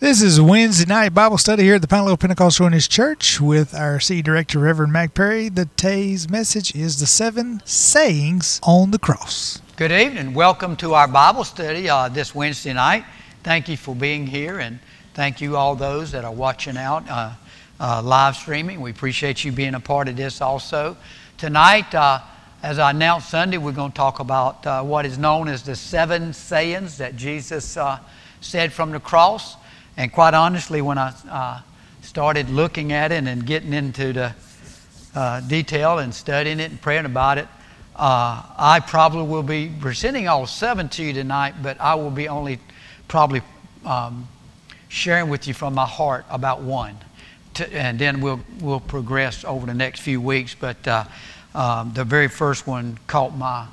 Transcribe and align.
This 0.00 0.22
is 0.22 0.40
Wednesday 0.40 0.86
night 0.86 1.12
Bible 1.12 1.36
study 1.36 1.64
here 1.64 1.74
at 1.74 1.82
the 1.82 1.86
Pine 1.86 2.16
Pentecostal 2.16 2.64
Holiness 2.64 2.88
Church 2.88 3.38
with 3.38 3.74
our 3.74 4.00
city 4.00 4.22
director, 4.22 4.58
Reverend 4.58 4.94
Mac 4.94 5.12
Perry. 5.12 5.50
The 5.50 5.66
today's 5.76 6.30
message 6.30 6.74
is 6.74 6.98
the 6.98 7.04
seven 7.04 7.60
sayings 7.66 8.60
on 8.62 8.92
the 8.92 8.98
cross. 8.98 9.60
Good 9.76 9.92
evening. 9.92 10.32
Welcome 10.32 10.74
to 10.76 10.94
our 10.94 11.06
Bible 11.06 11.44
study 11.44 11.90
uh, 11.90 12.08
this 12.08 12.34
Wednesday 12.34 12.72
night. 12.72 13.04
Thank 13.42 13.68
you 13.68 13.76
for 13.76 13.94
being 13.94 14.26
here, 14.26 14.60
and 14.60 14.80
thank 15.12 15.42
you 15.42 15.58
all 15.58 15.76
those 15.76 16.12
that 16.12 16.24
are 16.24 16.32
watching 16.32 16.78
out 16.78 17.06
uh, 17.06 17.34
uh, 17.78 18.00
live 18.02 18.36
streaming. 18.36 18.80
We 18.80 18.92
appreciate 18.92 19.44
you 19.44 19.52
being 19.52 19.74
a 19.74 19.80
part 19.80 20.08
of 20.08 20.16
this 20.16 20.40
also. 20.40 20.96
Tonight, 21.36 21.94
uh, 21.94 22.20
as 22.62 22.78
I 22.78 22.92
announced 22.92 23.28
Sunday, 23.28 23.58
we're 23.58 23.72
going 23.72 23.92
to 23.92 23.96
talk 23.96 24.20
about 24.20 24.66
uh, 24.66 24.82
what 24.82 25.04
is 25.04 25.18
known 25.18 25.46
as 25.46 25.62
the 25.62 25.76
seven 25.76 26.32
sayings 26.32 26.96
that 26.96 27.16
Jesus 27.16 27.76
uh, 27.76 27.98
said 28.40 28.72
from 28.72 28.92
the 28.92 29.00
cross. 29.00 29.56
And 29.96 30.12
quite 30.12 30.34
honestly, 30.34 30.80
when 30.82 30.98
I 30.98 31.12
uh, 31.30 31.60
started 32.02 32.48
looking 32.50 32.92
at 32.92 33.12
it 33.12 33.24
and 33.24 33.44
getting 33.44 33.72
into 33.72 34.12
the 34.12 34.34
uh, 35.14 35.40
detail 35.40 35.98
and 35.98 36.14
studying 36.14 36.60
it 36.60 36.70
and 36.70 36.80
praying 36.80 37.04
about 37.04 37.38
it, 37.38 37.48
uh, 37.96 38.42
I 38.56 38.80
probably 38.86 39.24
will 39.24 39.42
be 39.42 39.70
presenting 39.80 40.26
all 40.28 40.46
seven 40.46 40.88
to 40.90 41.04
you 41.04 41.12
tonight, 41.12 41.56
but 41.62 41.80
I 41.80 41.96
will 41.96 42.10
be 42.10 42.28
only 42.28 42.58
probably 43.08 43.42
um, 43.84 44.26
sharing 44.88 45.28
with 45.28 45.46
you 45.46 45.54
from 45.54 45.74
my 45.74 45.86
heart 45.86 46.24
about 46.30 46.62
one. 46.62 46.96
To, 47.54 47.72
and 47.74 47.98
then 47.98 48.20
we'll, 48.20 48.40
we'll 48.60 48.80
progress 48.80 49.44
over 49.44 49.66
the 49.66 49.74
next 49.74 50.00
few 50.00 50.20
weeks. 50.20 50.54
But 50.54 50.86
uh, 50.86 51.04
um, 51.54 51.92
the 51.92 52.04
very 52.04 52.28
first 52.28 52.66
one 52.66 52.98
caught 53.06 53.36
my 53.36 53.66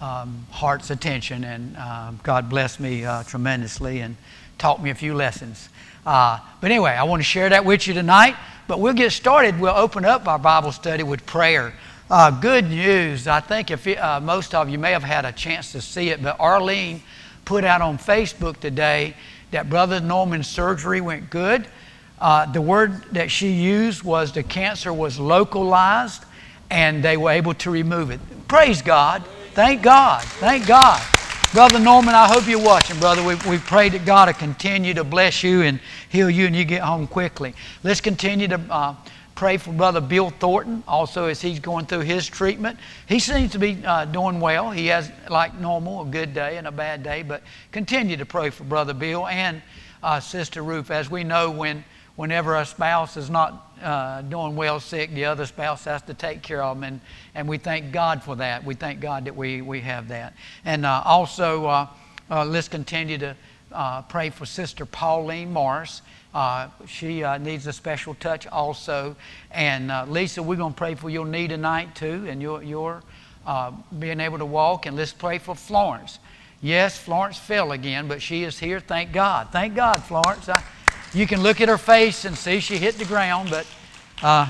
um, 0.00 0.46
heart's 0.50 0.90
attention, 0.90 1.44
and 1.44 1.76
uh, 1.76 2.12
God 2.22 2.48
blessed 2.48 2.80
me 2.80 3.04
uh, 3.04 3.22
tremendously. 3.24 4.00
And 4.00 4.16
taught 4.60 4.80
me 4.80 4.90
a 4.90 4.94
few 4.94 5.14
lessons. 5.14 5.68
Uh, 6.06 6.38
but 6.60 6.70
anyway, 6.70 6.92
I 6.92 7.02
want 7.02 7.20
to 7.20 7.24
share 7.24 7.48
that 7.48 7.64
with 7.64 7.88
you 7.88 7.94
tonight. 7.94 8.36
But 8.68 8.78
we'll 8.78 8.94
get 8.94 9.10
started. 9.10 9.58
We'll 9.58 9.74
open 9.74 10.04
up 10.04 10.28
our 10.28 10.38
Bible 10.38 10.70
study 10.70 11.02
with 11.02 11.26
prayer. 11.26 11.74
Uh, 12.08 12.30
good 12.30 12.70
news. 12.70 13.26
I 13.26 13.40
think 13.40 13.72
if 13.72 13.84
uh, 13.98 14.20
most 14.20 14.54
of 14.54 14.68
you 14.68 14.78
may 14.78 14.92
have 14.92 15.02
had 15.02 15.24
a 15.24 15.32
chance 15.32 15.72
to 15.72 15.80
see 15.80 16.10
it, 16.10 16.22
but 16.22 16.38
Arlene 16.38 17.02
put 17.44 17.64
out 17.64 17.80
on 17.80 17.98
Facebook 17.98 18.60
today 18.60 19.16
that 19.50 19.68
Brother 19.68 19.98
Norman's 19.98 20.46
surgery 20.46 21.00
went 21.00 21.30
good. 21.30 21.66
Uh, 22.20 22.46
the 22.52 22.60
word 22.60 23.02
that 23.12 23.30
she 23.30 23.50
used 23.50 24.04
was 24.04 24.30
the 24.30 24.44
cancer 24.44 24.92
was 24.92 25.18
localized 25.18 26.24
and 26.70 27.02
they 27.02 27.16
were 27.16 27.30
able 27.30 27.54
to 27.54 27.70
remove 27.70 28.10
it. 28.10 28.20
Praise 28.46 28.82
God. 28.82 29.24
Thank 29.54 29.82
God. 29.82 30.22
Thank 30.22 30.66
God. 30.66 31.19
Brother 31.52 31.80
Norman, 31.80 32.14
I 32.14 32.28
hope 32.28 32.46
you're 32.46 32.62
watching, 32.62 33.00
brother. 33.00 33.24
We, 33.24 33.34
we 33.50 33.58
pray 33.58 33.88
that 33.88 34.04
God 34.04 34.28
will 34.28 34.34
continue 34.34 34.94
to 34.94 35.02
bless 35.02 35.42
you 35.42 35.62
and 35.62 35.80
heal 36.08 36.30
you 36.30 36.46
and 36.46 36.54
you 36.54 36.64
get 36.64 36.80
home 36.80 37.08
quickly. 37.08 37.54
Let's 37.82 38.00
continue 38.00 38.46
to 38.46 38.60
uh, 38.70 38.94
pray 39.34 39.56
for 39.56 39.72
Brother 39.72 40.00
Bill 40.00 40.30
Thornton 40.30 40.84
also 40.86 41.26
as 41.26 41.42
he's 41.42 41.58
going 41.58 41.86
through 41.86 42.02
his 42.02 42.28
treatment. 42.28 42.78
He 43.08 43.18
seems 43.18 43.50
to 43.50 43.58
be 43.58 43.84
uh, 43.84 44.04
doing 44.04 44.38
well. 44.38 44.70
He 44.70 44.86
has, 44.86 45.10
like 45.28 45.58
normal, 45.58 46.02
a 46.02 46.04
good 46.04 46.34
day 46.34 46.56
and 46.56 46.68
a 46.68 46.72
bad 46.72 47.02
day, 47.02 47.24
but 47.24 47.42
continue 47.72 48.16
to 48.16 48.24
pray 48.24 48.50
for 48.50 48.62
Brother 48.62 48.94
Bill 48.94 49.26
and 49.26 49.60
uh, 50.04 50.20
Sister 50.20 50.62
Ruth. 50.62 50.92
As 50.92 51.10
we 51.10 51.24
know, 51.24 51.50
when 51.50 51.84
whenever 52.20 52.56
a 52.56 52.66
spouse 52.66 53.16
is 53.16 53.30
not 53.30 53.72
uh, 53.82 54.20
doing 54.20 54.54
well 54.54 54.78
sick, 54.78 55.10
the 55.14 55.24
other 55.24 55.46
spouse 55.46 55.84
has 55.84 56.02
to 56.02 56.12
take 56.12 56.42
care 56.42 56.62
of 56.62 56.76
them. 56.76 56.84
And, 56.84 57.00
and 57.34 57.48
we 57.48 57.56
thank 57.56 57.92
God 57.92 58.22
for 58.22 58.36
that. 58.36 58.62
We 58.62 58.74
thank 58.74 59.00
God 59.00 59.24
that 59.24 59.34
we, 59.34 59.62
we 59.62 59.80
have 59.80 60.08
that. 60.08 60.34
And 60.66 60.84
uh, 60.84 61.00
also, 61.06 61.64
uh, 61.64 61.86
uh 62.30 62.44
let's 62.44 62.68
continue 62.68 63.16
to 63.16 63.34
uh, 63.72 64.02
pray 64.02 64.28
for 64.28 64.44
Sister 64.44 64.84
Pauline 64.84 65.50
Morris. 65.50 66.02
Uh, 66.34 66.68
she 66.86 67.22
needs 67.38 67.66
a 67.66 67.72
special 67.72 68.14
touch 68.16 68.46
also. 68.46 69.16
And 69.50 69.90
Lisa, 70.12 70.42
we're 70.42 70.56
going 70.56 70.74
to 70.74 70.78
pray 70.78 70.96
for 70.96 71.08
your 71.08 71.24
knee 71.24 71.48
tonight 71.48 71.94
too, 71.94 72.26
and 72.28 72.42
your, 72.42 72.62
your 72.62 73.02
being 73.98 74.20
able 74.20 74.36
to 74.36 74.44
walk. 74.44 74.84
And 74.84 74.94
let's 74.94 75.14
pray 75.14 75.38
for 75.38 75.54
Florence. 75.54 76.18
Yes, 76.60 76.98
Florence 76.98 77.38
fell 77.38 77.72
again, 77.72 78.08
but 78.08 78.20
she 78.20 78.44
is 78.44 78.58
here. 78.58 78.78
Thank 78.78 79.12
God. 79.12 79.48
Thank 79.50 79.74
God, 79.74 80.02
Florence. 80.02 80.46
I, 80.50 80.62
you 81.12 81.26
can 81.26 81.42
look 81.42 81.60
at 81.60 81.68
her 81.68 81.78
face 81.78 82.24
and 82.24 82.36
see 82.36 82.60
she 82.60 82.78
hit 82.78 82.96
the 82.96 83.04
ground, 83.04 83.50
but 83.50 83.66
uh, 84.22 84.48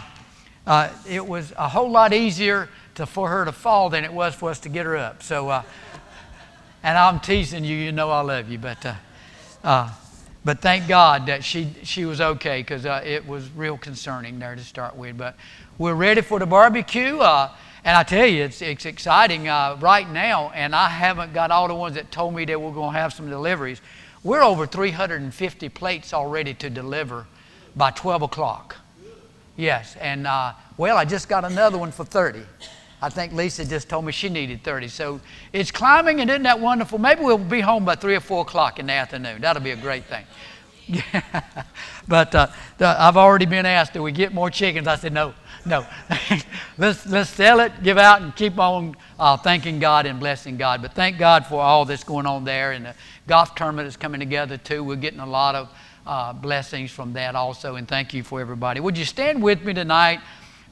uh, 0.67 0.91
it 1.09 1.27
was 1.27 1.53
a 1.57 1.69
whole 1.69 1.91
lot 1.91 2.13
easier 2.13 2.69
to, 2.97 3.07
for 3.07 3.29
her 3.31 3.47
to 3.47 3.53
fall 3.53 3.89
than 3.89 4.05
it 4.05 4.13
was 4.13 4.35
for 4.35 4.51
us 4.51 4.59
to 4.61 4.69
get 4.69 4.85
her 4.85 4.97
up. 4.97 5.23
So, 5.23 5.49
uh, 5.49 5.63
and 6.83 6.99
I'm 6.99 7.19
teasing 7.21 7.65
you, 7.65 7.77
you 7.77 7.93
know 7.93 8.11
I 8.11 8.21
love 8.21 8.51
you, 8.51 8.59
but, 8.59 8.85
uh, 8.85 8.95
uh, 9.65 9.91
but 10.45 10.61
thank 10.61 10.87
God 10.87 11.27
that 11.27 11.45
she, 11.45 11.75
she 11.83 12.05
was 12.05 12.21
okay 12.21 12.61
because 12.61 12.85
uh, 12.85 13.03
it 13.05 13.27
was 13.27 13.51
real 13.53 13.79
concerning 13.79 14.39
there 14.39 14.55
to 14.55 14.65
start 14.65 14.97
with. 14.97 15.17
But 15.17 15.37
we're 15.79 15.95
ready 15.95 16.21
for 16.21 16.39
the 16.39 16.47
barbecue. 16.47 17.21
and 17.23 17.97
I 17.97 18.03
tell 18.03 18.27
you, 18.27 18.45
it's, 18.45 18.61
it's 18.61 18.85
exciting 18.85 19.45
right 19.45 20.09
now, 20.11 20.51
and 20.55 20.75
I 20.75 20.91
haven't 20.91 21.33
got 21.33 21.51
all 21.51 21.69
the 21.69 21.75
ones 21.75 21.95
that 21.95 22.11
told 22.11 22.35
me 22.35 22.45
that 22.45 22.61
we're 22.61 22.73
going 22.73 22.93
to 22.93 22.99
have 22.99 23.15
some 23.15 23.31
deliveries. 23.31 23.81
We're 24.23 24.43
over 24.43 24.67
350 24.67 25.69
plates 25.71 26.13
already 26.13 26.55
to 26.55 26.69
deliver 26.69 27.27
by 27.75 27.91
12 27.91 28.23
o'clock. 28.23 28.77
Yes, 29.57 29.97
and 29.97 30.27
uh, 30.27 30.53
well, 30.77 30.97
I 30.97 31.05
just 31.05 31.29
got 31.29 31.45
another 31.45 31.79
one 31.79 31.93
for 31.93 32.05
30. 32.05 32.43
I 33.03 33.09
think 33.09 33.33
Lisa 33.33 33.65
just 33.65 33.89
told 33.89 34.05
me 34.05 34.13
she 34.13 34.29
needed 34.29 34.63
30. 34.63 34.89
So 34.89 35.21
it's 35.53 35.71
climbing, 35.71 36.21
and 36.21 36.29
isn't 36.29 36.43
that 36.43 36.61
wonderful? 36.61 36.99
Maybe 36.99 37.23
we'll 37.23 37.39
be 37.39 37.61
home 37.61 37.85
by 37.85 37.95
3 37.95 38.15
or 38.17 38.21
4 38.21 38.43
o'clock 38.43 38.79
in 38.79 38.87
the 38.87 38.93
afternoon. 38.93 39.41
That'll 39.41 39.63
be 39.63 39.71
a 39.71 39.77
great 39.77 40.05
thing. 40.05 40.25
But 42.11 42.35
uh, 42.35 42.49
the, 42.77 42.89
I've 43.01 43.17
already 43.17 43.47
been 43.47 43.65
asked, 43.65 43.93
do 43.93 44.03
we 44.03 44.11
get 44.11 44.35
more 44.35 44.51
chickens? 44.51 44.89
I 44.89 44.97
said, 44.97 45.13
no, 45.13 45.33
no. 45.65 45.87
let's, 46.79 47.07
let's 47.07 47.31
sell 47.31 47.61
it, 47.61 47.85
give 47.85 47.99
out, 47.99 48.21
and 48.21 48.35
keep 48.35 48.59
on 48.59 48.97
uh, 49.17 49.37
thanking 49.37 49.79
God 49.79 50.07
and 50.07 50.19
blessing 50.19 50.57
God. 50.57 50.83
But 50.83 50.95
thank 50.95 51.19
God 51.19 51.47
for 51.47 51.63
all 51.63 51.85
that's 51.85 52.03
going 52.03 52.27
on 52.27 52.45
there. 52.45 52.73
And 52.73 52.87
the 52.87 52.95
golf 53.31 53.55
tournament 53.55 53.87
is 53.87 53.97
coming 53.97 54.19
together 54.19 54.57
too. 54.57 54.83
We're 54.83 54.97
getting 54.97 55.21
a 55.21 55.27
lot 55.27 55.55
of 55.55 55.69
uh, 56.05 56.33
blessings 56.33 56.91
from 56.91 57.13
that 57.13 57.37
also. 57.37 57.77
And 57.77 57.87
thank 57.87 58.13
you 58.13 58.25
for 58.25 58.41
everybody. 58.41 58.81
Would 58.81 58.99
you 58.99 59.05
stand 59.05 59.41
with 59.41 59.65
me 59.65 59.73
tonight 59.73 60.19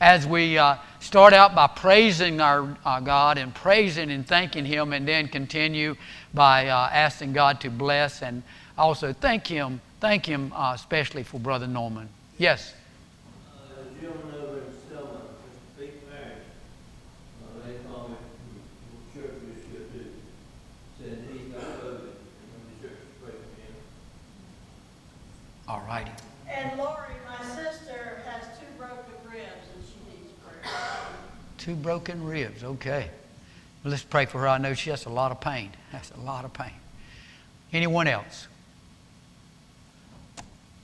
as 0.01 0.27
we 0.27 0.59
uh, 0.59 0.75
start 0.99 1.33
out 1.33 1.55
by 1.55 1.69
praising 1.69 2.41
our 2.41 2.77
God 2.85 3.39
and 3.39 3.55
praising 3.55 4.11
and 4.11 4.27
thanking 4.27 4.65
Him, 4.65 4.93
and 4.93 5.07
then 5.07 5.29
continue 5.29 5.95
by 6.35 6.67
uh, 6.67 6.89
asking 6.93 7.33
God 7.33 7.61
to 7.61 7.71
bless 7.71 8.23
and 8.23 8.43
also 8.77 9.13
thank 9.13 9.47
Him, 9.47 9.81
thank 10.01 10.27
Him 10.27 10.53
uh, 10.53 10.73
especially 10.75 11.23
for 11.23 11.39
Brother 11.39 11.69
Norman. 11.69 12.09
Yes. 12.39 12.75
All 25.69 25.83
righty. 25.87 26.11
And 26.49 26.79
Lori, 26.79 26.97
my 27.29 27.45
sister, 27.45 28.23
has 28.25 28.45
two 28.59 28.67
broken 28.79 29.13
ribs 29.25 29.69
and 29.75 29.85
she 29.85 30.11
needs 30.11 30.33
prayer. 30.43 30.73
Two 31.59 31.75
broken 31.75 32.25
ribs, 32.25 32.65
okay. 32.65 33.11
let's 33.85 34.03
pray 34.03 34.25
for 34.25 34.41
her. 34.41 34.49
I 34.49 34.59
know 34.59 34.73
she 34.73 34.91
has 34.91 35.05
a 35.05 35.11
lot 35.11 35.31
of 35.31 35.41
pain. 35.41 35.71
That's 35.93 36.11
a 36.13 36.21
lot 36.21 36.45
of 36.47 36.55
pain. 36.55 36.73
Anyone 37.73 38.09
else? 38.09 38.49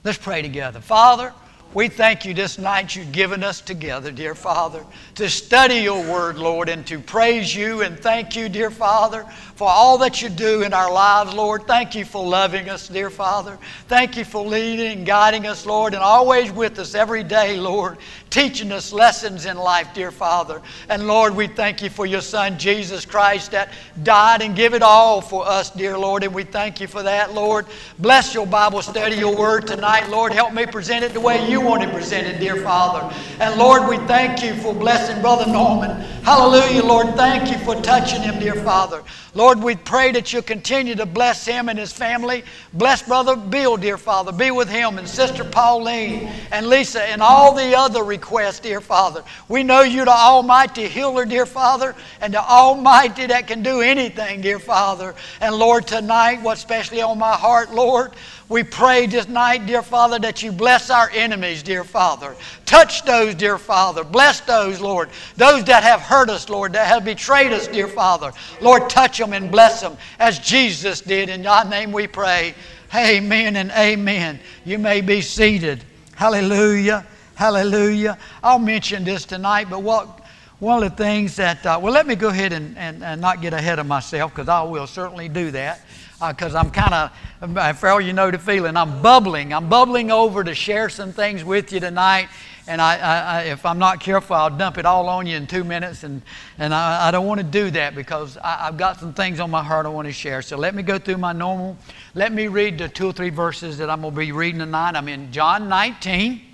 Let's 0.04 0.18
pray 0.18 0.42
together. 0.42 0.80
Father, 0.80 1.32
we 1.74 1.88
thank 1.88 2.24
you 2.24 2.32
this 2.32 2.56
night 2.56 2.94
you've 2.94 3.10
given 3.10 3.42
us 3.42 3.60
together, 3.60 4.12
dear 4.12 4.36
Father, 4.36 4.86
to 5.16 5.28
study 5.28 5.78
your 5.80 6.00
word, 6.08 6.38
Lord, 6.38 6.68
and 6.68 6.86
to 6.86 7.00
praise 7.00 7.54
you 7.54 7.82
and 7.82 7.98
thank 7.98 8.36
you, 8.36 8.48
dear 8.48 8.70
Father, 8.70 9.24
for 9.56 9.68
all 9.68 9.98
that 9.98 10.22
you 10.22 10.28
do 10.28 10.62
in 10.62 10.72
our 10.72 10.92
lives, 10.92 11.34
Lord. 11.34 11.66
Thank 11.66 11.96
you 11.96 12.04
for 12.04 12.24
loving 12.24 12.68
us, 12.68 12.86
dear 12.86 13.10
Father. 13.10 13.58
Thank 13.88 14.16
you 14.16 14.24
for 14.24 14.46
leading 14.46 14.98
and 14.98 15.06
guiding 15.06 15.48
us, 15.48 15.66
Lord, 15.66 15.94
and 15.94 16.02
always 16.02 16.52
with 16.52 16.78
us 16.78 16.94
every 16.94 17.24
day, 17.24 17.56
Lord, 17.56 17.98
teaching 18.34 18.72
us 18.72 18.92
lessons 18.92 19.46
in 19.46 19.56
life, 19.56 19.94
dear 19.94 20.10
Father. 20.10 20.60
And 20.88 21.06
Lord, 21.06 21.36
we 21.36 21.46
thank 21.46 21.80
you 21.80 21.88
for 21.88 22.04
your 22.04 22.20
Son, 22.20 22.58
Jesus 22.58 23.06
Christ, 23.06 23.52
that 23.52 23.72
died 24.02 24.42
and 24.42 24.56
gave 24.56 24.74
it 24.74 24.82
all 24.82 25.20
for 25.20 25.46
us, 25.46 25.70
dear 25.70 25.96
Lord, 25.96 26.24
and 26.24 26.34
we 26.34 26.42
thank 26.42 26.80
you 26.80 26.88
for 26.88 27.04
that, 27.04 27.32
Lord. 27.32 27.64
Bless 28.00 28.34
your 28.34 28.44
Bible 28.44 28.82
study, 28.82 29.14
your 29.14 29.36
word 29.36 29.68
tonight, 29.68 30.10
Lord. 30.10 30.32
Help 30.32 30.52
me 30.52 30.66
present 30.66 31.04
it 31.04 31.12
the 31.12 31.20
way 31.20 31.48
you 31.48 31.60
want 31.60 31.84
it 31.84 31.94
presented, 31.94 32.40
dear 32.40 32.56
Father. 32.56 33.14
And 33.38 33.56
Lord, 33.56 33.88
we 33.88 33.98
thank 34.08 34.42
you 34.42 34.56
for 34.56 34.74
blessing 34.74 35.22
Brother 35.22 35.46
Norman. 35.46 35.92
Hallelujah, 36.24 36.82
Lord. 36.82 37.14
Thank 37.14 37.52
you 37.52 37.58
for 37.58 37.80
touching 37.82 38.22
him, 38.22 38.40
dear 38.40 38.56
Father. 38.56 39.04
Lord, 39.34 39.60
we 39.60 39.74
pray 39.74 40.12
that 40.12 40.32
you'll 40.32 40.42
continue 40.42 40.94
to 40.94 41.06
bless 41.06 41.44
him 41.44 41.68
and 41.68 41.76
his 41.76 41.92
family. 41.92 42.44
Bless 42.72 43.02
Brother 43.02 43.34
Bill, 43.34 43.76
dear 43.76 43.98
Father. 43.98 44.30
Be 44.30 44.52
with 44.52 44.68
him 44.68 44.96
and 44.96 45.08
Sister 45.08 45.42
Pauline 45.42 46.30
and 46.52 46.68
Lisa 46.68 47.02
and 47.02 47.20
all 47.20 47.52
the 47.52 47.76
other 47.76 48.04
requests, 48.04 48.23
dear 48.62 48.80
Father. 48.80 49.22
We 49.48 49.62
know 49.62 49.82
you're 49.82 50.04
the 50.04 50.10
Almighty 50.10 50.88
healer, 50.88 51.24
dear 51.24 51.46
Father, 51.46 51.94
and 52.20 52.34
the 52.34 52.42
Almighty 52.42 53.26
that 53.26 53.46
can 53.46 53.62
do 53.62 53.80
anything, 53.80 54.40
dear 54.40 54.58
Father. 54.58 55.14
And 55.40 55.54
Lord, 55.54 55.86
tonight, 55.86 56.42
what's 56.42 56.60
especially 56.60 57.02
on 57.02 57.18
my 57.18 57.34
heart, 57.34 57.72
Lord, 57.72 58.12
We 58.48 58.62
pray 58.62 59.06
this 59.06 59.26
night, 59.26 59.64
dear 59.64 59.82
Father, 59.82 60.18
that 60.18 60.42
you 60.42 60.52
bless 60.52 60.90
our 60.90 61.08
enemies, 61.14 61.62
dear 61.62 61.82
Father. 61.82 62.36
Touch 62.66 63.02
those, 63.04 63.34
dear 63.34 63.56
Father. 63.56 64.04
Bless 64.04 64.40
those, 64.40 64.80
Lord. 64.80 65.08
Those 65.36 65.64
that 65.64 65.82
have 65.82 66.00
hurt 66.00 66.28
us, 66.28 66.50
Lord, 66.50 66.74
that 66.74 66.86
have 66.86 67.06
betrayed 67.06 67.52
us, 67.52 67.66
dear 67.66 67.88
Father. 67.88 68.32
Lord, 68.60 68.90
touch 68.90 69.16
them 69.16 69.32
and 69.32 69.50
bless 69.50 69.80
them 69.80 69.96
as 70.18 70.38
Jesus 70.38 71.00
did. 71.00 71.30
In 71.30 71.42
thy 71.42 71.68
name 71.68 71.90
we 71.90 72.06
pray. 72.06 72.54
Amen 72.94 73.56
and 73.56 73.70
amen. 73.70 74.38
You 74.66 74.78
may 74.78 75.00
be 75.00 75.22
seated. 75.22 75.82
Hallelujah. 76.14 77.06
Hallelujah. 77.34 78.18
I'll 78.42 78.58
mention 78.58 79.04
this 79.04 79.24
tonight, 79.24 79.68
but 79.68 79.82
what 79.82 80.20
one 80.60 80.82
of 80.82 80.90
the 80.90 80.96
things 80.96 81.36
that, 81.36 81.66
uh, 81.66 81.78
well, 81.82 81.92
let 81.92 82.06
me 82.06 82.14
go 82.14 82.28
ahead 82.28 82.52
and, 82.52 82.78
and, 82.78 83.02
and 83.02 83.20
not 83.20 83.42
get 83.42 83.52
ahead 83.52 83.78
of 83.78 83.86
myself 83.86 84.32
because 84.32 84.48
I 84.48 84.62
will 84.62 84.86
certainly 84.86 85.28
do 85.28 85.50
that 85.50 85.80
because 86.28 86.54
uh, 86.54 86.58
I'm 86.58 86.70
kind 86.70 86.94
of, 86.94 87.78
for 87.78 87.88
all 87.88 88.00
you 88.00 88.12
know 88.12 88.30
the 88.30 88.38
feeling, 88.38 88.76
I'm 88.76 89.02
bubbling. 89.02 89.52
I'm 89.52 89.68
bubbling 89.68 90.10
over 90.10 90.44
to 90.44 90.54
share 90.54 90.88
some 90.88 91.12
things 91.12 91.44
with 91.44 91.72
you 91.72 91.80
tonight. 91.80 92.28
And 92.66 92.80
I, 92.80 92.96
I, 92.96 93.42
if 93.42 93.66
I'm 93.66 93.78
not 93.78 94.00
careful, 94.00 94.36
I'll 94.36 94.56
dump 94.56 94.78
it 94.78 94.86
all 94.86 95.08
on 95.08 95.26
you 95.26 95.36
in 95.36 95.46
two 95.46 95.64
minutes. 95.64 96.02
And, 96.02 96.22
and 96.56 96.72
I, 96.72 97.08
I 97.08 97.10
don't 97.10 97.26
want 97.26 97.40
to 97.40 97.44
do 97.44 97.70
that 97.72 97.94
because 97.94 98.38
I, 98.38 98.66
have 98.66 98.78
got 98.78 98.98
some 98.98 99.12
things 99.12 99.40
on 99.40 99.50
my 99.50 99.62
heart 99.62 99.84
I 99.84 99.90
want 99.90 100.06
to 100.06 100.12
share. 100.12 100.40
So 100.40 100.56
let 100.56 100.74
me 100.74 100.82
go 100.82 100.98
through 100.98 101.18
my 101.18 101.32
normal. 101.32 101.76
Let 102.14 102.32
me 102.32 102.48
read 102.48 102.78
the 102.78 102.88
two 102.88 103.08
or 103.08 103.12
three 103.12 103.30
verses 103.30 103.76
that 103.78 103.90
I'm 103.90 104.00
going 104.00 104.14
to 104.14 104.18
be 104.18 104.32
reading 104.32 104.60
tonight. 104.60 104.96
I'm 104.96 105.08
in 105.08 105.30
John 105.30 105.68
19. 105.68 106.53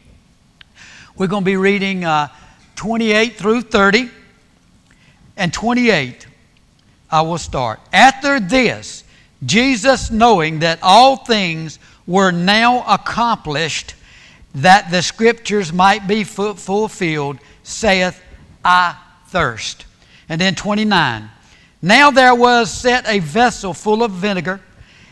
We're 1.20 1.26
going 1.26 1.43
to 1.43 1.50
be 1.50 1.58
reading 1.58 2.02
uh, 2.02 2.28
28 2.76 3.37
through 3.37 3.61
30. 3.61 4.08
And 5.37 5.52
28, 5.52 6.26
I 7.11 7.20
will 7.20 7.37
start. 7.37 7.78
After 7.93 8.40
this, 8.40 9.05
Jesus, 9.44 10.11
knowing 10.11 10.61
that 10.61 10.78
all 10.82 11.17
things 11.17 11.78
were 12.06 12.31
now 12.31 12.87
accomplished, 12.88 13.96
that 14.55 14.90
the 14.90 15.02
scriptures 15.02 15.75
might 15.75 16.08
be 16.08 16.25
fulfilled, 16.25 17.38
saith, 17.64 18.19
I 18.64 18.96
thirst. 19.26 19.84
And 20.26 20.40
then 20.40 20.55
29. 20.55 21.28
Now 21.82 22.11
there 22.11 22.34
was 22.34 22.73
set 22.73 23.06
a 23.06 23.19
vessel 23.19 23.75
full 23.75 24.02
of 24.02 24.12
vinegar, 24.12 24.58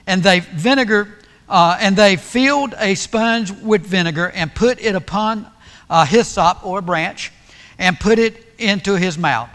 and 0.06 0.22
they 0.22 0.40
vinegar, 0.40 1.18
uh, 1.50 1.76
and 1.78 1.94
they 1.94 2.16
filled 2.16 2.74
a 2.78 2.94
sponge 2.94 3.50
with 3.50 3.82
vinegar 3.82 4.30
and 4.30 4.54
put 4.54 4.80
it 4.80 4.94
upon 4.94 5.46
a 5.90 6.04
hyssop 6.04 6.64
or 6.64 6.78
a 6.78 6.82
branch, 6.82 7.32
and 7.78 7.98
put 7.98 8.18
it 8.18 8.44
into 8.58 8.96
his 8.96 9.16
mouth. 9.16 9.48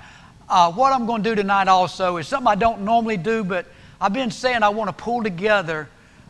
Uh, 0.49 0.71
what 0.71 0.93
I'm 0.93 1.05
going 1.05 1.23
to 1.23 1.29
do 1.29 1.35
tonight 1.35 1.67
also 1.67 2.17
is 2.17 2.27
something 2.27 2.47
I 2.47 2.55
don't 2.55 2.81
normally 2.81 3.17
do, 3.17 3.43
but 3.43 3.65
I've 3.99 4.13
been 4.13 4.31
saying 4.31 4.63
I 4.63 4.69
want 4.69 4.89
to 4.89 5.03
pull 5.03 5.23
together 5.23 5.89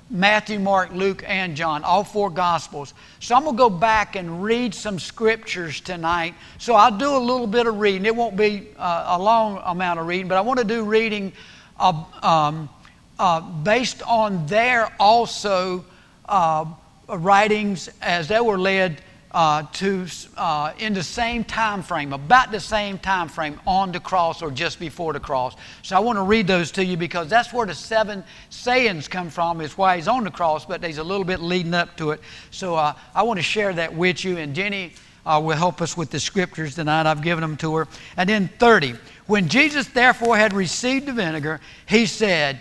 Matthew, 0.10 0.60
Mark, 0.60 0.92
Luke, 0.92 1.24
and 1.26 1.56
John, 1.56 1.84
all 1.84 2.04
four 2.04 2.30
Gospels. 2.30 2.94
So 3.20 3.36
I'm 3.36 3.44
going 3.44 3.56
to 3.56 3.58
go 3.58 3.70
back 3.70 4.16
and 4.16 4.44
read 4.44 4.76
some 4.76 5.00
scriptures 5.00 5.82
tonight. 5.82 6.36
So 6.60 6.76
I'll 6.76 6.96
do 6.96 7.16
a 7.16 7.18
little 7.18 7.48
bit 7.48 7.66
of 7.66 7.80
reading. 7.80 8.06
It 8.06 8.16
won't 8.16 8.36
be 8.36 8.68
uh, 8.78 9.18
a 9.18 9.20
long 9.20 9.62
amount 9.66 10.00
of 10.00 10.08
reading, 10.08 10.28
but 10.28 10.38
I 10.38 10.42
want 10.42 10.60
to 10.60 10.66
do 10.66 10.84
reading 10.84 11.34
uh, 11.80 12.04
um, 12.22 12.70
uh, 13.18 13.42
based 13.42 14.04
on 14.04 14.46
their 14.46 14.94
also 15.00 15.84
uh, 16.30 16.66
writings 17.10 17.90
as 18.02 18.28
they 18.28 18.40
were 18.40 18.60
led 18.60 19.02
uh, 19.34 19.64
to 19.74 20.06
uh, 20.38 20.74
in 20.78 20.94
the 20.94 21.04
same 21.04 21.44
time 21.44 21.82
frame, 21.82 22.14
about 22.14 22.52
the 22.52 22.60
same 22.60 23.00
time 23.00 23.28
frame 23.28 23.60
on 23.66 23.92
the 23.92 24.00
cross 24.00 24.42
or 24.42 24.52
just 24.52 24.80
before 24.80 25.12
the 25.14 25.20
cross. 25.20 25.56
So 25.82 25.96
I 25.96 26.00
want 26.00 26.18
to 26.18 26.24
read 26.24 26.46
those 26.46 26.72
to 26.74 26.86
you 26.86 26.98
because 26.98 27.30
that's 27.30 27.52
where 27.52 27.66
the 27.66 27.74
seven 27.74 28.24
sayings 28.50 29.08
come 29.08 29.30
from. 29.30 29.62
Is 29.62 29.78
why 29.78 29.96
he's 29.96 30.08
on 30.08 30.24
the 30.24 30.32
cross, 30.32 30.66
but 30.66 30.82
there's 30.82 31.00
a 31.00 31.04
little 31.04 31.26
bit 31.26 31.40
leading 31.40 31.74
up 31.74 31.98
to 31.98 32.12
it. 32.12 32.22
So 32.52 32.76
uh, 32.76 32.94
I 33.16 33.24
want 33.24 33.40
to 33.40 33.44
share 33.44 33.74
that 33.74 33.94
with 33.94 34.24
you, 34.24 34.38
and 34.38 34.54
Jenny 34.54 34.94
uh, 35.26 35.42
will 35.44 35.58
help 35.58 35.82
us 35.82 35.98
with 35.98 36.12
the 36.12 36.20
scriptures 36.20 36.76
tonight. 36.76 37.08
I've 37.08 37.24
given 37.24 37.42
them 37.42 37.58
to 37.58 37.76
her. 37.76 37.88
And 38.18 38.30
then 38.30 38.50
30. 38.60 38.96
When 39.26 39.48
Jesus 39.48 39.88
therefore 39.88 40.38
had 40.38 40.54
received 40.54 41.08
the 41.08 41.14
vinegar, 41.14 41.60
he 41.88 42.06
said, 42.06 42.60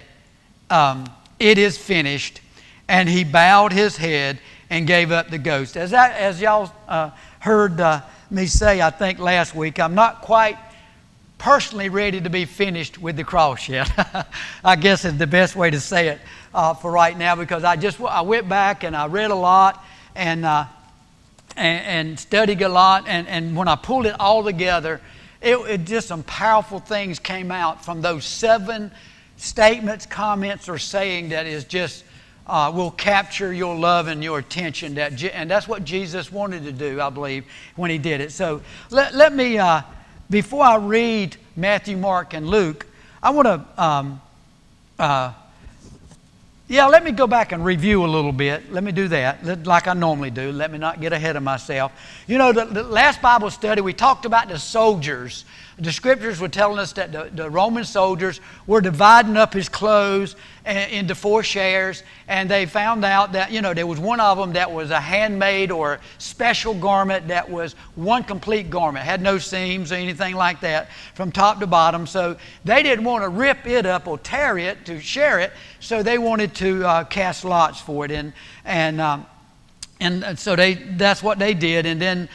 um, 0.71 1.05
"It 1.39 1.59
is 1.59 1.77
finished," 1.77 2.41
and 2.89 3.11
he 3.11 3.25
bowed 3.25 3.73
his 3.73 3.99
head 3.99 4.39
and 4.73 4.87
gave 4.87 5.13
up 5.13 5.29
the 5.29 5.37
ghost. 5.37 5.77
As, 5.77 5.93
I, 5.93 6.13
as 6.13 6.41
y'all 6.41 6.73
uh, 6.89 7.11
heard 7.41 7.79
uh, 7.79 8.01
me 8.31 8.47
say, 8.47 8.81
I 8.81 8.89
think 8.89 9.19
last 9.19 9.55
week, 9.55 9.79
I'm 9.79 9.95
not 9.95 10.23
quite 10.23 10.57
personally 11.37 11.91
ready 11.91 12.23
to 12.23 12.31
be 12.31 12.47
finished 12.47 12.97
with 12.97 13.17
the 13.17 13.23
cross 13.23 13.69
yet. 13.69 13.91
I 14.65 14.77
guess 14.77 15.05
is 15.05 15.19
the 15.19 15.27
best 15.27 15.57
way 15.57 15.69
to 15.69 15.79
say 15.79 16.09
it 16.09 16.21
uh, 16.55 16.73
for 16.73 16.91
right 16.91 17.17
now 17.19 17.37
because 17.37 17.65
I 17.65 17.77
just 17.77 18.01
I 18.01 18.23
went 18.23 18.49
back 18.49 18.83
and 18.83 18.97
I 18.97 19.09
read 19.09 19.31
a 19.31 19.35
lot 19.35 19.85
and 20.15 20.47
uh, 20.47 20.65
and, 21.55 22.09
and, 22.09 22.19
studied 22.19 22.63
a 22.63 22.69
lot 22.71 23.07
and, 23.07 23.29
and 23.29 23.55
when 23.55 23.69
I 23.69 23.77
pulled 23.77 24.07
it 24.07 24.19
all 24.19 24.43
together, 24.43 25.03
it, 25.43 25.57
it 25.69 25.85
just 25.85 26.09
some 26.09 26.23
powerful 26.23 26.79
things 26.79 27.19
came 27.19 27.51
out 27.51 27.85
from 27.85 28.01
those 28.01 28.25
seven 28.25 28.91
statements, 29.37 30.07
comments, 30.07 30.67
or 30.67 30.79
saying 30.79 31.29
that 31.29 31.45
is 31.45 31.65
just 31.65 32.05
uh, 32.47 32.73
will 32.75 32.91
capture 32.91 33.53
your 33.53 33.75
love 33.75 34.09
and 34.09 34.23
your 34.23 34.39
attention. 34.39 34.95
That, 34.95 35.23
and 35.23 35.51
that's 35.51 35.69
what 35.69 35.85
Jesus 35.85 36.33
wanted 36.33 36.65
to 36.65 36.73
do, 36.73 37.01
I 37.01 37.11
believe, 37.11 37.45
when 37.77 37.91
he 37.91 37.99
did 37.99 38.21
it. 38.21 38.33
So 38.33 38.63
let, 38.91 39.15
let 39.15 39.35
me, 39.35 39.59
uh, 39.59 39.83
before 40.31 40.65
I 40.65 40.77
read 40.77 41.37
Matthew, 41.57 41.97
Mark, 41.97 42.35
and 42.35 42.49
Luke, 42.49 42.87
I 43.23 43.31
want 43.31 43.47
to, 43.47 43.83
um, 43.83 44.21
uh, 44.99 45.33
yeah, 46.69 46.87
let 46.87 47.05
me 47.05 47.13
go 47.13 47.27
back 47.27 47.53
and 47.53 47.65
review 47.65 48.05
a 48.05 48.07
little 48.07 48.33
bit. 48.33 48.73
Let 48.73 48.83
me 48.83 48.93
do 48.93 49.09
that, 49.09 49.67
like 49.67 49.87
I 49.87 49.93
normally 49.93 50.31
do. 50.31 50.53
Let 50.53 50.73
me 50.73 50.79
not 50.79 51.01
get 51.01 51.13
ahead 51.13 51.37
of 51.37 51.43
myself. 51.43 51.93
You 52.27 52.39
know, 52.39 52.53
the, 52.53 52.65
the 52.65 52.83
last 52.83 53.21
Bible 53.21 53.51
study, 53.51 53.83
we 53.83 53.93
talked 53.93 54.25
about 54.25 54.49
the 54.49 54.59
soldiers 54.59 55.45
the 55.79 55.93
scriptures 55.93 56.41
were 56.41 56.49
telling 56.49 56.79
us 56.79 56.93
that 56.93 57.13
the, 57.13 57.31
the 57.33 57.49
Roman 57.49 57.85
soldiers 57.85 58.41
were 58.67 58.81
dividing 58.81 59.37
up 59.37 59.55
his 59.55 59.69
clothes 59.69 60.37
into 60.65 61.15
four 61.15 61.43
shares, 61.43 62.05
and 62.29 62.49
they 62.49 62.67
found 62.67 63.05
out 63.05 63.33
that, 63.33 63.51
you 63.51 63.61
know, 63.61 63.75
there 63.75 63.87
was 63.87 63.99
one 63.99 64.21
of 64.21 64.39
them 64.39 64.53
that 64.53 64.71
was 64.71 64.91
a 64.91 65.01
handmade 65.01 65.73
or 65.73 65.99
special 66.19 66.73
garment 66.75 67.29
that 67.29 67.49
was 67.51 67.73
one 67.97 68.23
complete 68.23 68.71
garment, 68.71 69.05
had 69.05 69.21
no 69.21 69.39
seams 69.39 69.91
or 69.91 69.97
anything 69.97 70.35
like 70.35 70.61
that 70.61 70.89
from 71.15 71.33
top 71.33 71.59
to 71.61 71.67
bottom. 71.67 72.07
So 72.07 72.37
they 72.65 72.83
didn't 72.83 73.05
want 73.05 73.25
to 73.25 73.29
rip 73.29 73.67
it 73.67 73.87
up 73.87 74.07
or 74.07 74.19
tear 74.19 74.57
it 74.57 74.85
to 74.87 75.01
share 75.01 75.41
it, 75.41 75.53
so 75.81 76.03
they 76.03 76.19
wanted 76.19 76.55
to 76.57 76.87
uh, 76.87 77.05
cast 77.05 77.45
lots 77.45 77.81
for 77.81 78.05
it. 78.05 78.13
And, 78.13 78.33
and, 78.65 79.01
um, 79.01 79.27
and 80.01 80.39
so 80.39 80.57
they, 80.57 80.75
that's 80.75 81.23
what 81.23 81.39
they 81.39 81.55
did. 81.55 81.87
And 81.87 82.01
then 82.01 82.29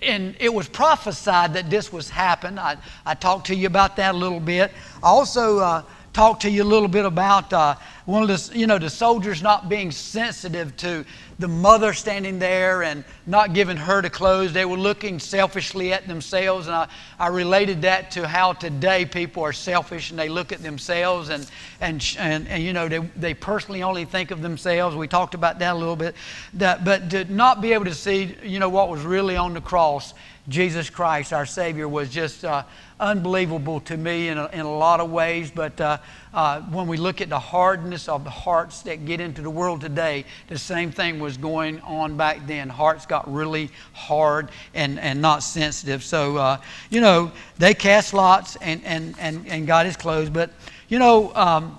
and 0.00 0.36
it 0.38 0.52
was 0.52 0.68
prophesied 0.68 1.54
that 1.54 1.70
this 1.70 1.92
was 1.92 2.08
happen. 2.08 2.58
I, 2.58 2.76
I 3.04 3.14
talked 3.14 3.48
to 3.48 3.54
you 3.54 3.66
about 3.66 3.96
that 3.96 4.14
a 4.14 4.18
little 4.18 4.40
bit. 4.40 4.72
Also 5.02 5.58
uh, 5.58 5.82
talked 6.12 6.42
to 6.42 6.50
you 6.50 6.62
a 6.62 6.64
little 6.64 6.88
bit 6.88 7.06
about 7.06 7.52
uh, 7.52 7.74
one 8.04 8.22
of 8.22 8.28
the, 8.28 8.58
you 8.58 8.66
know, 8.66 8.78
the 8.78 8.90
soldiers 8.90 9.42
not 9.42 9.68
being 9.68 9.90
sensitive 9.90 10.76
to 10.76 11.04
the 11.38 11.48
mother 11.48 11.92
standing 11.94 12.38
there 12.38 12.82
and 12.82 13.02
not 13.26 13.54
giving 13.54 13.76
her 13.76 14.02
the 14.02 14.10
clothes. 14.10 14.52
They 14.52 14.66
were 14.66 14.76
looking 14.76 15.18
selfishly 15.18 15.92
at 15.92 16.06
themselves. 16.06 16.66
And 16.66 16.76
I, 16.76 16.88
I 17.18 17.28
related 17.28 17.82
that 17.82 18.10
to 18.12 18.28
how 18.28 18.52
today 18.52 19.06
people 19.06 19.42
are 19.42 19.52
selfish 19.52 20.10
and 20.10 20.18
they 20.18 20.28
look 20.28 20.52
at 20.52 20.62
themselves 20.62 21.30
and, 21.30 21.50
and, 21.80 22.16
and, 22.18 22.46
and 22.46 22.62
you 22.62 22.72
know, 22.72 22.88
they, 22.88 22.98
they 23.16 23.34
personally 23.34 23.82
only 23.82 24.04
think 24.04 24.30
of 24.30 24.42
themselves. 24.42 24.94
We 24.94 25.08
talked 25.08 25.34
about 25.34 25.58
that 25.60 25.74
a 25.74 25.78
little 25.78 25.96
bit. 25.96 26.14
That, 26.54 26.84
but 26.84 27.10
to 27.10 27.24
not 27.24 27.62
be 27.62 27.72
able 27.72 27.86
to 27.86 27.94
see, 27.94 28.36
you 28.42 28.58
know, 28.58 28.68
what 28.68 28.90
was 28.90 29.02
really 29.02 29.36
on 29.36 29.54
the 29.54 29.60
cross 29.62 30.12
Jesus 30.48 30.90
Christ, 30.90 31.32
our 31.32 31.46
Savior, 31.46 31.88
was 31.88 32.10
just 32.10 32.44
uh, 32.44 32.64
unbelievable 33.02 33.80
to 33.80 33.96
me 33.96 34.28
in 34.28 34.38
a, 34.38 34.46
in 34.52 34.60
a 34.60 34.70
lot 34.70 35.00
of 35.00 35.10
ways. 35.10 35.50
But 35.50 35.78
uh, 35.80 35.98
uh, 36.32 36.60
when 36.62 36.86
we 36.86 36.96
look 36.96 37.20
at 37.20 37.28
the 37.28 37.38
hardness 37.38 38.08
of 38.08 38.22
the 38.22 38.30
hearts 38.30 38.82
that 38.82 39.04
get 39.04 39.20
into 39.20 39.42
the 39.42 39.50
world 39.50 39.80
today, 39.80 40.24
the 40.46 40.56
same 40.56 40.92
thing 40.92 41.18
was 41.18 41.36
going 41.36 41.80
on 41.80 42.16
back 42.16 42.46
then. 42.46 42.68
Hearts 42.68 43.04
got 43.04 43.30
really 43.30 43.70
hard 43.92 44.50
and, 44.72 45.00
and 45.00 45.20
not 45.20 45.42
sensitive. 45.42 46.04
So, 46.04 46.36
uh, 46.36 46.56
you 46.90 47.00
know, 47.00 47.32
they 47.58 47.74
cast 47.74 48.14
lots 48.14 48.56
and, 48.56 48.82
and, 48.84 49.16
and, 49.18 49.46
and 49.48 49.66
got 49.66 49.84
his 49.84 49.96
clothes. 49.96 50.30
But, 50.30 50.50
you 50.88 51.00
know, 51.00 51.34
um, 51.34 51.78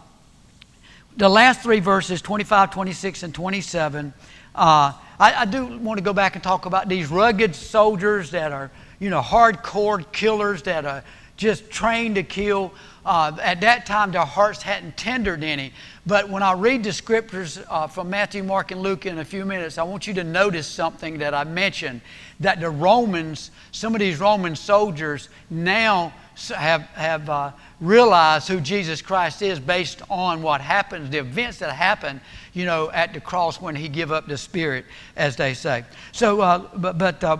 the 1.16 1.30
last 1.30 1.62
three 1.62 1.80
verses, 1.80 2.22
25, 2.22 2.72
26, 2.72 3.24
and 3.24 3.34
27, 3.34 4.14
uh, 4.56 4.94
I, 5.20 5.34
I, 5.42 5.46
do 5.46 5.66
want 5.78 6.00
to 6.00 6.04
go 6.04 6.14
back 6.14 6.36
and 6.36 6.44
talk 6.44 6.66
about 6.66 6.90
these 6.90 7.10
rugged 7.10 7.56
soldiers 7.56 8.32
that 8.32 8.52
are, 8.52 8.72
you 9.00 9.10
know, 9.10 9.22
hardcore 9.22 10.10
killers 10.12 10.64
that 10.64 10.86
are, 10.86 11.04
just 11.38 11.70
trained 11.70 12.16
to 12.16 12.24
kill. 12.24 12.74
Uh, 13.06 13.36
at 13.42 13.60
that 13.62 13.86
time, 13.86 14.12
their 14.12 14.26
hearts 14.26 14.62
hadn't 14.62 14.96
tendered 14.96 15.44
any. 15.44 15.74
But 16.06 16.30
when 16.30 16.44
I 16.44 16.54
read 16.54 16.84
the 16.84 16.94
scriptures 16.94 17.60
uh, 17.70 17.88
from 17.88 18.10
Matthew, 18.10 18.44
Mark, 18.44 18.72
and 18.72 18.82
Luke 18.82 19.06
in 19.06 19.20
a 19.20 19.26
few 19.26 19.46
minutes, 19.46 19.78
I 19.78 19.84
want 19.84 20.08
you 20.08 20.14
to 20.16 20.24
notice 20.24 20.68
something 20.68 21.18
that 21.18 21.34
I 21.34 21.44
mentioned 21.44 22.02
that 22.40 22.62
the 22.62 22.70
Romans, 22.70 23.52
some 23.72 23.94
of 23.94 24.00
these 24.00 24.20
Roman 24.20 24.56
soldiers, 24.56 25.30
now 25.50 26.14
have, 26.56 26.82
have 26.94 27.30
uh, 27.30 27.52
realized 27.82 28.48
who 28.48 28.62
Jesus 28.62 29.02
Christ 29.02 29.42
is 29.42 29.60
based 29.60 30.02
on 30.10 30.42
what 30.42 30.62
happens, 30.62 31.10
the 31.10 31.20
events 31.20 31.60
that 31.60 31.74
happen, 31.74 32.22
you 32.54 32.66
know, 32.66 32.90
at 32.92 33.14
the 33.14 33.20
cross 33.20 33.60
when 33.60 33.76
he 33.76 33.90
give 33.90 34.12
up 34.12 34.28
the 34.28 34.38
Spirit, 34.38 34.86
as 35.16 35.36
they 35.36 35.54
say. 35.54 35.84
So, 36.12 36.42
uh, 36.42 36.70
but, 36.76 36.98
but 36.98 37.24
uh, 37.24 37.38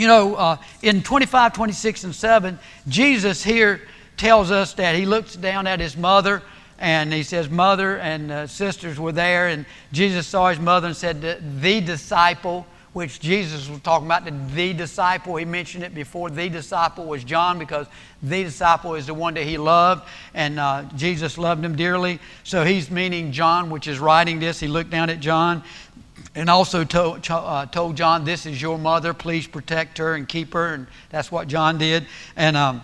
you 0.00 0.06
know, 0.06 0.34
uh, 0.34 0.56
in 0.80 1.02
25, 1.02 1.52
26, 1.52 2.04
and 2.04 2.14
7, 2.14 2.58
Jesus 2.88 3.44
here 3.44 3.82
tells 4.16 4.50
us 4.50 4.72
that 4.74 4.94
he 4.94 5.04
looks 5.04 5.36
down 5.36 5.66
at 5.66 5.78
his 5.78 5.94
mother 5.94 6.42
and 6.78 7.12
he 7.12 7.22
says, 7.22 7.50
Mother 7.50 7.98
and 7.98 8.32
uh, 8.32 8.46
sisters 8.46 8.98
were 8.98 9.12
there, 9.12 9.48
and 9.48 9.66
Jesus 9.92 10.26
saw 10.26 10.48
his 10.48 10.58
mother 10.58 10.86
and 10.86 10.96
said, 10.96 11.20
The 11.60 11.82
disciple 11.82 12.66
which 12.92 13.20
Jesus 13.20 13.68
was 13.68 13.80
talking 13.82 14.06
about, 14.06 14.24
the, 14.24 14.32
the 14.54 14.72
disciple. 14.72 15.36
He 15.36 15.44
mentioned 15.44 15.84
it 15.84 15.94
before. 15.94 16.28
The 16.28 16.48
disciple 16.48 17.04
was 17.04 17.22
John 17.22 17.58
because 17.58 17.86
the 18.22 18.42
disciple 18.42 18.96
is 18.96 19.06
the 19.06 19.14
one 19.14 19.34
that 19.34 19.44
he 19.44 19.58
loved, 19.58 20.08
and 20.34 20.58
uh, 20.58 20.84
Jesus 20.96 21.38
loved 21.38 21.64
him 21.64 21.76
dearly. 21.76 22.18
So 22.42 22.64
he's 22.64 22.90
meaning 22.90 23.30
John, 23.30 23.70
which 23.70 23.86
is 23.86 24.00
writing 24.00 24.40
this. 24.40 24.58
He 24.58 24.66
looked 24.66 24.90
down 24.90 25.08
at 25.08 25.20
John 25.20 25.62
and 26.34 26.48
also 26.48 26.84
told, 26.84 27.28
uh, 27.30 27.66
told 27.66 27.96
John, 27.96 28.24
This 28.24 28.46
is 28.46 28.60
your 28.60 28.78
mother. 28.78 29.12
Please 29.12 29.46
protect 29.46 29.98
her 29.98 30.14
and 30.14 30.28
keep 30.28 30.52
her. 30.52 30.74
And 30.74 30.86
that's 31.10 31.32
what 31.32 31.48
John 31.48 31.78
did. 31.78 32.06
And 32.36 32.56
um, 32.56 32.82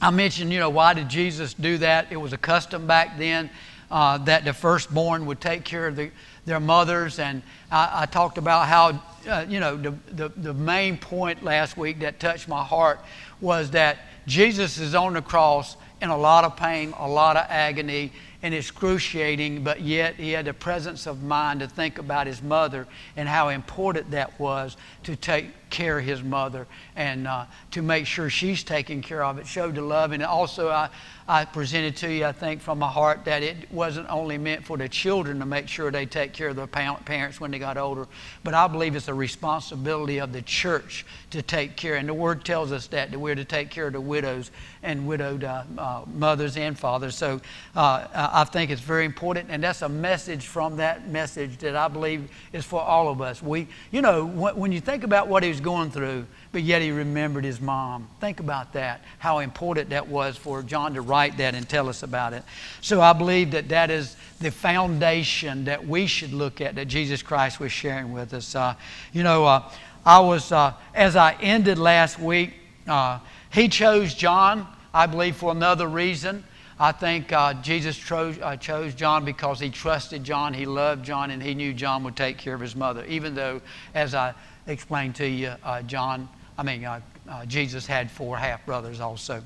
I 0.00 0.10
mentioned, 0.10 0.52
you 0.52 0.58
know, 0.58 0.70
why 0.70 0.94
did 0.94 1.08
Jesus 1.08 1.54
do 1.54 1.78
that? 1.78 2.08
It 2.10 2.16
was 2.16 2.32
a 2.32 2.38
custom 2.38 2.86
back 2.86 3.18
then 3.18 3.50
uh, 3.90 4.18
that 4.18 4.44
the 4.44 4.52
firstborn 4.52 5.26
would 5.26 5.40
take 5.40 5.64
care 5.64 5.86
of 5.86 5.96
the, 5.96 6.10
their 6.44 6.60
mothers. 6.60 7.18
And 7.18 7.42
I, 7.70 8.02
I 8.02 8.06
talked 8.06 8.38
about 8.38 8.66
how 8.66 9.00
uh, 9.28 9.46
you 9.48 9.60
know, 9.60 9.76
the, 9.76 9.94
the, 10.12 10.28
the 10.30 10.54
main 10.54 10.96
point 10.96 11.42
last 11.44 11.76
week 11.76 12.00
that 12.00 12.18
touched 12.18 12.48
my 12.48 12.64
heart 12.64 13.00
was 13.40 13.70
that 13.70 13.98
Jesus 14.26 14.78
is 14.78 14.94
on 14.94 15.14
the 15.14 15.22
cross 15.22 15.76
in 16.00 16.10
a 16.10 16.16
lot 16.16 16.44
of 16.44 16.56
pain, 16.56 16.92
a 16.98 17.08
lot 17.08 17.36
of 17.36 17.46
agony, 17.48 18.12
and 18.42 18.52
excruciating, 18.52 19.62
but 19.62 19.80
yet 19.80 20.16
he 20.16 20.32
had 20.32 20.46
the 20.46 20.54
presence 20.54 21.06
of 21.06 21.22
mind 21.22 21.60
to 21.60 21.68
think 21.68 21.98
about 21.98 22.26
his 22.26 22.42
mother 22.42 22.86
and 23.16 23.28
how 23.28 23.48
important 23.48 24.10
that 24.10 24.38
was 24.40 24.76
to 25.04 25.14
take 25.14 25.70
care 25.70 25.98
of 25.98 26.04
his 26.04 26.22
mother 26.22 26.66
and 26.96 27.26
uh, 27.26 27.46
to 27.70 27.82
make 27.82 28.06
sure 28.06 28.28
she's 28.28 28.62
taken 28.62 29.02
care 29.02 29.24
of. 29.24 29.38
It 29.38 29.46
showed 29.46 29.74
the 29.74 29.82
love, 29.82 30.12
and 30.12 30.22
also 30.22 30.68
I, 30.68 30.90
I 31.26 31.44
presented 31.44 31.96
to 31.96 32.12
you, 32.12 32.26
I 32.26 32.32
think, 32.32 32.60
from 32.60 32.78
my 32.78 32.90
heart 32.90 33.24
that 33.24 33.42
it 33.42 33.70
wasn't 33.70 34.10
only 34.10 34.38
meant 34.38 34.64
for 34.64 34.76
the 34.76 34.88
children 34.88 35.38
to 35.38 35.46
make 35.46 35.68
sure 35.68 35.90
they 35.90 36.06
take 36.06 36.32
care 36.32 36.48
of 36.48 36.56
their 36.56 36.66
parents 36.66 37.40
when 37.40 37.50
they 37.50 37.58
got 37.58 37.76
older, 37.76 38.06
but 38.44 38.54
I 38.54 38.66
believe 38.66 38.96
it's 38.96 39.08
a 39.08 39.14
responsibility 39.14 40.18
of 40.18 40.32
the 40.32 40.42
church 40.42 41.06
to 41.30 41.42
take 41.42 41.76
care. 41.76 41.96
And 41.96 42.08
the 42.08 42.14
Word 42.14 42.44
tells 42.44 42.72
us 42.72 42.86
that, 42.88 43.10
that 43.10 43.18
we're 43.18 43.34
to 43.34 43.44
take 43.44 43.70
care 43.70 43.86
of 43.86 43.92
the 43.94 44.00
widows 44.00 44.50
and 44.82 45.06
widowed 45.06 45.44
uh, 45.44 45.62
uh, 45.78 46.04
mothers 46.12 46.56
and 46.56 46.78
fathers. 46.78 47.16
So 47.16 47.40
uh, 47.74 48.06
I 48.14 48.44
think 48.44 48.70
it's 48.70 48.80
very 48.82 49.04
important, 49.04 49.48
and 49.50 49.62
that's 49.62 49.82
a 49.82 49.88
message 49.88 50.46
from 50.46 50.76
that 50.76 51.08
message 51.08 51.58
that 51.58 51.76
I 51.76 51.88
believe 51.88 52.28
is 52.52 52.64
for 52.64 52.80
all 52.80 53.08
of 53.08 53.20
us. 53.22 53.42
We, 53.42 53.68
you 53.90 54.02
know, 54.02 54.26
when 54.26 54.72
you 54.72 54.80
think 54.80 55.04
about 55.04 55.28
what 55.28 55.42
he 55.42 55.48
was 55.48 55.60
going 55.60 55.90
through, 55.90 56.26
but 56.52 56.62
yet 56.62 56.82
he 56.82 56.90
remembered 56.90 57.44
his 57.44 57.60
mom. 57.62 58.06
Think 58.20 58.38
about 58.38 58.74
that, 58.74 59.00
how 59.18 59.38
important 59.38 59.88
that 59.90 60.06
was 60.06 60.36
for 60.36 60.62
John 60.62 60.94
to 60.94 61.00
write 61.00 61.38
that 61.38 61.54
and 61.54 61.66
tell 61.66 61.88
us 61.88 62.02
about 62.02 62.34
it. 62.34 62.44
So 62.82 63.00
I 63.00 63.14
believe 63.14 63.52
that 63.52 63.70
that 63.70 63.90
is 63.90 64.16
the 64.38 64.50
foundation 64.50 65.64
that 65.64 65.86
we 65.86 66.06
should 66.06 66.34
look 66.34 66.60
at 66.60 66.74
that 66.74 66.86
Jesus 66.86 67.22
Christ 67.22 67.58
was 67.58 67.72
sharing 67.72 68.12
with 68.12 68.34
us. 68.34 68.54
Uh, 68.54 68.74
you 69.14 69.22
know, 69.22 69.46
uh, 69.46 69.70
I 70.04 70.20
was, 70.20 70.52
uh, 70.52 70.74
as 70.94 71.16
I 71.16 71.32
ended 71.40 71.78
last 71.78 72.18
week, 72.18 72.52
uh, 72.86 73.20
he 73.50 73.68
chose 73.68 74.12
John, 74.12 74.66
I 74.92 75.06
believe, 75.06 75.36
for 75.36 75.52
another 75.52 75.88
reason. 75.88 76.44
I 76.78 76.92
think 76.92 77.32
uh, 77.32 77.54
Jesus 77.62 77.96
chose, 77.96 78.38
uh, 78.42 78.56
chose 78.56 78.94
John 78.94 79.24
because 79.24 79.58
he 79.58 79.70
trusted 79.70 80.22
John, 80.22 80.52
he 80.52 80.66
loved 80.66 81.04
John, 81.04 81.30
and 81.30 81.42
he 81.42 81.54
knew 81.54 81.72
John 81.72 82.04
would 82.04 82.16
take 82.16 82.36
care 82.36 82.54
of 82.54 82.60
his 82.60 82.76
mother. 82.76 83.04
Even 83.06 83.34
though, 83.34 83.62
as 83.94 84.14
I 84.14 84.34
explained 84.66 85.14
to 85.16 85.26
you, 85.26 85.54
John 85.86 86.28
I 86.58 86.62
mean, 86.62 86.84
uh, 86.84 87.00
uh, 87.28 87.46
Jesus 87.46 87.86
had 87.86 88.10
four 88.10 88.36
half 88.36 88.64
brothers 88.66 89.00
also. 89.00 89.42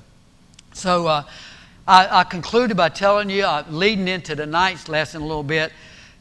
So 0.73 1.07
uh, 1.07 1.23
I, 1.87 2.19
I, 2.19 2.23
concluded 2.25 2.75
by 2.75 2.89
telling 2.89 3.29
you, 3.29 3.43
uh, 3.43 3.63
leading 3.69 4.07
into 4.07 4.35
tonight's 4.35 4.89
lesson 4.89 5.21
a 5.21 5.25
little 5.25 5.43
bit. 5.43 5.71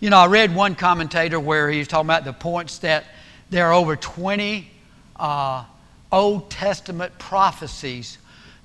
You 0.00 0.10
know, 0.10 0.18
I 0.18 0.26
read 0.26 0.54
one 0.54 0.74
commentator 0.74 1.40
where 1.40 1.70
he 1.70 1.78
was 1.78 1.88
talking 1.88 2.06
about 2.06 2.24
the 2.24 2.32
points 2.32 2.78
that 2.78 3.04
there 3.50 3.66
are 3.66 3.72
over 3.72 3.96
20 3.96 4.70
uh, 5.16 5.64
Old 6.12 6.50
Testament 6.50 7.18
prophecies 7.18 8.18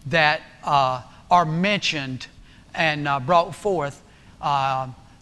that 0.07 0.41
uh, 0.63 1.01
are 1.29 1.45
mentioned 1.45 2.27
and 2.75 3.25
brought 3.25 3.55
forth. 3.55 4.01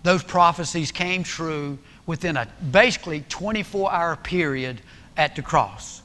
those 0.03 0.23
prophecies 0.23 0.91
came 0.91 1.23
true 1.23 1.77
within 2.05 2.37
a 2.37 2.47
basically 2.71 3.23
24 3.29 3.91
hour 3.91 4.15
period 4.15 4.81
at 5.15 5.35
the 5.35 5.41
cross 5.41 5.98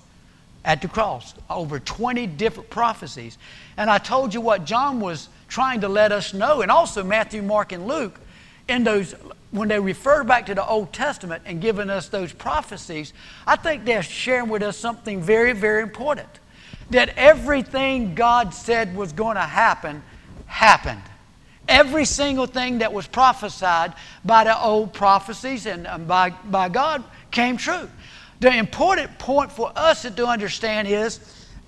at 0.64 0.82
the 0.82 0.88
cross. 0.88 1.34
Over 1.50 1.78
20 1.78 2.26
different 2.26 2.70
prophecies. 2.70 3.38
And 3.76 3.90
I 3.90 3.98
told 3.98 4.32
you 4.34 4.40
what 4.40 4.64
John 4.64 5.00
was 5.00 5.28
trying 5.48 5.82
to 5.82 5.88
let 5.88 6.10
us 6.10 6.34
know, 6.34 6.62
and 6.62 6.70
also 6.70 7.04
Matthew, 7.04 7.42
Mark, 7.42 7.72
and 7.72 7.86
Luke, 7.86 8.18
in 8.66 8.82
those, 8.82 9.14
when 9.50 9.68
they 9.68 9.78
refer 9.78 10.24
back 10.24 10.46
to 10.46 10.54
the 10.54 10.66
Old 10.66 10.92
Testament 10.92 11.42
and 11.44 11.60
giving 11.60 11.90
us 11.90 12.08
those 12.08 12.32
prophecies, 12.32 13.12
I 13.46 13.56
think 13.56 13.84
they're 13.84 14.02
sharing 14.02 14.48
with 14.48 14.62
us 14.62 14.76
something 14.76 15.20
very, 15.20 15.52
very 15.52 15.82
important. 15.82 16.28
That 16.90 17.10
everything 17.16 18.14
God 18.14 18.54
said 18.54 18.96
was 18.96 19.12
going 19.12 19.36
to 19.36 19.42
happen, 19.42 20.02
happened. 20.46 21.02
Every 21.68 22.04
single 22.04 22.46
thing 22.46 22.78
that 22.78 22.92
was 22.92 23.06
prophesied 23.06 23.94
by 24.24 24.44
the 24.44 24.58
old 24.60 24.92
prophecies 24.92 25.66
and 25.66 26.06
by, 26.06 26.30
by 26.30 26.68
God 26.68 27.04
came 27.30 27.56
true. 27.56 27.88
The 28.44 28.54
important 28.54 29.18
point 29.18 29.50
for 29.50 29.72
us 29.74 30.02
to 30.02 30.26
understand 30.26 30.86
is 30.86 31.18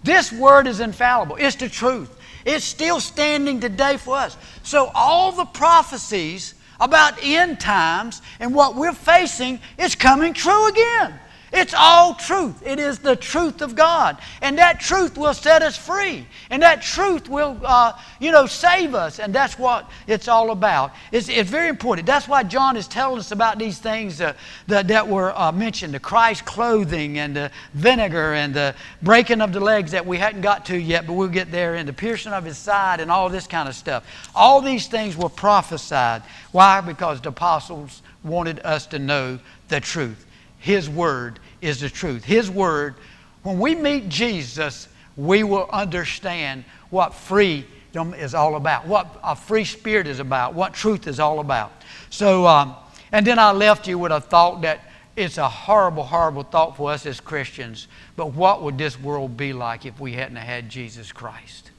this 0.04 0.30
word 0.30 0.66
is 0.66 0.80
infallible. 0.80 1.36
It's 1.36 1.56
the 1.56 1.70
truth. 1.70 2.14
It's 2.44 2.66
still 2.66 3.00
standing 3.00 3.60
today 3.60 3.96
for 3.96 4.14
us. 4.18 4.36
So 4.62 4.90
all 4.94 5.32
the 5.32 5.46
prophecies 5.46 6.52
about 6.78 7.14
end 7.22 7.60
times 7.60 8.20
and 8.40 8.54
what 8.54 8.74
we're 8.74 8.92
facing 8.92 9.58
is 9.78 9.94
coming 9.94 10.34
true 10.34 10.68
again. 10.68 11.18
It's 11.52 11.74
all 11.74 12.14
truth. 12.14 12.66
It 12.66 12.80
is 12.80 12.98
the 12.98 13.14
truth 13.14 13.62
of 13.62 13.76
God. 13.76 14.18
And 14.42 14.58
that 14.58 14.80
truth 14.80 15.16
will 15.16 15.34
set 15.34 15.62
us 15.62 15.76
free. 15.76 16.26
And 16.50 16.62
that 16.62 16.82
truth 16.82 17.28
will, 17.28 17.58
uh, 17.64 17.92
you 18.20 18.32
know, 18.32 18.46
save 18.46 18.94
us. 18.94 19.20
And 19.20 19.32
that's 19.32 19.58
what 19.58 19.88
it's 20.08 20.26
all 20.26 20.50
about. 20.50 20.92
It's, 21.12 21.28
it's 21.28 21.48
very 21.48 21.68
important. 21.68 22.06
That's 22.06 22.26
why 22.26 22.42
John 22.42 22.76
is 22.76 22.88
telling 22.88 23.18
us 23.18 23.30
about 23.30 23.58
these 23.58 23.78
things 23.78 24.20
uh, 24.20 24.34
that, 24.66 24.88
that 24.88 25.06
were 25.06 25.38
uh, 25.38 25.52
mentioned 25.52 25.94
the 25.94 26.00
Christ 26.00 26.44
clothing 26.44 27.18
and 27.18 27.36
the 27.36 27.50
vinegar 27.74 28.34
and 28.34 28.52
the 28.52 28.74
breaking 29.02 29.40
of 29.40 29.52
the 29.52 29.60
legs 29.60 29.92
that 29.92 30.04
we 30.04 30.18
hadn't 30.18 30.40
got 30.40 30.66
to 30.66 30.76
yet, 30.76 31.06
but 31.06 31.12
we'll 31.12 31.28
get 31.28 31.52
there, 31.52 31.76
and 31.76 31.88
the 31.88 31.92
piercing 31.92 32.32
of 32.32 32.44
his 32.44 32.58
side 32.58 33.00
and 33.00 33.10
all 33.10 33.28
this 33.28 33.46
kind 33.46 33.68
of 33.68 33.74
stuff. 33.74 34.04
All 34.34 34.60
these 34.60 34.88
things 34.88 35.16
were 35.16 35.28
prophesied. 35.28 36.22
Why? 36.50 36.80
Because 36.80 37.20
the 37.20 37.28
apostles 37.28 38.02
wanted 38.24 38.60
us 38.60 38.86
to 38.86 38.98
know 38.98 39.38
the 39.68 39.80
truth. 39.80 40.25
His 40.66 40.90
Word 40.90 41.38
is 41.60 41.78
the 41.78 41.88
truth. 41.88 42.24
His 42.24 42.50
Word, 42.50 42.96
when 43.44 43.60
we 43.60 43.76
meet 43.76 44.08
Jesus, 44.08 44.88
we 45.16 45.44
will 45.44 45.68
understand 45.70 46.64
what 46.90 47.14
freedom 47.14 48.12
is 48.14 48.34
all 48.34 48.56
about, 48.56 48.84
what 48.84 49.16
a 49.22 49.36
free 49.36 49.64
spirit 49.64 50.08
is 50.08 50.18
about, 50.18 50.54
what 50.54 50.74
truth 50.74 51.06
is 51.06 51.20
all 51.20 51.38
about. 51.38 51.70
So, 52.10 52.48
um, 52.48 52.74
and 53.12 53.24
then 53.24 53.38
I 53.38 53.52
left 53.52 53.86
you 53.86 53.96
with 53.96 54.10
a 54.10 54.20
thought 54.20 54.62
that 54.62 54.80
it's 55.14 55.38
a 55.38 55.48
horrible, 55.48 56.02
horrible 56.02 56.42
thought 56.42 56.76
for 56.76 56.90
us 56.90 57.06
as 57.06 57.20
Christians. 57.20 57.86
But 58.16 58.32
what 58.32 58.60
would 58.64 58.76
this 58.76 59.00
world 59.00 59.36
be 59.36 59.52
like 59.52 59.86
if 59.86 60.00
we 60.00 60.14
hadn't 60.14 60.34
had 60.34 60.68
Jesus 60.68 61.12
Christ? 61.12 61.70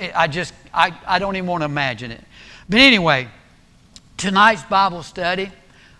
I 0.00 0.26
just, 0.26 0.52
I, 0.74 0.98
I 1.06 1.20
don't 1.20 1.36
even 1.36 1.48
want 1.48 1.60
to 1.60 1.66
imagine 1.66 2.10
it. 2.10 2.24
But 2.68 2.80
anyway, 2.80 3.28
tonight's 4.16 4.64
Bible 4.64 5.04
study, 5.04 5.52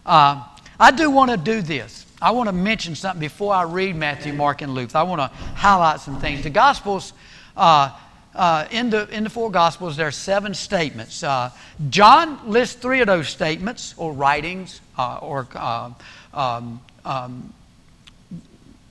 uh, 0.05 0.45
I 0.81 0.91
do 0.91 1.11
want 1.11 1.31
to 1.31 1.37
do 1.37 1.61
this. 1.61 2.07
I 2.23 2.31
want 2.31 2.49
to 2.49 2.55
mention 2.55 2.95
something 2.95 3.21
before 3.21 3.53
I 3.53 3.65
read 3.65 3.97
Matthew, 3.97 4.33
Mark, 4.33 4.63
and 4.63 4.75
Luke. 4.75 4.97
I 4.97 5.03
want 5.03 5.21
to 5.21 5.27
highlight 5.55 6.01
some 6.01 6.19
things. 6.19 6.43
The 6.43 6.49
Gospels, 6.49 7.13
uh, 7.55 7.95
uh, 8.35 8.67
in, 8.71 8.89
the, 8.89 9.07
in 9.11 9.25
the 9.25 9.31
four 9.31 9.51
Gospels, 9.51 9.99
there 9.99 10.07
are 10.07 10.11
seven 10.11 10.55
statements. 10.55 11.23
Uh, 11.23 11.51
John 11.91 12.51
lists 12.51 12.77
three 12.77 13.03
of 13.03 13.09
those 13.09 13.29
statements 13.29 13.95
or 13.99 14.15
writings 14.15 14.81
uh, 14.97 15.19
or 15.19 15.47
uh, 15.55 15.91
um, 16.33 16.81
um, 17.05 17.53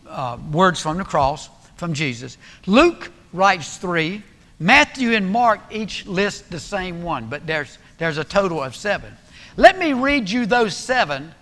uh, 0.08 0.38
words 0.52 0.80
from 0.80 0.98
the 0.98 1.04
cross 1.04 1.50
from 1.78 1.94
Jesus. 1.94 2.38
Luke 2.68 3.12
writes 3.34 3.78
three 3.78 4.22
Matthew 4.60 5.14
and 5.14 5.32
Mark 5.32 5.60
each 5.72 6.06
list 6.06 6.52
the 6.52 6.60
same 6.60 7.02
one, 7.02 7.30
but 7.30 7.48
there's, 7.48 7.80
there's 7.98 8.20
a 8.20 8.24
total 8.24 8.62
of 8.62 8.76
seven. 8.76 9.12
Let 9.58 9.80
me 9.80 9.94
read 9.94 10.30
you 10.30 10.46
those 10.46 10.76
seven, 10.76 11.34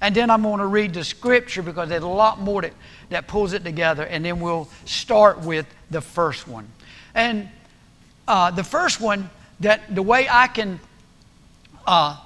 and 0.00 0.14
then 0.14 0.30
I'm 0.30 0.42
going 0.42 0.58
to 0.58 0.66
read 0.66 0.94
the 0.94 1.04
scripture 1.04 1.62
because 1.62 1.88
there's 1.88 2.02
a 2.02 2.08
lot 2.08 2.40
more 2.40 2.62
that, 2.62 2.72
that 3.10 3.26
pulls 3.26 3.52
it 3.52 3.64
together, 3.64 4.04
and 4.04 4.24
then 4.24 4.40
we'll 4.40 4.68
start 4.84 5.40
with 5.40 5.66
the 5.90 6.00
first 6.00 6.46
one. 6.48 6.68
And 7.14 7.48
uh, 8.26 8.50
the 8.50 8.64
first 8.64 9.00
one, 9.00 9.30
that 9.60 9.94
the 9.94 10.02
way 10.02 10.28
I 10.28 10.48
can 10.48 10.80
uh, 11.86 12.18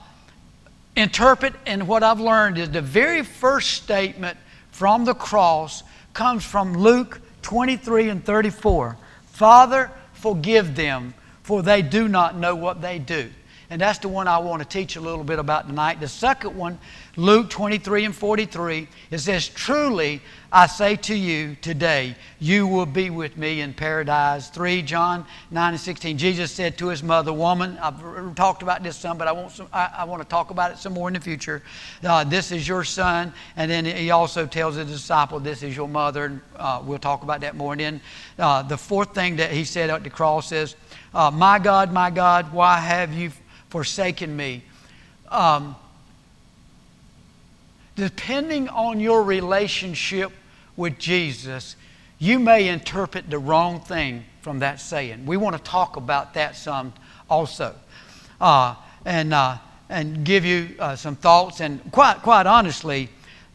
interpret 0.96 1.54
and 1.66 1.86
what 1.86 2.02
I've 2.02 2.20
learned 2.20 2.58
is 2.58 2.70
the 2.70 2.82
very 2.82 3.22
first 3.22 3.70
statement 3.82 4.38
from 4.70 5.04
the 5.04 5.14
cross 5.14 5.82
comes 6.14 6.44
from 6.44 6.74
Luke 6.74 7.20
23 7.42 8.08
and 8.08 8.24
34. 8.24 8.96
Father, 9.26 9.90
forgive 10.14 10.74
them, 10.74 11.14
for 11.42 11.62
they 11.62 11.82
do 11.82 12.08
not 12.08 12.36
know 12.36 12.54
what 12.56 12.82
they 12.82 12.98
do. 12.98 13.30
And 13.70 13.82
that's 13.82 13.98
the 13.98 14.08
one 14.08 14.28
I 14.28 14.38
want 14.38 14.62
to 14.62 14.68
teach 14.68 14.96
a 14.96 15.00
little 15.00 15.24
bit 15.24 15.38
about 15.38 15.68
tonight. 15.68 16.00
The 16.00 16.08
second 16.08 16.56
one, 16.56 16.78
Luke 17.16 17.50
23 17.50 18.06
and 18.06 18.16
43, 18.16 18.88
it 19.10 19.18
says, 19.18 19.46
Truly 19.48 20.22
I 20.50 20.66
say 20.66 20.96
to 20.96 21.14
you 21.14 21.54
today, 21.60 22.16
you 22.38 22.66
will 22.66 22.86
be 22.86 23.10
with 23.10 23.36
me 23.36 23.60
in 23.60 23.74
paradise. 23.74 24.48
3 24.48 24.80
John 24.80 25.26
9 25.50 25.72
and 25.74 25.80
16. 25.80 26.16
Jesus 26.16 26.50
said 26.50 26.78
to 26.78 26.88
his 26.88 27.02
mother, 27.02 27.30
Woman, 27.30 27.76
I've 27.82 28.34
talked 28.34 28.62
about 28.62 28.82
this 28.82 28.96
some, 28.96 29.18
but 29.18 29.28
I 29.28 29.32
want, 29.32 29.52
some, 29.52 29.68
I, 29.70 29.90
I 29.98 30.04
want 30.04 30.22
to 30.22 30.28
talk 30.28 30.48
about 30.48 30.72
it 30.72 30.78
some 30.78 30.94
more 30.94 31.08
in 31.08 31.14
the 31.14 31.20
future. 31.20 31.62
Uh, 32.02 32.24
this 32.24 32.50
is 32.50 32.66
your 32.66 32.84
son. 32.84 33.34
And 33.56 33.70
then 33.70 33.84
he 33.84 34.10
also 34.10 34.46
tells 34.46 34.76
the 34.76 34.86
disciple, 34.86 35.40
This 35.40 35.62
is 35.62 35.76
your 35.76 35.88
mother. 35.88 36.24
And 36.24 36.40
uh, 36.56 36.82
we'll 36.82 36.98
talk 36.98 37.22
about 37.22 37.42
that 37.42 37.54
more. 37.54 37.74
And 37.74 37.80
then 37.82 38.00
uh, 38.38 38.62
the 38.62 38.78
fourth 38.78 39.14
thing 39.14 39.36
that 39.36 39.50
he 39.50 39.64
said 39.64 39.90
at 39.90 40.04
the 40.04 40.10
cross 40.10 40.52
is, 40.52 40.74
uh, 41.12 41.30
My 41.30 41.58
God, 41.58 41.92
my 41.92 42.08
God, 42.08 42.50
why 42.54 42.78
have 42.78 43.12
you 43.12 43.30
forsaken 43.70 44.36
me. 44.36 44.62
Um, 45.30 45.76
depending 47.96 48.68
on 48.68 49.00
your 49.00 49.22
relationship 49.22 50.32
with 50.76 50.98
Jesus, 50.98 51.76
you 52.18 52.38
may 52.38 52.68
interpret 52.68 53.30
the 53.30 53.38
wrong 53.38 53.80
thing 53.80 54.24
from 54.40 54.60
that 54.60 54.80
saying. 54.80 55.26
We 55.26 55.36
want 55.36 55.56
to 55.56 55.62
talk 55.62 55.96
about 55.96 56.34
that 56.34 56.56
some 56.56 56.92
also. 57.28 57.74
Uh, 58.40 58.74
and, 59.04 59.34
uh, 59.34 59.58
and 59.88 60.24
give 60.24 60.44
you 60.44 60.74
uh, 60.78 60.96
some 60.96 61.16
thoughts. 61.16 61.60
And 61.60 61.80
quite, 61.92 62.22
quite 62.22 62.46
honestly, 62.46 63.08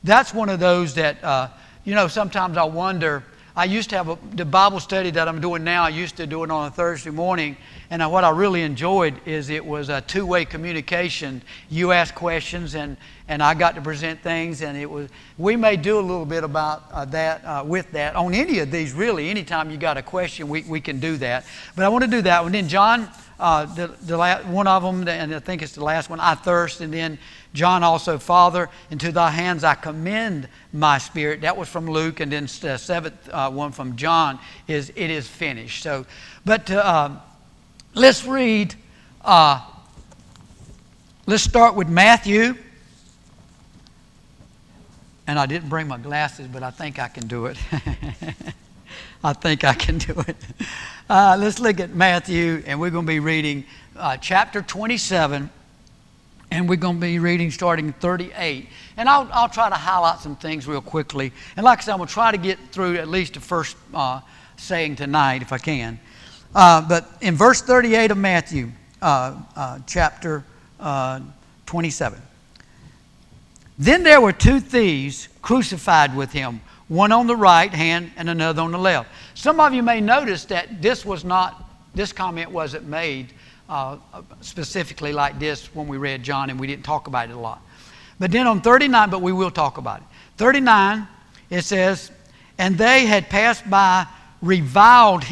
that's 0.03 0.33
one 0.33 0.49
of 0.49 0.59
those 0.59 0.93
that, 0.95 1.23
uh, 1.23 1.49
you 1.83 1.95
know, 1.95 2.07
sometimes 2.07 2.57
I 2.57 2.63
wonder. 2.63 3.23
I 3.55 3.65
used 3.65 3.91
to 3.91 3.97
have 3.97 4.09
a, 4.09 4.17
the 4.33 4.45
Bible 4.45 4.79
study 4.79 5.11
that 5.11 5.27
I'm 5.27 5.39
doing 5.39 5.63
now, 5.63 5.83
I 5.83 5.89
used 5.89 6.17
to 6.17 6.25
do 6.25 6.43
it 6.43 6.49
on 6.49 6.67
a 6.67 6.71
Thursday 6.71 7.11
morning. 7.11 7.55
And 7.91 8.11
what 8.11 8.23
I 8.23 8.31
really 8.31 8.63
enjoyed 8.63 9.15
is 9.27 9.51
it 9.51 9.63
was 9.63 9.89
a 9.89 10.01
two 10.01 10.25
way 10.25 10.43
communication. 10.43 11.43
You 11.69 11.91
asked 11.91 12.15
questions, 12.15 12.73
and, 12.73 12.97
and 13.27 13.43
I 13.43 13.53
got 13.53 13.75
to 13.75 13.81
present 13.81 14.23
things. 14.23 14.63
And 14.63 14.75
it 14.75 14.89
was, 14.89 15.09
we 15.37 15.55
may 15.55 15.75
do 15.75 15.99
a 15.99 16.01
little 16.01 16.25
bit 16.25 16.43
about 16.43 16.85
uh, 16.91 17.05
that 17.05 17.45
uh, 17.45 17.63
with 17.63 17.91
that 17.91 18.15
on 18.15 18.33
any 18.33 18.57
of 18.57 18.71
these, 18.71 18.93
really. 18.93 19.29
Anytime 19.29 19.69
you 19.69 19.77
got 19.77 19.97
a 19.97 20.01
question, 20.01 20.49
we, 20.49 20.63
we 20.63 20.81
can 20.81 20.99
do 20.99 21.17
that. 21.17 21.45
But 21.75 21.85
I 21.85 21.89
want 21.89 22.03
to 22.05 22.09
do 22.09 22.23
that 22.23 22.41
one. 22.41 22.53
Then, 22.53 22.67
John, 22.67 23.07
uh, 23.43 23.65
the, 23.65 23.87
the 23.87 24.15
last, 24.15 24.45
one 24.47 24.67
of 24.67 24.81
them, 24.81 25.07
and 25.07 25.35
I 25.35 25.39
think 25.39 25.61
it's 25.61 25.73
the 25.73 25.83
last 25.83 26.09
one, 26.09 26.19
I 26.19 26.33
thirst. 26.33 26.81
And 26.81 26.93
then 26.93 27.19
John 27.53 27.83
also, 27.83 28.17
Father, 28.17 28.69
into 28.89 29.11
thy 29.11 29.29
hands 29.29 29.63
I 29.63 29.75
commend 29.75 30.47
my 30.71 30.97
spirit. 30.97 31.41
That 31.41 31.57
was 31.57 31.67
from 31.67 31.89
Luke. 31.89 32.21
And 32.21 32.31
then 32.31 32.47
the 32.61 32.77
seventh 32.77 33.29
uh, 33.29 33.51
one 33.51 33.73
from 33.73 33.97
John 33.97 34.39
is, 34.67 34.91
It 34.95 35.09
is 35.09 35.27
finished. 35.27 35.83
So, 35.83 36.05
but 36.45 36.71
uh, 36.71 37.17
Let's 37.95 38.25
read, 38.25 38.73
uh, 39.23 39.61
let's 41.27 41.43
start 41.43 41.75
with 41.75 41.87
Matthew. 41.87 42.55
And 45.27 45.37
I 45.37 45.45
didn't 45.45 45.69
bring 45.69 45.87
my 45.87 45.99
glasses, 45.99 46.47
but 46.47 46.63
I 46.63 46.71
think 46.71 46.97
I 46.97 47.07
can 47.07 47.27
do 47.27 47.45
it. 47.45 47.57
I 49.23 49.31
think 49.31 49.63
I 49.63 49.73
can 49.73 49.99
do 49.99 50.13
it. 50.27 50.35
Uh, 51.09 51.37
let's 51.39 51.59
look 51.59 51.79
at 51.79 51.95
Matthew, 51.95 52.61
and 52.65 52.77
we're 52.79 52.89
going 52.89 53.05
to 53.05 53.11
be 53.11 53.21
reading 53.21 53.63
uh, 53.95 54.17
chapter 54.17 54.61
27, 54.61 55.49
and 56.51 56.67
we're 56.67 56.75
going 56.75 56.95
to 56.95 57.01
be 57.01 57.19
reading 57.19 57.49
starting 57.49 57.93
38. 57.93 58.67
And 58.97 59.07
I'll, 59.07 59.29
I'll 59.31 59.47
try 59.47 59.69
to 59.69 59.75
highlight 59.75 60.19
some 60.19 60.35
things 60.35 60.67
real 60.67 60.81
quickly. 60.81 61.31
And 61.55 61.63
like 61.63 61.79
I 61.79 61.81
said, 61.83 61.91
I'm 61.93 61.99
going 61.99 62.07
to 62.07 62.13
try 62.13 62.31
to 62.31 62.37
get 62.37 62.59
through 62.71 62.97
at 62.97 63.07
least 63.07 63.35
the 63.35 63.39
first 63.39 63.77
uh, 63.93 64.19
saying 64.57 64.97
tonight 64.97 65.41
if 65.41 65.53
I 65.53 65.57
can. 65.57 65.99
Uh, 66.53 66.81
but 66.81 67.09
in 67.21 67.35
verse 67.35 67.61
38 67.61 68.11
of 68.11 68.17
Matthew, 68.17 68.71
uh, 69.01 69.37
uh, 69.55 69.79
chapter 69.87 70.43
uh, 70.81 71.21
27, 71.65 72.21
then 73.79 74.03
there 74.03 74.19
were 74.19 74.33
two 74.33 74.59
thieves 74.59 75.29
crucified 75.41 76.13
with 76.15 76.33
him, 76.33 76.59
one 76.93 77.11
on 77.11 77.25
the 77.25 77.35
right 77.35 77.73
hand 77.73 78.11
and 78.17 78.29
another 78.29 78.61
on 78.61 78.71
the 78.71 78.77
left. 78.77 79.09
Some 79.33 79.59
of 79.59 79.73
you 79.73 79.81
may 79.81 79.99
notice 79.99 80.45
that 80.45 80.81
this 80.81 81.03
was 81.03 81.25
not, 81.25 81.67
this 81.95 82.13
comment 82.13 82.51
wasn't 82.51 82.85
made 82.85 83.33
uh, 83.67 83.97
specifically 84.41 85.11
like 85.11 85.39
this 85.39 85.73
when 85.73 85.87
we 85.87 85.97
read 85.97 86.21
John, 86.21 86.51
and 86.51 86.59
we 86.59 86.67
didn't 86.67 86.85
talk 86.85 87.07
about 87.07 87.29
it 87.29 87.35
a 87.35 87.39
lot. 87.39 87.61
But 88.19 88.31
then 88.31 88.45
on 88.45 88.61
39, 88.61 89.09
but 89.09 89.21
we 89.21 89.33
will 89.33 89.49
talk 89.49 89.79
about 89.79 90.01
it. 90.01 90.05
39, 90.37 91.07
it 91.49 91.63
says, 91.63 92.11
And 92.59 92.77
they 92.77 93.07
had 93.07 93.27
passed 93.27 93.67
by 93.67 94.05
reviled, 94.43 95.23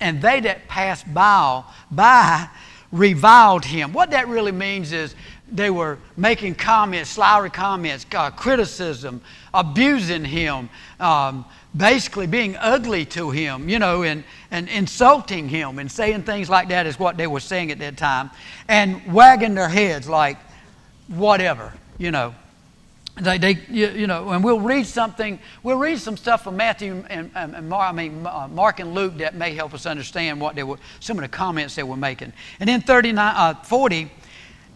and 0.00 0.22
they 0.22 0.38
that 0.40 0.68
passed 0.68 1.12
by, 1.12 1.64
by 1.90 2.48
reviled 2.92 3.64
him. 3.64 3.92
What 3.92 4.12
that 4.12 4.28
really 4.28 4.52
means 4.52 4.92
is 4.92 5.16
they 5.50 5.70
were 5.70 5.98
making 6.16 6.54
comments, 6.54 7.10
slowery 7.10 7.50
comments, 7.50 8.04
uh, 8.14 8.30
criticism, 8.30 9.20
abusing 9.54 10.24
him, 10.24 10.68
um, 11.00 11.44
basically 11.76 12.26
being 12.26 12.56
ugly 12.56 13.04
to 13.04 13.30
him, 13.30 13.68
you 13.68 13.78
know, 13.78 14.02
and, 14.02 14.24
and 14.50 14.68
insulting 14.68 15.48
him 15.48 15.78
and 15.78 15.90
saying 15.90 16.22
things 16.22 16.50
like 16.50 16.68
that 16.68 16.86
is 16.86 16.98
what 16.98 17.16
they 17.16 17.26
were 17.26 17.40
saying 17.40 17.70
at 17.70 17.78
that 17.78 17.96
time, 17.96 18.30
and 18.68 19.12
wagging 19.12 19.54
their 19.54 19.68
heads 19.68 20.08
like, 20.08 20.38
whatever, 21.08 21.72
you 21.98 22.10
know. 22.10 22.34
They, 23.20 23.38
they 23.38 23.58
you, 23.68 24.06
know, 24.06 24.30
and 24.30 24.44
we'll 24.44 24.60
read 24.60 24.86
something. 24.86 25.40
We'll 25.64 25.78
read 25.78 25.98
some 25.98 26.16
stuff 26.16 26.44
from 26.44 26.56
Matthew 26.56 27.04
and, 27.10 27.32
and, 27.34 27.56
and 27.56 27.68
Mark, 27.68 27.88
I 27.88 27.92
mean 27.92 28.24
uh, 28.24 28.46
Mark 28.48 28.78
and 28.78 28.94
Luke 28.94 29.18
that 29.18 29.34
may 29.34 29.54
help 29.54 29.74
us 29.74 29.86
understand 29.86 30.40
what 30.40 30.54
they 30.54 30.62
were, 30.62 30.78
some 31.00 31.18
of 31.18 31.22
the 31.22 31.28
comments 31.28 31.74
they 31.74 31.82
were 31.82 31.96
making. 31.96 32.32
And 32.60 32.68
then 32.68 32.80
39, 32.80 33.34
uh, 33.36 33.54
40, 33.64 34.08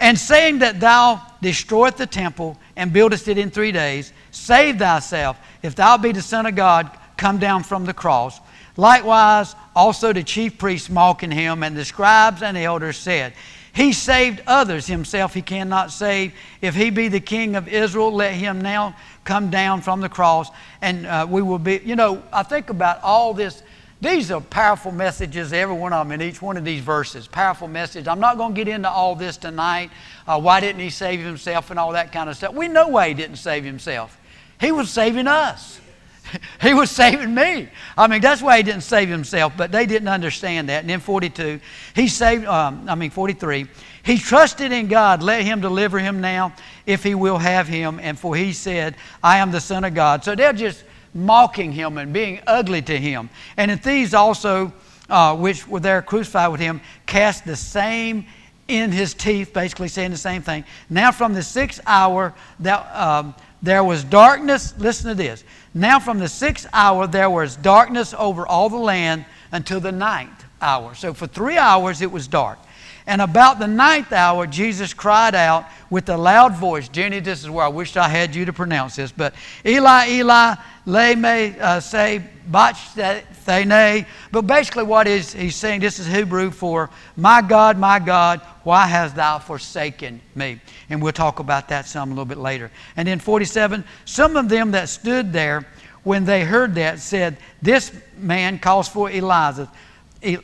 and 0.02 0.18
saying 0.18 0.58
that 0.58 0.80
thou 0.80 1.22
destroyest 1.40 1.96
the 1.96 2.06
temple 2.06 2.58
and 2.76 2.92
buildest 2.92 3.28
it 3.28 3.38
in 3.38 3.50
three 3.50 3.70
days, 3.70 4.12
save 4.32 4.78
thyself. 4.78 5.38
If 5.62 5.76
thou 5.76 5.96
be 5.96 6.10
the 6.10 6.20
Son 6.20 6.44
of 6.44 6.56
God, 6.56 6.90
come 7.16 7.38
down 7.38 7.62
from 7.62 7.84
the 7.84 7.94
cross. 7.94 8.40
Likewise, 8.76 9.54
also 9.76 10.12
the 10.12 10.24
chief 10.24 10.58
priests 10.58 10.90
mocking 10.90 11.30
him, 11.30 11.62
and 11.62 11.76
the 11.76 11.84
scribes 11.84 12.42
and 12.42 12.56
the 12.56 12.62
elders 12.62 12.96
said, 12.96 13.32
he 13.74 13.92
saved 13.92 14.42
others, 14.46 14.86
himself 14.86 15.34
he 15.34 15.40
cannot 15.40 15.92
save. 15.92 16.34
If 16.60 16.74
he 16.74 16.90
be 16.90 17.06
the 17.08 17.20
king 17.20 17.54
of 17.54 17.68
Israel, 17.68 18.12
let 18.12 18.34
him 18.34 18.60
now 18.60 18.96
come 19.24 19.50
down 19.50 19.80
from 19.80 20.00
the 20.00 20.08
cross 20.08 20.50
and 20.82 21.06
uh, 21.06 21.26
we 21.28 21.40
will 21.40 21.58
be. 21.58 21.80
You 21.82 21.96
know, 21.96 22.22
I 22.32 22.42
think 22.42 22.68
about 22.68 23.02
all 23.02 23.32
this. 23.32 23.62
These 24.02 24.32
are 24.32 24.40
powerful 24.40 24.90
messages, 24.90 25.52
every 25.52 25.76
one 25.76 25.92
of 25.92 26.08
them 26.08 26.20
in 26.20 26.28
each 26.28 26.42
one 26.42 26.56
of 26.56 26.64
these 26.64 26.82
verses. 26.82 27.28
Powerful 27.28 27.68
message. 27.68 28.08
I'm 28.08 28.18
not 28.18 28.36
going 28.36 28.52
to 28.52 28.56
get 28.56 28.66
into 28.66 28.90
all 28.90 29.14
this 29.14 29.36
tonight. 29.36 29.92
Uh, 30.26 30.40
why 30.40 30.58
didn't 30.58 30.80
he 30.80 30.90
save 30.90 31.20
himself 31.20 31.70
and 31.70 31.78
all 31.78 31.92
that 31.92 32.10
kind 32.10 32.28
of 32.28 32.36
stuff? 32.36 32.52
We 32.52 32.66
know 32.66 32.88
why 32.88 33.06
he 33.06 33.14
didn't 33.14 33.36
save 33.36 33.62
himself. 33.62 34.18
He 34.60 34.72
was 34.72 34.90
saving 34.90 35.28
us. 35.28 35.80
he 36.62 36.74
was 36.74 36.90
saving 36.90 37.32
me. 37.32 37.68
I 37.96 38.08
mean, 38.08 38.20
that's 38.20 38.42
why 38.42 38.56
he 38.56 38.64
didn't 38.64 38.82
save 38.82 39.08
himself, 39.08 39.52
but 39.56 39.70
they 39.70 39.86
didn't 39.86 40.08
understand 40.08 40.68
that. 40.68 40.80
And 40.80 40.90
then 40.90 40.98
42, 40.98 41.60
he 41.94 42.08
saved, 42.08 42.44
um, 42.46 42.84
I 42.88 42.96
mean, 42.96 43.10
43, 43.10 43.68
he 44.02 44.18
trusted 44.18 44.72
in 44.72 44.88
God, 44.88 45.22
let 45.22 45.42
him 45.42 45.60
deliver 45.60 46.00
him 46.00 46.20
now 46.20 46.54
if 46.86 47.04
he 47.04 47.14
will 47.14 47.38
have 47.38 47.68
him. 47.68 48.00
And 48.02 48.18
for 48.18 48.34
he 48.34 48.52
said, 48.52 48.96
I 49.22 49.38
am 49.38 49.52
the 49.52 49.60
Son 49.60 49.84
of 49.84 49.94
God. 49.94 50.24
So 50.24 50.34
they're 50.34 50.52
just 50.52 50.82
mocking 51.14 51.72
him 51.72 51.98
and 51.98 52.12
being 52.12 52.40
ugly 52.46 52.82
to 52.82 52.96
him. 52.96 53.30
And 53.56 53.70
the 53.70 53.76
thieves 53.76 54.14
also, 54.14 54.72
uh, 55.08 55.36
which 55.36 55.66
were 55.66 55.80
there 55.80 56.02
crucified 56.02 56.50
with 56.50 56.60
him, 56.60 56.80
cast 57.06 57.44
the 57.44 57.56
same 57.56 58.26
in 58.68 58.90
his 58.90 59.14
teeth, 59.14 59.52
basically 59.52 59.88
saying 59.88 60.10
the 60.10 60.16
same 60.16 60.42
thing. 60.42 60.64
Now, 60.88 61.12
from 61.12 61.34
the 61.34 61.42
sixth 61.42 61.80
hour, 61.86 62.34
that, 62.60 62.94
um, 62.94 63.34
there 63.62 63.84
was 63.84 64.02
darkness. 64.02 64.74
Listen 64.78 65.08
to 65.08 65.14
this. 65.14 65.44
Now, 65.74 66.00
from 66.00 66.18
the 66.18 66.28
sixth 66.28 66.68
hour, 66.72 67.06
there 67.06 67.30
was 67.30 67.56
darkness 67.56 68.14
over 68.18 68.46
all 68.46 68.68
the 68.68 68.76
land 68.76 69.24
until 69.52 69.78
the 69.80 69.92
ninth 69.92 70.44
hour. 70.60 70.94
So, 70.94 71.14
for 71.14 71.26
three 71.26 71.58
hours, 71.58 72.02
it 72.02 72.10
was 72.10 72.26
dark. 72.26 72.58
And 73.06 73.20
about 73.20 73.58
the 73.58 73.66
ninth 73.66 74.12
hour, 74.12 74.46
Jesus 74.46 74.94
cried 74.94 75.34
out 75.34 75.66
with 75.90 76.08
a 76.08 76.16
loud 76.16 76.54
voice. 76.54 76.88
Jenny, 76.88 77.20
this 77.20 77.42
is 77.42 77.50
where 77.50 77.64
I 77.64 77.68
wished 77.68 77.96
I 77.96 78.08
had 78.08 78.34
you 78.34 78.44
to 78.44 78.52
pronounce 78.52 78.96
this, 78.96 79.10
but 79.10 79.34
Eli, 79.66 80.08
Eli, 80.10 80.54
lame 80.86 81.56
uh, 81.60 81.80
say, 81.80 82.22
bachthane. 82.50 84.06
But 84.30 84.42
basically, 84.42 84.84
what 84.84 85.06
is 85.06 85.32
he's 85.32 85.56
saying? 85.56 85.80
This 85.80 85.98
is 85.98 86.06
Hebrew 86.06 86.50
for 86.50 86.90
my 87.16 87.42
God, 87.42 87.76
my 87.78 87.98
God, 87.98 88.40
why 88.62 88.86
hast 88.86 89.16
thou 89.16 89.38
forsaken 89.38 90.20
me? 90.34 90.60
And 90.88 91.02
we'll 91.02 91.12
talk 91.12 91.40
about 91.40 91.68
that 91.68 91.86
some 91.86 92.10
a 92.10 92.12
little 92.12 92.24
bit 92.24 92.38
later. 92.38 92.70
And 92.96 93.08
then 93.08 93.18
47, 93.18 93.84
some 94.04 94.36
of 94.36 94.48
them 94.48 94.70
that 94.72 94.88
stood 94.88 95.32
there 95.32 95.66
when 96.04 96.24
they 96.24 96.44
heard 96.44 96.74
that 96.76 96.98
said, 97.00 97.36
This 97.60 97.92
man 98.16 98.58
calls 98.58 98.88
for 98.88 99.10
Elijah, 99.10 99.70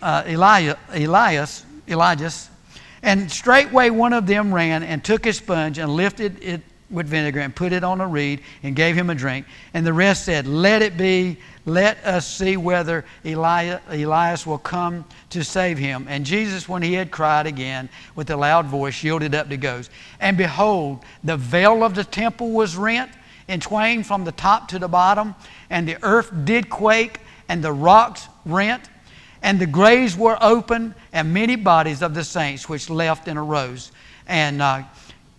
uh, 0.02 0.22
Elias, 0.26 1.64
Elijah, 1.88 2.30
and 3.02 3.30
straightway 3.30 3.90
one 3.90 4.12
of 4.12 4.26
them 4.26 4.52
ran 4.52 4.82
and 4.82 5.04
took 5.04 5.26
a 5.26 5.32
sponge 5.32 5.78
and 5.78 5.90
lifted 5.94 6.42
it 6.42 6.62
with 6.90 7.06
vinegar 7.06 7.40
and 7.40 7.54
put 7.54 7.72
it 7.72 7.84
on 7.84 8.00
a 8.00 8.06
reed 8.06 8.40
and 8.62 8.74
gave 8.74 8.96
him 8.96 9.10
a 9.10 9.14
drink. 9.14 9.46
And 9.74 9.86
the 9.86 9.92
rest 9.92 10.24
said, 10.24 10.46
Let 10.46 10.82
it 10.82 10.96
be, 10.96 11.38
let 11.66 12.02
us 12.04 12.26
see 12.26 12.56
whether 12.56 13.04
Elias 13.24 14.46
will 14.46 14.58
come 14.58 15.04
to 15.30 15.44
save 15.44 15.78
him. 15.78 16.06
And 16.08 16.24
Jesus, 16.24 16.68
when 16.68 16.82
he 16.82 16.94
had 16.94 17.10
cried 17.10 17.46
again 17.46 17.88
with 18.14 18.30
a 18.30 18.36
loud 18.36 18.66
voice, 18.66 19.02
yielded 19.02 19.34
up 19.34 19.48
the 19.48 19.56
ghost. 19.56 19.90
And 20.18 20.36
behold, 20.36 21.04
the 21.22 21.36
veil 21.36 21.84
of 21.84 21.94
the 21.94 22.04
temple 22.04 22.50
was 22.52 22.76
rent 22.76 23.10
in 23.48 23.60
twain 23.60 24.02
from 24.02 24.24
the 24.24 24.32
top 24.32 24.68
to 24.68 24.78
the 24.78 24.88
bottom, 24.88 25.34
and 25.70 25.88
the 25.88 25.98
earth 26.02 26.30
did 26.44 26.68
quake, 26.68 27.20
and 27.48 27.62
the 27.62 27.72
rocks 27.72 28.28
rent 28.44 28.88
and 29.42 29.60
the 29.60 29.66
graves 29.66 30.16
were 30.16 30.38
open, 30.40 30.94
and 31.12 31.32
many 31.32 31.56
bodies 31.56 32.02
of 32.02 32.14
the 32.14 32.24
saints 32.24 32.68
which 32.68 32.90
left 32.90 33.28
and 33.28 33.38
arose 33.38 33.92
and 34.26 34.60
uh, 34.60 34.82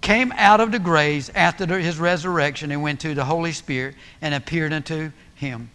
came 0.01 0.31
out 0.33 0.59
of 0.59 0.71
the 0.71 0.79
graves 0.79 1.29
after 1.35 1.65
his 1.79 1.99
resurrection 1.99 2.71
and 2.71 2.81
went 2.81 2.99
to 3.01 3.13
the 3.13 3.25
Holy 3.25 3.51
Spirit 3.51 3.95
and 4.21 4.33
appeared 4.33 4.73
unto 4.73 5.11
him. 5.35 5.69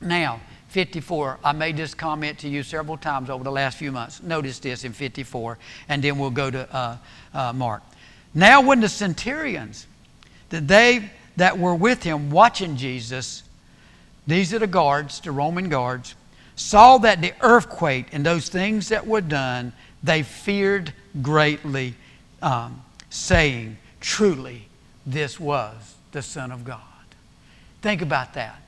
Now, 0.00 0.40
54. 0.68 1.38
I 1.42 1.52
made 1.52 1.76
this 1.76 1.94
comment 1.94 2.38
to 2.40 2.48
you 2.48 2.62
several 2.62 2.96
times 2.98 3.30
over 3.30 3.42
the 3.42 3.50
last 3.50 3.78
few 3.78 3.90
months. 3.90 4.22
Notice 4.22 4.58
this 4.58 4.84
in 4.84 4.92
54, 4.92 5.58
and 5.88 6.02
then 6.02 6.18
we'll 6.18 6.30
go 6.30 6.50
to 6.50 6.74
uh, 6.74 6.96
uh, 7.32 7.52
Mark. 7.54 7.82
Now, 8.34 8.60
when 8.60 8.80
the 8.80 8.88
centurions, 8.88 9.86
that 10.50 10.68
they 10.68 11.10
that 11.36 11.58
were 11.58 11.74
with 11.74 12.02
him 12.02 12.30
watching 12.30 12.76
Jesus, 12.76 13.42
these 14.26 14.52
are 14.52 14.58
the 14.58 14.66
guards, 14.66 15.20
the 15.20 15.30
Roman 15.30 15.68
guards, 15.68 16.14
saw 16.58 16.98
that 16.98 17.20
the 17.20 17.32
earthquake 17.40 18.08
and 18.12 18.26
those 18.26 18.48
things 18.48 18.88
that 18.88 19.06
were 19.06 19.20
done, 19.20 19.72
they 20.02 20.22
feared 20.22 20.92
greatly, 21.22 21.94
um, 22.42 22.82
saying, 23.10 23.78
Truly, 24.00 24.66
this 25.06 25.40
was 25.40 25.74
the 26.12 26.22
Son 26.22 26.50
of 26.52 26.64
God. 26.64 26.80
Think 27.80 28.02
about 28.02 28.34
that. 28.34 28.60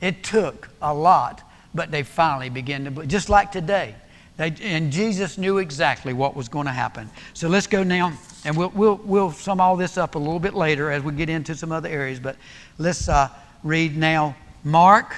It 0.00 0.22
took 0.22 0.68
a 0.80 0.92
lot, 0.92 1.42
but 1.74 1.90
they 1.90 2.02
finally 2.02 2.50
began 2.50 2.84
to. 2.84 3.06
Just 3.06 3.28
like 3.28 3.50
today. 3.50 3.94
They, 4.36 4.54
and 4.62 4.90
Jesus 4.90 5.36
knew 5.36 5.58
exactly 5.58 6.12
what 6.14 6.34
was 6.34 6.48
going 6.48 6.66
to 6.66 6.72
happen. 6.72 7.10
So 7.34 7.48
let's 7.48 7.66
go 7.66 7.82
now, 7.82 8.12
and 8.44 8.56
we'll, 8.56 8.70
we'll, 8.70 8.96
we'll 9.04 9.30
sum 9.30 9.60
all 9.60 9.76
this 9.76 9.98
up 9.98 10.14
a 10.14 10.18
little 10.18 10.40
bit 10.40 10.54
later 10.54 10.90
as 10.90 11.02
we 11.02 11.12
get 11.12 11.28
into 11.28 11.54
some 11.54 11.70
other 11.70 11.88
areas. 11.88 12.18
But 12.18 12.36
let's 12.78 13.08
uh, 13.08 13.28
read 13.62 13.96
now 13.96 14.34
Mark 14.64 15.16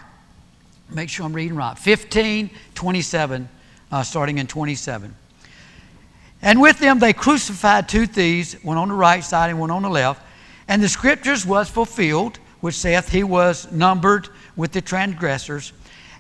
make 0.91 1.09
sure 1.09 1.27
I'm 1.27 1.33
reading 1.33 1.57
right. 1.57 1.79
15, 1.79 2.51
27, 2.75 3.49
uh, 3.91 4.03
starting 4.03 4.39
in 4.39 4.47
27. 4.47 5.15
And 6.43 6.61
with 6.61 6.79
them 6.79 6.99
they 6.99 7.13
crucified 7.13 7.89
two 7.89 8.07
thieves, 8.07 8.55
one 8.63 8.77
on 8.77 8.89
the 8.89 8.95
right 8.95 9.25
side 9.25 9.51
and 9.51 9.59
one 9.59 9.71
on 9.71 9.83
the 9.83 9.91
left. 9.91 10.23
And 10.69 10.83
the 10.83 10.89
scriptures 10.89 11.45
was 11.47 11.69
fulfilled, 11.69 12.39
which 12.61 12.75
saith 12.75 13.09
he 13.09 13.25
was 13.25 13.71
numbered 13.73 14.29
with 14.57 14.73
the 14.73 14.81
transgressors. 14.81 15.73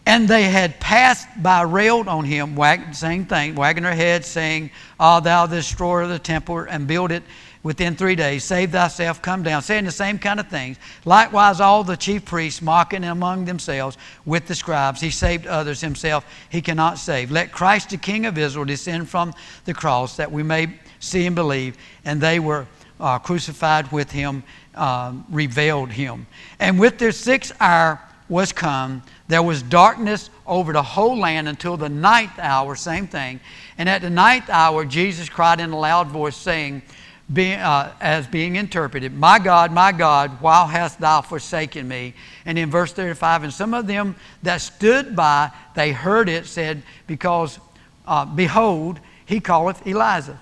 And 0.06 0.28
they 0.28 0.44
had 0.44 0.80
passed 0.80 1.26
by 1.42 1.62
railed 1.62 2.08
on 2.08 2.24
him, 2.24 2.56
wag, 2.56 2.94
same 2.94 3.24
thing, 3.24 3.54
wagging 3.54 3.84
their 3.84 3.94
heads, 3.94 4.26
saying, 4.26 4.70
Ah, 5.00 5.20
thou 5.20 5.46
destroyer 5.46 6.02
of 6.02 6.10
the 6.10 6.18
temple, 6.18 6.58
and 6.58 6.86
build 6.86 7.10
it 7.10 7.22
within 7.64 7.96
three 7.96 8.14
days. 8.14 8.44
Save 8.44 8.70
thyself, 8.70 9.20
come 9.20 9.42
down. 9.42 9.62
Saying 9.62 9.84
the 9.84 9.90
same 9.90 10.20
kind 10.20 10.38
of 10.38 10.48
things. 10.48 10.76
Likewise, 11.04 11.60
all 11.60 11.82
the 11.82 11.96
chief 11.96 12.24
priests 12.24 12.62
mocking 12.62 13.02
among 13.02 13.46
themselves 13.46 13.98
with 14.24 14.46
the 14.46 14.54
scribes. 14.54 15.00
He 15.00 15.10
saved 15.10 15.48
others 15.48 15.80
himself. 15.80 16.24
He 16.50 16.62
cannot 16.62 16.98
save. 16.98 17.32
Let 17.32 17.50
Christ, 17.50 17.90
the 17.90 17.96
King 17.96 18.26
of 18.26 18.38
Israel, 18.38 18.66
descend 18.66 19.08
from 19.08 19.34
the 19.64 19.74
cross 19.74 20.16
that 20.18 20.30
we 20.30 20.44
may 20.44 20.78
see 21.00 21.26
and 21.26 21.34
believe. 21.34 21.76
And 22.04 22.20
they 22.20 22.38
were 22.38 22.66
uh, 23.00 23.18
crucified 23.18 23.90
with 23.90 24.12
him, 24.12 24.44
uh, 24.74 25.14
revealed 25.30 25.90
him. 25.90 26.26
And 26.60 26.78
with 26.78 26.98
their 26.98 27.12
sixth 27.12 27.56
hour 27.60 28.00
was 28.28 28.52
come, 28.52 29.02
there 29.26 29.42
was 29.42 29.62
darkness 29.62 30.28
over 30.46 30.72
the 30.72 30.82
whole 30.82 31.18
land 31.18 31.48
until 31.48 31.76
the 31.76 31.88
ninth 31.88 32.38
hour, 32.38 32.76
same 32.76 33.06
thing. 33.06 33.40
And 33.78 33.88
at 33.88 34.02
the 34.02 34.10
ninth 34.10 34.50
hour, 34.50 34.84
Jesus 34.84 35.28
cried 35.30 35.60
in 35.60 35.70
a 35.70 35.78
loud 35.78 36.08
voice, 36.08 36.36
saying, 36.36 36.82
being, 37.32 37.58
uh, 37.58 37.92
as 38.00 38.26
being 38.26 38.56
interpreted, 38.56 39.14
My 39.14 39.38
God, 39.38 39.72
my 39.72 39.92
God, 39.92 40.40
why 40.40 40.66
hast 40.66 41.00
thou 41.00 41.22
forsaken 41.22 41.88
me? 41.88 42.14
And 42.44 42.58
in 42.58 42.70
verse 42.70 42.92
35, 42.92 43.44
and 43.44 43.52
some 43.52 43.72
of 43.72 43.86
them 43.86 44.14
that 44.42 44.60
stood 44.60 45.16
by, 45.16 45.50
they 45.74 45.92
heard 45.92 46.28
it, 46.28 46.46
said, 46.46 46.82
Because, 47.06 47.58
uh, 48.06 48.26
behold, 48.26 49.00
he 49.24 49.40
calleth 49.40 49.86
Elijah. 49.86 50.38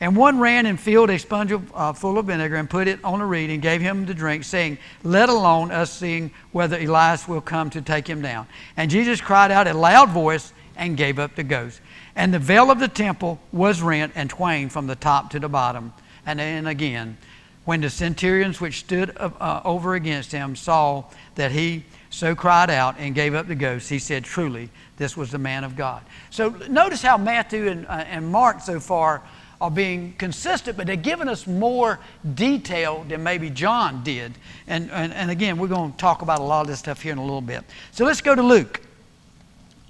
And 0.00 0.16
one 0.16 0.40
ran 0.40 0.66
and 0.66 0.78
filled 0.78 1.08
a 1.10 1.18
sponge 1.20 1.52
of, 1.52 1.70
uh, 1.72 1.92
full 1.92 2.18
of 2.18 2.26
vinegar 2.26 2.56
and 2.56 2.68
put 2.68 2.88
it 2.88 2.98
on 3.04 3.20
a 3.20 3.26
reed 3.26 3.48
and 3.50 3.62
gave 3.62 3.80
him 3.80 4.06
to 4.06 4.12
drink, 4.12 4.42
saying, 4.42 4.78
Let 5.04 5.28
alone 5.28 5.70
us 5.70 5.92
seeing 5.92 6.32
whether 6.50 6.76
Elias 6.76 7.28
will 7.28 7.40
come 7.40 7.70
to 7.70 7.80
take 7.80 8.08
him 8.08 8.20
down. 8.20 8.48
And 8.76 8.90
Jesus 8.90 9.20
cried 9.20 9.52
out 9.52 9.68
a 9.68 9.72
loud 9.72 10.10
voice 10.10 10.52
and 10.76 10.96
gave 10.96 11.20
up 11.20 11.36
the 11.36 11.44
ghost. 11.44 11.80
And 12.16 12.34
the 12.34 12.40
veil 12.40 12.72
of 12.72 12.80
the 12.80 12.88
temple 12.88 13.38
was 13.52 13.82
rent 13.82 14.12
and 14.16 14.28
twain 14.28 14.68
from 14.68 14.88
the 14.88 14.96
top 14.96 15.30
to 15.30 15.38
the 15.38 15.48
bottom 15.48 15.92
and 16.26 16.38
then 16.38 16.66
again, 16.66 17.16
when 17.64 17.80
the 17.80 17.90
centurions 17.90 18.60
which 18.60 18.80
stood 18.80 19.16
uh, 19.16 19.60
over 19.64 19.94
against 19.94 20.32
him 20.32 20.54
saw 20.54 21.04
that 21.34 21.50
he 21.50 21.84
so 22.10 22.34
cried 22.34 22.70
out 22.70 22.96
and 22.98 23.14
gave 23.14 23.34
up 23.34 23.48
the 23.48 23.54
ghost, 23.54 23.88
he 23.88 23.98
said, 23.98 24.24
Truly, 24.24 24.70
this 24.96 25.16
was 25.16 25.30
the 25.30 25.38
man 25.38 25.64
of 25.64 25.76
God. 25.76 26.02
So 26.30 26.50
notice 26.68 27.02
how 27.02 27.16
Matthew 27.16 27.68
and, 27.68 27.86
uh, 27.86 28.04
and 28.06 28.30
Mark 28.30 28.60
so 28.60 28.80
far 28.80 29.22
are 29.60 29.70
being 29.70 30.14
consistent, 30.18 30.76
but 30.76 30.86
they're 30.86 30.96
giving 30.96 31.28
us 31.28 31.46
more 31.46 31.98
detail 32.34 33.04
than 33.08 33.22
maybe 33.22 33.48
John 33.48 34.02
did. 34.04 34.32
And, 34.66 34.90
and, 34.90 35.12
and 35.12 35.30
again, 35.30 35.58
we're 35.58 35.68
going 35.68 35.92
to 35.92 35.98
talk 35.98 36.22
about 36.22 36.40
a 36.40 36.42
lot 36.42 36.62
of 36.62 36.66
this 36.66 36.80
stuff 36.80 37.00
here 37.00 37.12
in 37.12 37.18
a 37.18 37.24
little 37.24 37.40
bit. 37.40 37.64
So 37.92 38.04
let's 38.04 38.20
go 38.20 38.34
to 38.34 38.42
Luke. 38.42 38.82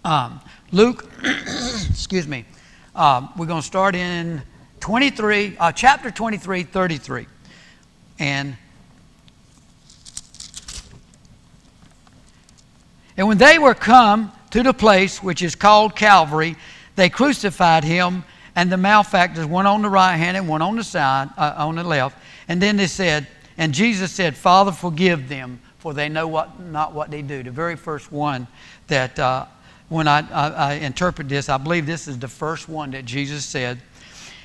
Um, 0.05 0.41
Luke, 0.71 1.11
excuse 1.91 2.29
me. 2.29 2.45
Um, 2.95 3.31
we're 3.37 3.47
going 3.47 3.63
to 3.63 3.67
start 3.67 3.97
in 3.97 4.43
23, 4.85 5.57
uh, 5.59 5.73
chapter 5.73 6.11
23, 6.11 6.63
33. 6.63 7.27
And, 8.19 8.55
and 13.17 13.27
when 13.27 13.39
they 13.39 13.59
were 13.59 13.73
come 13.73 14.31
to 14.51 14.63
the 14.63 14.75
place 14.75 15.23
which 15.23 15.41
is 15.41 15.55
called 15.55 15.97
Calvary, 15.97 16.57
they 16.97 17.09
crucified 17.09 17.83
him 17.83 18.25
and 18.57 18.71
the 18.71 18.77
malefactors, 18.77 19.47
one 19.47 19.65
on 19.65 19.81
the 19.81 19.89
right 19.89 20.17
hand 20.19 20.37
and 20.37 20.47
one 20.47 20.61
on 20.61 20.77
the 20.77 20.85
side, 20.85 21.31
uh, 21.39 21.55
on 21.57 21.77
the 21.77 21.83
left. 21.83 22.19
And 22.47 22.61
then 22.61 22.77
they 22.77 22.87
said, 22.87 23.27
and 23.57 23.73
Jesus 23.73 24.13
said, 24.13 24.37
Father, 24.37 24.71
forgive 24.71 25.31
them, 25.31 25.63
for 25.79 25.95
they 25.95 26.11
know 26.11 26.29
what, 26.29 26.61
not 26.61 26.93
what 26.93 27.11
they 27.11 27.23
do. 27.23 27.43
The 27.43 27.51
very 27.51 27.77
first 27.77 28.13
one 28.13 28.47
that, 28.89 29.19
uh, 29.19 29.47
when 29.89 30.09
I, 30.09 30.31
I, 30.31 30.49
I 30.51 30.73
interpret 30.75 31.31
this, 31.31 31.49
I 31.49 31.57
believe 31.57 31.87
this 31.87 32.07
is 32.07 32.19
the 32.19 32.29
first 32.29 32.69
one 32.69 32.91
that 32.91 33.07
Jesus 33.07 33.47
said. 33.47 33.81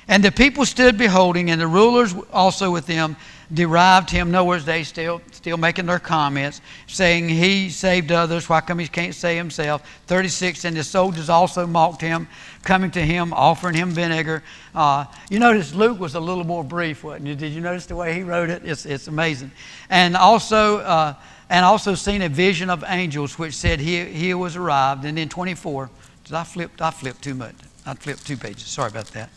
And 0.08 0.24
the 0.24 0.32
people 0.32 0.64
stood 0.64 0.98
beholding, 0.98 1.50
and 1.50 1.60
the 1.60 1.66
rulers 1.66 2.14
also 2.32 2.70
with 2.70 2.86
them 2.86 3.16
derived 3.52 4.10
him. 4.10 4.28
In 4.28 4.34
other 4.34 4.46
words, 4.46 4.64
they 4.64 4.84
still 4.84 5.20
still 5.40 5.56
making 5.56 5.86
their 5.86 5.98
comments, 5.98 6.60
saying 6.86 7.28
he 7.28 7.70
saved 7.70 8.12
others. 8.12 8.48
Why 8.48 8.60
come 8.60 8.78
he 8.78 8.86
can't 8.88 9.14
save 9.14 9.38
himself? 9.38 9.88
36. 10.06 10.66
And 10.66 10.76
the 10.76 10.84
soldiers 10.84 11.30
also 11.30 11.66
mocked 11.66 12.02
him, 12.02 12.28
coming 12.62 12.90
to 12.90 13.00
him, 13.00 13.32
offering 13.32 13.74
him 13.74 13.90
vinegar. 13.90 14.42
Uh, 14.74 15.06
you 15.30 15.38
notice 15.38 15.74
Luke 15.74 15.98
was 15.98 16.14
a 16.14 16.20
little 16.20 16.44
more 16.44 16.62
brief, 16.62 17.02
wasn't 17.02 17.26
you? 17.26 17.34
Did 17.34 17.52
you 17.52 17.62
notice 17.62 17.86
the 17.86 17.96
way 17.96 18.12
he 18.14 18.22
wrote 18.22 18.50
it? 18.50 18.62
It's, 18.64 18.84
it's 18.84 19.08
amazing. 19.08 19.50
And 19.88 20.14
also, 20.16 20.78
uh, 20.78 21.14
and 21.48 21.64
also 21.64 21.94
seen 21.94 22.20
a 22.22 22.28
vision 22.28 22.68
of 22.68 22.84
angels 22.86 23.38
which 23.38 23.54
said 23.54 23.80
he, 23.80 24.04
he 24.04 24.34
was 24.34 24.56
arrived. 24.56 25.04
And 25.04 25.16
then 25.16 25.28
24. 25.28 25.88
Did 26.24 26.34
I 26.34 26.44
flip? 26.44 26.70
I 26.80 26.90
flipped 26.90 27.22
too 27.22 27.34
much. 27.34 27.54
I 27.86 27.94
flipped 27.94 28.26
two 28.26 28.36
pages. 28.36 28.64
Sorry 28.64 28.88
about 28.88 29.06
that. 29.12 29.30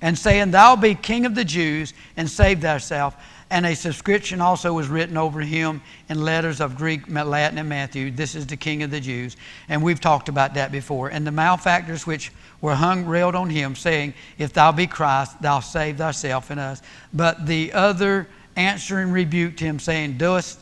And 0.00 0.18
saying, 0.18 0.50
Thou 0.50 0.76
be 0.76 0.94
king 0.94 1.26
of 1.26 1.34
the 1.34 1.44
Jews, 1.44 1.94
and 2.16 2.28
save 2.28 2.60
thyself. 2.60 3.16
And 3.50 3.64
a 3.64 3.74
subscription 3.74 4.42
also 4.42 4.74
was 4.74 4.88
written 4.88 5.16
over 5.16 5.40
him 5.40 5.80
in 6.10 6.22
letters 6.22 6.60
of 6.60 6.76
Greek, 6.76 7.08
Latin, 7.08 7.58
and 7.58 7.68
Matthew. 7.68 8.10
This 8.10 8.34
is 8.34 8.46
the 8.46 8.58
king 8.58 8.82
of 8.82 8.90
the 8.90 9.00
Jews. 9.00 9.38
And 9.70 9.82
we've 9.82 10.00
talked 10.00 10.28
about 10.28 10.54
that 10.54 10.70
before. 10.70 11.08
And 11.08 11.26
the 11.26 11.32
malefactors 11.32 12.06
which 12.06 12.30
were 12.60 12.74
hung 12.74 13.06
railed 13.06 13.34
on 13.34 13.48
him, 13.48 13.74
saying, 13.74 14.12
If 14.36 14.52
thou 14.52 14.72
be 14.72 14.86
Christ, 14.86 15.40
thou 15.40 15.60
save 15.60 15.96
thyself 15.96 16.50
and 16.50 16.60
us. 16.60 16.82
But 17.14 17.46
the 17.46 17.72
other 17.72 18.28
answering 18.56 19.12
rebuked 19.12 19.60
him, 19.60 19.78
saying, 19.78 20.18
Doest 20.18 20.58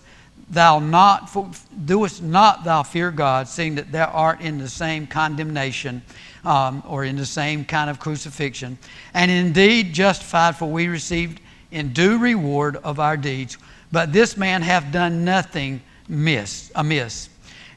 thou 0.48 0.78
not 0.78 1.34
doest 1.86 2.22
not 2.22 2.64
thou 2.64 2.82
fear 2.82 3.10
God, 3.10 3.48
seeing 3.48 3.74
that 3.76 3.92
thou 3.92 4.06
art 4.06 4.40
in 4.40 4.58
the 4.58 4.68
same 4.68 5.06
condemnation 5.06 6.02
um, 6.44 6.82
or 6.86 7.04
in 7.04 7.16
the 7.16 7.26
same 7.26 7.64
kind 7.64 7.90
of 7.90 7.98
crucifixion, 7.98 8.78
and 9.14 9.30
indeed 9.30 9.92
justified, 9.92 10.56
for 10.56 10.70
we 10.70 10.86
received 10.86 11.40
in 11.70 11.92
due 11.92 12.18
reward 12.18 12.76
of 12.76 13.00
our 13.00 13.16
deeds. 13.16 13.58
But 13.90 14.12
this 14.12 14.36
man 14.36 14.62
hath 14.62 14.92
done 14.92 15.24
nothing 15.24 15.82
miss, 16.08 16.70
amiss. 16.74 17.28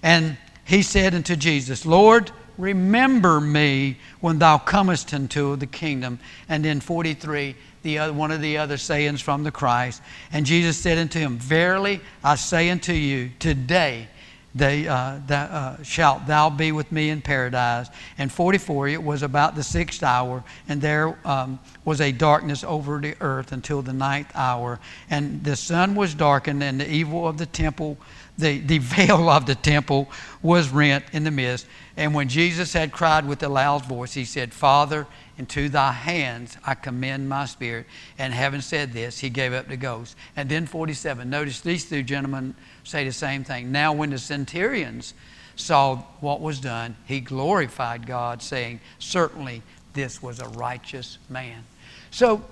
And 0.04 0.38
he 0.66 0.82
said 0.84 1.16
unto 1.16 1.36
Jesus, 1.36 1.86
Lord, 1.86 2.32
remember 2.58 3.42
me 3.42 3.98
when 4.20 4.40
thou 4.40 4.58
comest 4.58 5.14
into 5.14 5.56
the 5.56 5.66
kingdom. 5.66 6.20
And 6.48 6.64
then 6.64 6.80
43, 6.80 7.56
the 7.84 8.00
other, 8.00 8.14
one 8.14 8.32
of 8.32 8.42
the 8.42 8.58
other 8.58 8.78
sayings 8.78 9.22
from 9.22 9.44
the 9.44 9.52
Christ. 9.52 10.02
And 10.32 10.46
Jesus 10.46 10.78
said 10.78 10.98
unto 10.98 11.20
him, 11.20 11.38
Verily 11.38 12.02
I 12.24 12.36
say 12.36 12.70
unto 12.70 12.94
you, 12.94 13.32
today 13.40 14.08
they, 14.56 14.88
uh, 14.88 15.20
that, 15.28 15.52
uh, 15.52 15.84
shalt 15.84 16.26
thou 16.26 16.50
be 16.50 16.72
with 16.72 16.92
me 16.92 17.10
in 17.10 17.22
paradise. 17.22 17.88
And 18.18 18.32
44, 18.32 18.88
it 18.90 19.04
was 19.04 19.22
about 19.22 19.56
the 19.56 19.64
sixth 19.64 20.02
hour, 20.02 20.44
and 20.68 20.82
there 20.82 21.18
um, 21.24 21.60
was 21.86 22.02
a 22.02 22.12
darkness 22.12 22.64
over 22.64 23.00
the 23.00 23.16
earth 23.22 23.52
until 23.52 23.82
the 23.84 23.94
ninth 23.94 24.32
hour. 24.34 24.80
And 25.10 25.44
the 25.44 25.56
sun 25.56 25.94
was 25.94 26.16
darkened, 26.16 26.64
and 26.64 26.82
the 26.82 26.92
evil 26.92 27.28
of 27.28 27.38
the 27.38 27.46
temple, 27.46 27.98
the, 28.40 28.60
the 28.60 28.78
veil 28.80 29.30
of 29.30 29.46
the 29.46 29.56
temple 29.56 30.10
was 30.42 30.70
rent 30.70 31.06
in 31.14 31.24
the 31.24 31.32
midst. 31.32 31.68
And 31.96 32.16
when 32.16 32.28
Jesus 32.28 32.74
had 32.74 32.92
cried 32.92 33.28
with 33.28 33.44
a 33.44 33.50
loud 33.50 33.86
voice, 33.86 34.14
he 34.14 34.26
said, 34.26 34.52
Father, 34.52 35.06
into 35.40 35.70
thy 35.70 35.94
hands 35.94 36.58
I 36.66 36.76
commend 36.76 37.30
my 37.30 37.46
spirit. 37.46 37.88
And 38.20 38.34
having 38.34 38.62
said 38.62 38.92
this, 38.92 39.20
he 39.20 39.30
gave 39.30 39.54
up 39.54 39.70
the 39.70 39.78
ghost. 39.78 40.16
And 40.36 40.50
then 40.50 40.68
47, 40.68 41.30
notice 41.30 41.62
these 41.62 41.90
two 41.90 42.04
gentlemen 42.04 42.54
say 42.84 43.06
the 43.06 43.14
same 43.14 43.44
thing. 43.44 43.72
Now, 43.72 43.94
when 43.94 44.10
the 44.10 44.18
centurions 44.18 45.14
saw 45.56 45.96
what 46.20 46.42
was 46.42 46.60
done, 46.60 46.98
he 47.06 47.22
glorified 47.22 48.06
God, 48.06 48.42
saying, 48.42 48.82
Certainly 49.00 49.64
this 49.94 50.22
was 50.22 50.40
a 50.40 50.48
righteous 50.50 51.18
man. 51.30 51.64
So, 52.12 52.44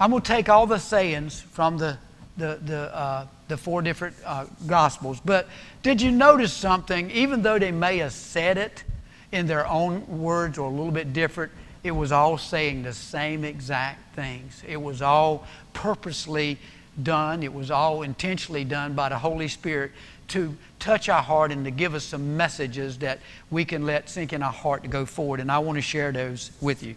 I'm 0.00 0.10
going 0.10 0.22
to 0.22 0.28
take 0.28 0.48
all 0.48 0.66
the 0.66 0.78
sayings 0.78 1.40
from 1.40 1.76
the, 1.78 1.98
the, 2.36 2.60
the, 2.64 2.96
uh, 2.96 3.26
the 3.48 3.56
four 3.56 3.82
different 3.82 4.14
uh, 4.24 4.46
Gospels. 4.68 5.20
But 5.24 5.48
did 5.82 6.00
you 6.00 6.12
notice 6.12 6.52
something? 6.52 7.10
Even 7.10 7.42
though 7.42 7.58
they 7.58 7.72
may 7.72 7.98
have 7.98 8.12
said 8.12 8.58
it, 8.58 8.84
in 9.32 9.46
their 9.46 9.66
own 9.66 10.06
words 10.18 10.58
or 10.58 10.68
a 10.68 10.70
little 10.70 10.92
bit 10.92 11.12
different, 11.12 11.52
it 11.84 11.90
was 11.90 12.12
all 12.12 12.38
saying 12.38 12.82
the 12.82 12.92
same 12.92 13.44
exact 13.44 14.14
things. 14.14 14.62
It 14.66 14.80
was 14.80 15.02
all 15.02 15.46
purposely 15.72 16.58
done, 17.02 17.42
it 17.42 17.52
was 17.52 17.70
all 17.70 18.02
intentionally 18.02 18.64
done 18.64 18.94
by 18.94 19.08
the 19.08 19.18
Holy 19.18 19.48
Spirit 19.48 19.92
to 20.28 20.56
touch 20.78 21.08
our 21.08 21.22
heart 21.22 21.52
and 21.52 21.64
to 21.64 21.70
give 21.70 21.94
us 21.94 22.04
some 22.04 22.36
messages 22.36 22.98
that 22.98 23.20
we 23.50 23.64
can 23.64 23.86
let 23.86 24.10
sink 24.10 24.32
in 24.32 24.42
our 24.42 24.52
heart 24.52 24.82
to 24.82 24.88
go 24.88 25.06
forward. 25.06 25.40
And 25.40 25.50
I 25.50 25.58
want 25.58 25.76
to 25.76 25.82
share 25.82 26.12
those 26.12 26.50
with 26.60 26.82
you. 26.82 26.94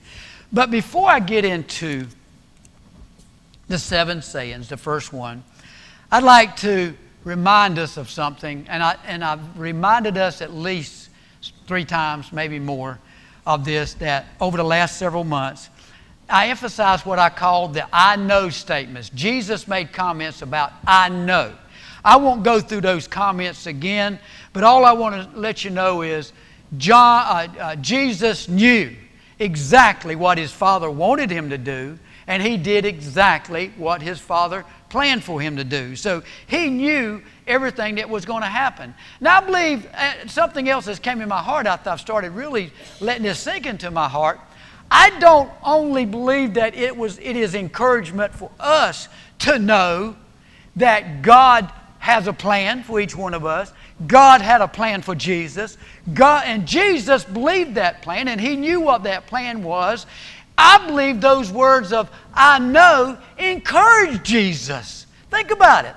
But 0.51 0.69
before 0.69 1.09
I 1.09 1.19
get 1.19 1.45
into 1.45 2.07
the 3.67 3.79
seven 3.79 4.21
sayings, 4.21 4.67
the 4.67 4.77
first 4.77 5.13
one, 5.13 5.43
I'd 6.11 6.23
like 6.23 6.57
to 6.57 6.93
remind 7.23 7.79
us 7.79 7.95
of 7.95 8.09
something, 8.09 8.65
and, 8.67 8.83
I, 8.83 8.97
and 9.05 9.23
I've 9.23 9.57
reminded 9.57 10.17
us 10.17 10.41
at 10.41 10.53
least 10.53 11.00
three 11.71 11.85
times, 11.85 12.33
maybe 12.33 12.59
more, 12.59 12.99
of 13.45 13.63
this 13.63 13.93
that 13.93 14.25
over 14.41 14.57
the 14.57 14.63
last 14.63 14.97
several 14.97 15.23
months, 15.23 15.69
I 16.27 16.49
emphasize 16.49 17.05
what 17.05 17.17
I 17.17 17.29
call 17.29 17.69
the 17.69 17.87
I 17.93 18.17
know 18.17 18.49
statements. 18.49 19.09
Jesus 19.11 19.69
made 19.69 19.93
comments 19.93 20.41
about 20.41 20.73
I 20.85 21.07
know. 21.07 21.53
I 22.03 22.17
won't 22.17 22.43
go 22.43 22.59
through 22.59 22.81
those 22.81 23.07
comments 23.07 23.67
again, 23.67 24.19
but 24.51 24.65
all 24.65 24.83
I 24.83 24.91
want 24.91 25.31
to 25.31 25.39
let 25.39 25.63
you 25.63 25.69
know 25.69 26.01
is 26.01 26.33
John, 26.77 27.23
uh, 27.25 27.53
uh, 27.57 27.75
Jesus 27.77 28.49
knew 28.49 28.93
exactly 29.39 30.17
what 30.17 30.37
his 30.37 30.51
Father 30.51 30.91
wanted 30.91 31.31
him 31.31 31.49
to 31.51 31.57
do, 31.57 31.97
and 32.27 32.43
he 32.43 32.57
did 32.57 32.83
exactly 32.83 33.71
what 33.77 34.01
his 34.01 34.19
Father 34.19 34.65
planned 34.89 35.23
for 35.23 35.39
him 35.39 35.55
to 35.55 35.63
do. 35.63 35.95
So 35.95 36.21
he 36.47 36.69
knew 36.69 37.23
everything 37.51 37.95
that 37.95 38.09
was 38.09 38.25
going 38.25 38.41
to 38.41 38.47
happen. 38.47 38.95
Now, 39.19 39.37
I 39.37 39.45
believe 39.45 39.87
uh, 39.93 40.27
something 40.27 40.69
else 40.69 40.85
has 40.85 40.99
came 40.99 41.21
in 41.21 41.29
my 41.29 41.41
heart 41.41 41.67
after 41.67 41.89
I've 41.89 41.99
started 41.99 42.31
really 42.31 42.71
letting 42.99 43.23
this 43.23 43.39
sink 43.39 43.65
into 43.65 43.91
my 43.91 44.07
heart. 44.07 44.39
I 44.89 45.11
don't 45.19 45.51
only 45.63 46.05
believe 46.05 46.55
that 46.55 46.75
it, 46.75 46.95
was, 46.95 47.19
it 47.19 47.35
is 47.35 47.53
encouragement 47.55 48.33
for 48.33 48.49
us 48.59 49.07
to 49.39 49.59
know 49.59 50.15
that 50.75 51.21
God 51.21 51.71
has 51.99 52.27
a 52.27 52.33
plan 52.33 52.83
for 52.83 52.99
each 52.99 53.15
one 53.15 53.33
of 53.33 53.45
us. 53.45 53.71
God 54.07 54.41
had 54.41 54.61
a 54.61 54.67
plan 54.67 55.01
for 55.01 55.13
Jesus. 55.13 55.77
God, 56.13 56.43
and 56.45 56.67
Jesus 56.67 57.23
believed 57.23 57.75
that 57.75 58.01
plan, 58.01 58.27
and 58.27 58.41
he 58.41 58.55
knew 58.55 58.81
what 58.81 59.03
that 59.03 59.27
plan 59.27 59.61
was. 59.61 60.05
I 60.57 60.85
believe 60.87 61.21
those 61.21 61.51
words 61.51 61.93
of 61.93 62.09
I 62.33 62.59
know 62.59 63.17
encouraged 63.37 64.23
Jesus. 64.23 65.05
Think 65.29 65.51
about 65.51 65.85
it 65.85 65.95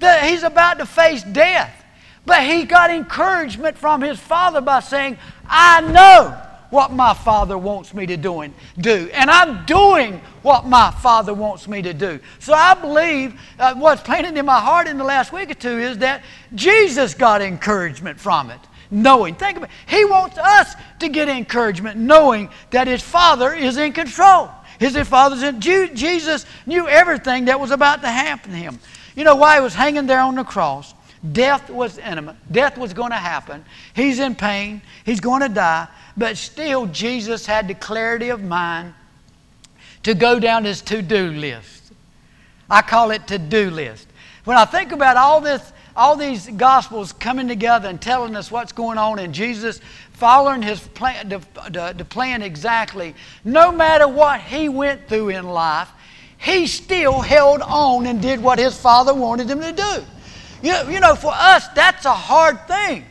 he's 0.00 0.42
about 0.42 0.78
to 0.78 0.86
face 0.86 1.22
death. 1.22 1.84
But 2.26 2.44
he 2.44 2.64
got 2.64 2.90
encouragement 2.90 3.78
from 3.78 4.02
his 4.02 4.18
father 4.18 4.60
by 4.60 4.80
saying, 4.80 5.18
I 5.46 5.80
know 5.80 6.40
what 6.70 6.92
my 6.92 7.14
father 7.14 7.58
wants 7.58 7.92
me 7.92 8.06
to 8.06 8.16
do 8.16 8.40
and, 8.40 8.54
do, 8.78 9.10
and 9.12 9.30
I'm 9.30 9.66
doing 9.66 10.20
what 10.42 10.66
my 10.66 10.90
father 10.90 11.34
wants 11.34 11.66
me 11.66 11.82
to 11.82 11.92
do. 11.92 12.20
So 12.38 12.52
I 12.52 12.74
believe 12.74 13.38
uh, 13.58 13.74
what's 13.74 14.02
planted 14.02 14.36
in 14.36 14.46
my 14.46 14.60
heart 14.60 14.86
in 14.86 14.96
the 14.96 15.04
last 15.04 15.32
week 15.32 15.50
or 15.50 15.54
two 15.54 15.78
is 15.78 15.98
that 15.98 16.22
Jesus 16.54 17.14
got 17.14 17.42
encouragement 17.42 18.20
from 18.20 18.50
it. 18.50 18.60
Knowing, 18.92 19.34
think 19.34 19.56
about 19.56 19.70
it. 19.70 19.94
He 19.94 20.04
wants 20.04 20.38
us 20.38 20.74
to 21.00 21.08
get 21.08 21.28
encouragement, 21.28 21.98
knowing 21.98 22.48
that 22.70 22.88
his 22.88 23.02
Father 23.02 23.52
is 23.52 23.76
in 23.76 23.92
control. 23.92 24.50
His 24.80 24.96
Father's 25.06 25.42
in. 25.42 25.60
Jesus 25.60 26.46
knew 26.66 26.88
everything 26.88 27.44
that 27.44 27.60
was 27.60 27.70
about 27.70 28.00
to 28.02 28.08
happen 28.08 28.50
to 28.50 28.56
him. 28.56 28.80
You 29.14 29.24
know 29.24 29.36
why 29.36 29.56
he 29.56 29.60
was 29.60 29.74
hanging 29.74 30.06
there 30.06 30.20
on 30.20 30.34
the 30.34 30.44
cross? 30.44 30.94
Death 31.32 31.68
was 31.68 31.98
intimate. 31.98 32.36
Death 32.50 32.78
was 32.78 32.94
going 32.94 33.10
to 33.10 33.16
happen. 33.16 33.64
He's 33.94 34.20
in 34.20 34.34
pain. 34.34 34.80
He's 35.04 35.20
going 35.20 35.42
to 35.42 35.48
die. 35.48 35.86
But 36.16 36.36
still, 36.36 36.86
Jesus 36.86 37.44
had 37.44 37.68
the 37.68 37.74
clarity 37.74 38.30
of 38.30 38.42
mind 38.42 38.94
to 40.02 40.14
go 40.14 40.40
down 40.40 40.64
his 40.64 40.80
to 40.82 41.02
do 41.02 41.30
list. 41.30 41.92
I 42.70 42.82
call 42.82 43.10
it 43.10 43.26
to 43.26 43.38
do 43.38 43.70
list. 43.70 44.06
When 44.44 44.56
I 44.56 44.64
think 44.64 44.92
about 44.92 45.16
all 45.16 45.40
this, 45.40 45.72
all 45.94 46.16
these 46.16 46.48
gospels 46.48 47.12
coming 47.12 47.48
together 47.48 47.88
and 47.88 48.00
telling 48.00 48.34
us 48.34 48.50
what's 48.50 48.72
going 48.72 48.96
on, 48.96 49.18
and 49.18 49.34
Jesus 49.34 49.80
following 50.12 50.62
his 50.62 50.80
plan, 50.88 51.28
the, 51.28 51.38
the, 51.70 51.94
the 51.98 52.04
plan 52.04 52.40
exactly, 52.42 53.14
no 53.44 53.72
matter 53.72 54.08
what 54.08 54.40
he 54.40 54.68
went 54.68 55.06
through 55.08 55.30
in 55.30 55.46
life, 55.46 55.90
he 56.40 56.66
still 56.66 57.20
held 57.20 57.60
on 57.60 58.06
and 58.06 58.20
did 58.20 58.42
what 58.42 58.58
his 58.58 58.76
father 58.76 59.12
wanted 59.12 59.50
him 59.50 59.60
to 59.60 59.72
do. 59.72 60.04
You 60.62 60.72
know, 60.72 60.88
you 60.88 61.00
know, 61.00 61.14
for 61.14 61.32
us, 61.34 61.68
that's 61.68 62.06
a 62.06 62.12
hard 62.12 62.66
thing. 62.66 63.04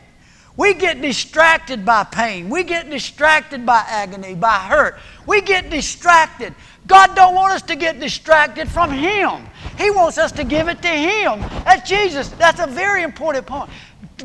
We 0.56 0.74
get 0.74 1.00
distracted 1.00 1.84
by 1.84 2.04
pain. 2.04 2.50
We 2.50 2.64
get 2.64 2.90
distracted 2.90 3.64
by 3.64 3.84
agony, 3.86 4.34
by 4.34 4.58
hurt. 4.58 4.98
We 5.26 5.40
get 5.40 5.70
distracted. 5.70 6.54
God 6.86 7.14
don't 7.14 7.34
want 7.34 7.54
us 7.54 7.62
to 7.62 7.76
get 7.76 8.00
distracted 8.00 8.68
from 8.68 8.90
Him. 8.90 9.46
He 9.78 9.90
wants 9.90 10.18
us 10.18 10.32
to 10.32 10.44
give 10.44 10.68
it 10.68 10.82
to 10.82 10.88
Him. 10.88 11.40
That's 11.64 11.88
Jesus. 11.88 12.28
That's 12.30 12.60
a 12.60 12.66
very 12.66 13.04
important 13.04 13.46
point. 13.46 13.70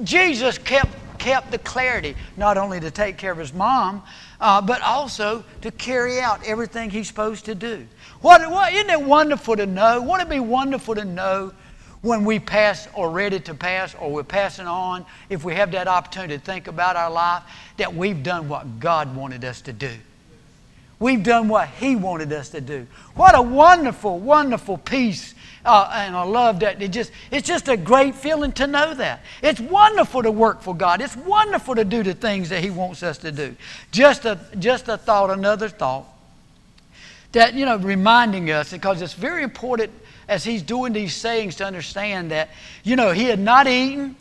Jesus 0.04 0.58
kept 0.58 0.90
kept 1.26 1.50
the 1.50 1.58
clarity, 1.58 2.16
not 2.38 2.56
only 2.56 2.80
to 2.80 2.92
take 2.92 3.18
care 3.18 3.32
of 3.32 3.38
his 3.40 3.52
mom, 3.52 4.04
uh, 4.40 4.62
but 4.62 4.80
also 4.84 5.44
to 5.62 5.72
carry 5.72 6.20
out 6.20 6.40
everything 6.46 6.92
he's 6.92 7.08
supposed 7.08 7.46
to 7.46 7.56
do. 7.56 7.88
What, 8.22 8.50
what, 8.50 8.74
isn't 8.74 8.90
it 8.90 9.02
wonderful 9.02 9.56
to 9.56 9.66
know? 9.66 10.02
Wouldn't 10.02 10.30
it 10.30 10.30
be 10.30 10.40
wonderful 10.40 10.96
to 10.96 11.06
know 11.06 11.54
when 12.02 12.24
we 12.24 12.40
pass 12.40 12.88
or 12.94 13.10
ready 13.10 13.40
to 13.40 13.54
pass 13.54 13.96
or 13.96 14.12
we're 14.12 14.24
passing 14.24 14.68
on, 14.68 15.06
if 15.30 15.44
we 15.44 15.56
have 15.56 15.72
that 15.72 15.88
opportunity 15.88 16.38
to 16.38 16.44
think 16.44 16.68
about 16.68 16.96
our 16.96 17.10
life, 17.10 17.44
that 17.78 17.94
we've 17.94 18.24
done 18.24 18.48
what 18.48 18.80
God 18.80 19.16
wanted 19.16 19.44
us 19.44 19.62
to 19.62 19.74
do? 19.74 19.92
We've 21.00 21.22
done 21.22 21.50
what 21.50 21.68
He 21.68 21.96
wanted 21.96 22.32
us 22.32 22.50
to 22.50 22.62
do. 22.62 22.88
What 23.16 23.36
a 23.36 23.42
wonderful, 23.42 24.20
wonderful 24.20 24.78
peace. 24.78 25.36
Uh, 25.66 25.92
and 25.94 26.16
I 26.16 26.24
love 26.24 26.60
that. 26.62 26.82
It 26.82 26.90
just, 26.90 27.12
it's 27.32 27.48
just 27.48 27.68
a 27.68 27.76
great 27.76 28.16
feeling 28.16 28.52
to 28.54 28.68
know 28.68 28.94
that. 28.94 29.24
It's 29.42 29.60
wonderful 29.60 30.24
to 30.24 30.32
work 30.32 30.62
for 30.62 30.76
God. 30.76 31.02
It's 31.02 31.18
wonderful 31.18 31.76
to 31.76 31.84
do 31.84 32.02
the 32.02 32.14
things 32.14 32.50
that 32.50 32.64
He 32.64 32.70
wants 32.70 33.04
us 33.04 33.18
to 33.20 33.32
do. 33.32 33.56
Just 33.92 34.26
a, 34.26 34.40
just 34.58 34.88
a 34.88 34.98
thought, 34.98 35.32
another 35.32 35.68
thought 35.70 36.15
that, 37.36 37.54
you 37.54 37.66
know, 37.66 37.78
reminding 37.78 38.50
us, 38.50 38.72
because 38.72 39.02
it's 39.02 39.14
very 39.14 39.44
important 39.44 39.92
as 40.28 40.44
he's 40.44 40.62
doing 40.62 40.94
these 40.94 41.14
sayings 41.14 41.56
to 41.58 41.66
understand 41.66 42.32
that, 42.32 42.50
you 42.84 42.96
know, 42.96 43.12
he 43.12 43.26
had 43.26 43.40
not 43.40 43.68
eaten, 43.68 44.16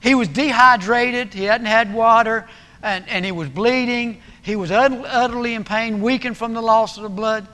he 0.00 0.14
was 0.14 0.28
dehydrated, 0.28 1.32
he 1.32 1.44
hadn't 1.44 1.66
had 1.66 1.94
water, 1.94 2.48
and, 2.82 3.08
and 3.08 3.24
he 3.24 3.32
was 3.32 3.48
bleeding, 3.48 4.20
he 4.42 4.56
was 4.56 4.70
utterly 4.70 5.54
in 5.54 5.62
pain, 5.62 6.00
weakened 6.00 6.36
from 6.36 6.54
the 6.54 6.62
loss 6.62 6.96
of 6.96 7.02
the 7.02 7.08
blood. 7.08 7.46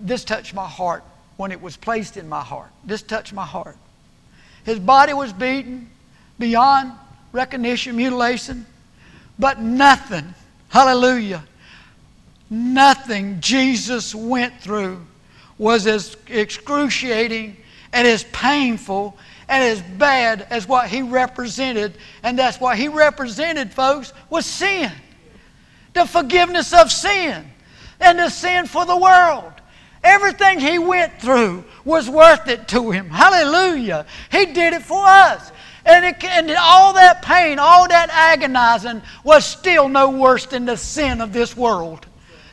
This 0.00 0.24
touched 0.24 0.52
my 0.52 0.66
heart 0.66 1.04
when 1.36 1.52
it 1.52 1.60
was 1.60 1.76
placed 1.76 2.16
in 2.16 2.28
my 2.28 2.42
heart. 2.42 2.70
This 2.84 3.02
touched 3.02 3.32
my 3.32 3.46
heart. 3.46 3.76
His 4.64 4.78
body 4.78 5.12
was 5.12 5.32
beaten 5.32 5.88
beyond 6.38 6.92
recognition, 7.32 7.96
mutilation, 7.96 8.66
but 9.38 9.60
nothing, 9.60 10.34
hallelujah, 10.70 11.44
nothing 12.50 13.40
Jesus 13.40 14.14
went 14.14 14.60
through 14.60 15.04
was 15.58 15.86
as 15.86 16.16
excruciating 16.28 17.56
and 17.92 18.06
as 18.06 18.24
painful 18.24 19.16
and 19.48 19.64
as 19.64 19.82
bad 19.82 20.46
as 20.50 20.68
what 20.68 20.88
he 20.88 21.02
represented. 21.02 21.94
And 22.22 22.38
that's 22.38 22.60
what 22.60 22.78
he 22.78 22.88
represented, 22.88 23.72
folks, 23.72 24.12
was 24.30 24.46
sin. 24.46 24.92
The 25.94 26.06
forgiveness 26.06 26.72
of 26.72 26.92
sin 26.92 27.44
and 28.00 28.18
the 28.18 28.28
sin 28.28 28.66
for 28.66 28.84
the 28.84 28.96
world. 28.96 29.52
Everything 30.04 30.60
he 30.60 30.78
went 30.78 31.20
through 31.20 31.64
was 31.84 32.08
worth 32.08 32.46
it 32.48 32.68
to 32.68 32.90
him. 32.90 33.08
Hallelujah. 33.08 34.06
He 34.30 34.46
did 34.46 34.74
it 34.74 34.82
for 34.82 35.04
us. 35.04 35.50
And, 35.84 36.04
it, 36.04 36.22
and 36.22 36.50
all 36.60 36.92
that 36.92 37.22
pain, 37.22 37.58
all 37.58 37.88
that 37.88 38.10
agonizing 38.10 39.02
was 39.24 39.44
still 39.44 39.88
no 39.88 40.10
worse 40.10 40.46
than 40.46 40.66
the 40.66 40.76
sin 40.76 41.20
of 41.20 41.32
this 41.32 41.56
world. 41.56 42.06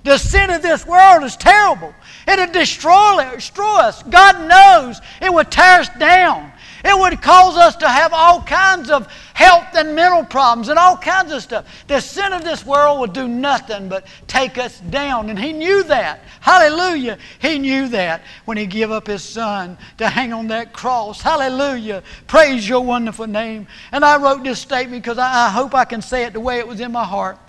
The 0.06 0.20
sin 0.20 0.52
of 0.52 0.62
this 0.62 0.86
world 0.86 1.24
is 1.24 1.36
terrible. 1.36 1.92
It'll 2.28 2.52
destroy, 2.52 3.28
destroy 3.34 3.80
us. 3.80 4.04
God 4.04 4.48
knows 4.48 5.02
it 5.20 5.34
would 5.34 5.50
tear 5.50 5.80
us 5.80 5.90
down. 5.98 6.52
It 6.84 6.96
would 6.96 7.20
cause 7.24 7.58
us 7.58 7.76
to 7.78 7.90
have 7.90 8.14
all 8.14 8.44
kinds 8.44 8.92
of 8.92 9.12
health 9.34 9.70
and 9.74 9.96
mental 9.96 10.24
problems 10.24 10.70
and 10.70 10.78
all 10.78 10.96
kinds 10.96 11.32
of 11.32 11.42
stuff. 11.42 11.66
The 11.88 12.00
sin 12.00 12.34
of 12.34 12.44
this 12.44 12.64
world 12.64 13.00
would 13.00 13.14
do 13.14 13.28
nothing 13.28 13.90
but 13.90 14.06
take 14.28 14.60
us 14.60 14.80
down. 14.80 15.32
And 15.32 15.40
He 15.40 15.52
knew 15.52 15.82
that. 15.86 16.20
Hallelujah. 16.40 17.18
He 17.40 17.58
knew 17.58 17.88
that 17.88 18.22
when 18.46 18.58
He 18.58 18.68
gave 18.68 18.92
up 18.92 19.08
His 19.08 19.24
Son 19.24 19.76
to 19.98 20.08
hang 20.08 20.34
on 20.34 20.46
that 20.50 20.72
cross. 20.72 21.20
Hallelujah. 21.20 22.04
Praise 22.28 22.70
your 22.70 22.82
wonderful 22.82 23.26
name. 23.26 23.66
And 23.92 24.06
I 24.06 24.22
wrote 24.22 24.44
this 24.44 24.60
statement 24.60 25.02
because 25.02 25.18
I, 25.18 25.48
I 25.48 25.50
hope 25.50 25.74
I 25.74 25.86
can 25.86 26.04
say 26.04 26.26
it 26.26 26.34
the 26.34 26.40
way 26.40 26.60
it 26.60 26.68
was 26.68 26.80
in 26.80 26.92
my 26.92 27.06
heart. 27.06 27.40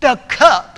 The 0.00 0.18
cup 0.28 0.75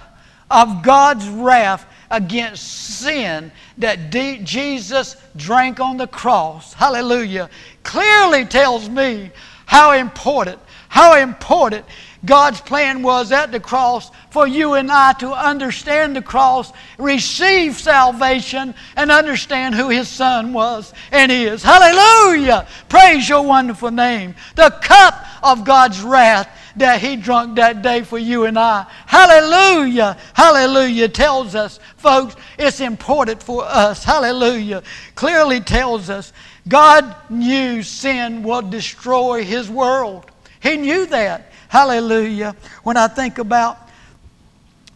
of 0.51 0.83
God's 0.83 1.29
wrath 1.29 1.87
against 2.11 2.65
sin 3.01 3.53
that 3.79 4.11
D- 4.11 4.41
Jesus 4.43 5.17
drank 5.37 5.81
on 5.81 5.97
the 5.97 6.07
cross, 6.07 6.73
hallelujah, 6.73 7.51
clearly 7.83 8.45
tells 8.45 8.89
me 8.89 9.31
how 9.67 9.93
important, 9.93 10.59
how 10.89 11.17
important 11.17 11.85
God's 12.25 12.61
plan 12.61 13.03
was 13.03 13.31
at 13.31 13.53
the 13.53 13.61
cross 13.61 14.11
for 14.31 14.47
you 14.47 14.75
and 14.75 14.91
I 14.91 15.13
to 15.15 15.33
understand 15.33 16.17
the 16.17 16.23
cross, 16.23 16.73
receive 16.99 17.77
salvation, 17.77 18.75
and 18.97 19.11
understand 19.11 19.75
who 19.75 19.89
His 19.89 20.09
Son 20.09 20.53
was 20.53 20.93
and 21.13 21.31
is. 21.31 21.63
Hallelujah! 21.63 22.67
Praise 22.89 23.29
your 23.29 23.43
wonderful 23.43 23.91
name. 23.91 24.35
The 24.57 24.71
cup 24.83 25.27
of 25.43 25.65
God's 25.65 26.01
wrath 26.01 26.49
that 26.79 27.01
he 27.01 27.17
drunk 27.17 27.57
that 27.57 27.83
day 27.83 28.03
for 28.03 28.19
you 28.19 28.45
and 28.45 28.59
I. 28.59 28.87
Hallelujah. 29.07 30.17
Hallelujah 30.35 31.09
tells 31.09 31.55
us, 31.55 31.79
folks, 31.97 32.37
it's 32.59 32.81
important 32.81 33.43
for 33.43 33.64
us. 33.64 34.05
Hallelujah. 34.05 34.83
Clearly 35.14 35.61
tells 35.61 36.11
us 36.11 36.33
God 36.67 37.14
knew 37.31 37.83
sin 37.83 38.43
would 38.43 38.71
destroy 38.71 39.45
his 39.45 39.71
world. 39.71 40.31
He 40.61 40.77
knew 40.77 41.07
that. 41.07 41.53
Hallelujah. 41.69 42.57
When 42.83 42.97
I 42.97 43.09
think 43.09 43.38
about 43.38 43.79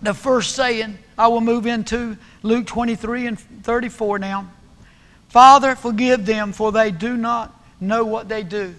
the 0.00 0.14
first 0.14 0.54
saying, 0.54 0.98
I 1.16 1.28
will 1.28 1.40
move 1.40 1.66
into 1.66 2.16
Luke 2.42 2.66
23 2.66 3.26
and 3.26 3.38
34 3.38 4.18
now. 4.18 4.50
Father, 5.28 5.74
forgive 5.76 6.26
them, 6.26 6.52
for 6.52 6.72
they 6.72 6.90
do 6.90 7.16
not 7.16 7.58
know 7.80 8.04
what 8.04 8.28
they 8.28 8.42
do. 8.42 8.74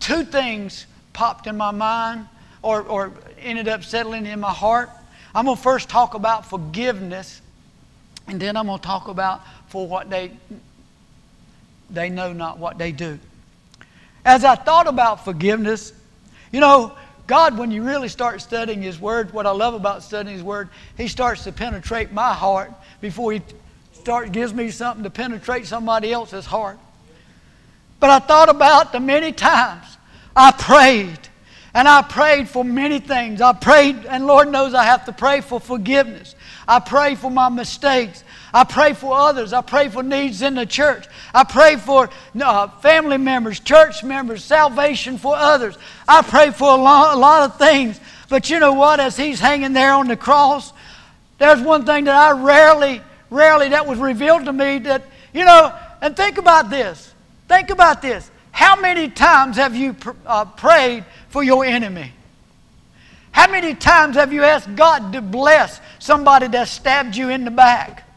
Two 0.00 0.24
things 0.24 0.86
popped 1.12 1.46
in 1.46 1.56
my 1.56 1.70
mind 1.70 2.28
or, 2.64 2.80
or 2.82 3.12
ended 3.38 3.68
up 3.68 3.84
settling 3.84 4.24
in 4.24 4.40
my 4.40 4.50
heart. 4.50 4.88
I'm 5.34 5.44
going 5.44 5.56
to 5.56 5.62
first 5.62 5.90
talk 5.90 6.14
about 6.14 6.46
forgiveness, 6.46 7.42
and 8.26 8.40
then 8.40 8.56
I'm 8.56 8.66
going 8.66 8.78
to 8.78 8.84
talk 8.84 9.08
about 9.08 9.42
for 9.68 9.86
what 9.86 10.08
they, 10.08 10.32
they 11.90 12.08
know 12.08 12.32
not 12.32 12.58
what 12.58 12.78
they 12.78 12.90
do. 12.90 13.18
As 14.24 14.44
I 14.44 14.54
thought 14.54 14.86
about 14.86 15.24
forgiveness, 15.24 15.92
you 16.52 16.60
know, 16.60 16.96
God, 17.26 17.58
when 17.58 17.70
you 17.70 17.82
really 17.82 18.08
start 18.08 18.40
studying 18.40 18.80
His 18.80 18.98
Word, 18.98 19.32
what 19.34 19.46
I 19.46 19.50
love 19.50 19.74
about 19.74 20.02
studying 20.02 20.34
His 20.34 20.42
Word, 20.42 20.70
He 20.96 21.06
starts 21.08 21.44
to 21.44 21.52
penetrate 21.52 22.12
my 22.12 22.32
heart 22.32 22.72
before 23.02 23.32
He 23.32 23.42
start, 23.92 24.32
gives 24.32 24.54
me 24.54 24.70
something 24.70 25.04
to 25.04 25.10
penetrate 25.10 25.66
somebody 25.66 26.12
else's 26.12 26.46
heart. 26.46 26.78
But 28.00 28.08
I 28.08 28.20
thought 28.20 28.48
about 28.48 28.92
the 28.92 29.00
many 29.00 29.32
times 29.32 29.84
I 30.34 30.52
prayed 30.52 31.18
and 31.74 31.88
I 31.88 32.02
prayed 32.02 32.48
for 32.48 32.64
many 32.64 33.00
things. 33.00 33.40
I 33.40 33.52
prayed, 33.52 34.06
and 34.06 34.26
Lord 34.26 34.50
knows 34.50 34.74
I 34.74 34.84
have 34.84 35.04
to 35.06 35.12
pray 35.12 35.40
for 35.40 35.58
forgiveness. 35.58 36.36
I 36.68 36.78
pray 36.78 37.16
for 37.16 37.30
my 37.30 37.48
mistakes. 37.48 38.22
I 38.54 38.62
pray 38.62 38.92
for 38.94 39.16
others. 39.16 39.52
I 39.52 39.60
pray 39.60 39.88
for 39.88 40.04
needs 40.04 40.40
in 40.40 40.54
the 40.54 40.64
church. 40.64 41.06
I 41.34 41.42
pray 41.42 41.74
for 41.74 42.08
uh, 42.40 42.68
family 42.78 43.18
members, 43.18 43.58
church 43.58 44.04
members, 44.04 44.44
salvation 44.44 45.18
for 45.18 45.34
others. 45.34 45.76
I 46.06 46.22
pray 46.22 46.52
for 46.52 46.68
a 46.68 46.74
a 46.74 46.78
lot 46.78 47.50
of 47.50 47.58
things. 47.58 47.98
But 48.28 48.48
you 48.50 48.60
know 48.60 48.72
what? 48.72 49.00
As 49.00 49.16
he's 49.16 49.40
hanging 49.40 49.72
there 49.72 49.92
on 49.92 50.06
the 50.06 50.16
cross, 50.16 50.72
there's 51.38 51.60
one 51.60 51.84
thing 51.84 52.04
that 52.04 52.14
I 52.14 52.40
rarely, 52.40 53.02
rarely, 53.30 53.70
that 53.70 53.86
was 53.86 53.98
revealed 53.98 54.44
to 54.44 54.52
me 54.52 54.78
that, 54.78 55.02
you 55.32 55.44
know, 55.44 55.76
and 56.00 56.16
think 56.16 56.38
about 56.38 56.70
this. 56.70 57.12
Think 57.48 57.70
about 57.70 58.00
this. 58.00 58.30
How 58.54 58.80
many 58.80 59.08
times 59.08 59.56
have 59.56 59.74
you 59.74 59.94
pr- 59.94 60.12
uh, 60.24 60.44
prayed 60.44 61.04
for 61.28 61.42
your 61.42 61.64
enemy? 61.64 62.12
How 63.32 63.50
many 63.50 63.74
times 63.74 64.14
have 64.14 64.32
you 64.32 64.44
asked 64.44 64.76
God 64.76 65.12
to 65.12 65.20
bless 65.20 65.80
somebody 65.98 66.46
that 66.46 66.68
stabbed 66.68 67.16
you 67.16 67.30
in 67.30 67.44
the 67.44 67.50
back? 67.50 68.08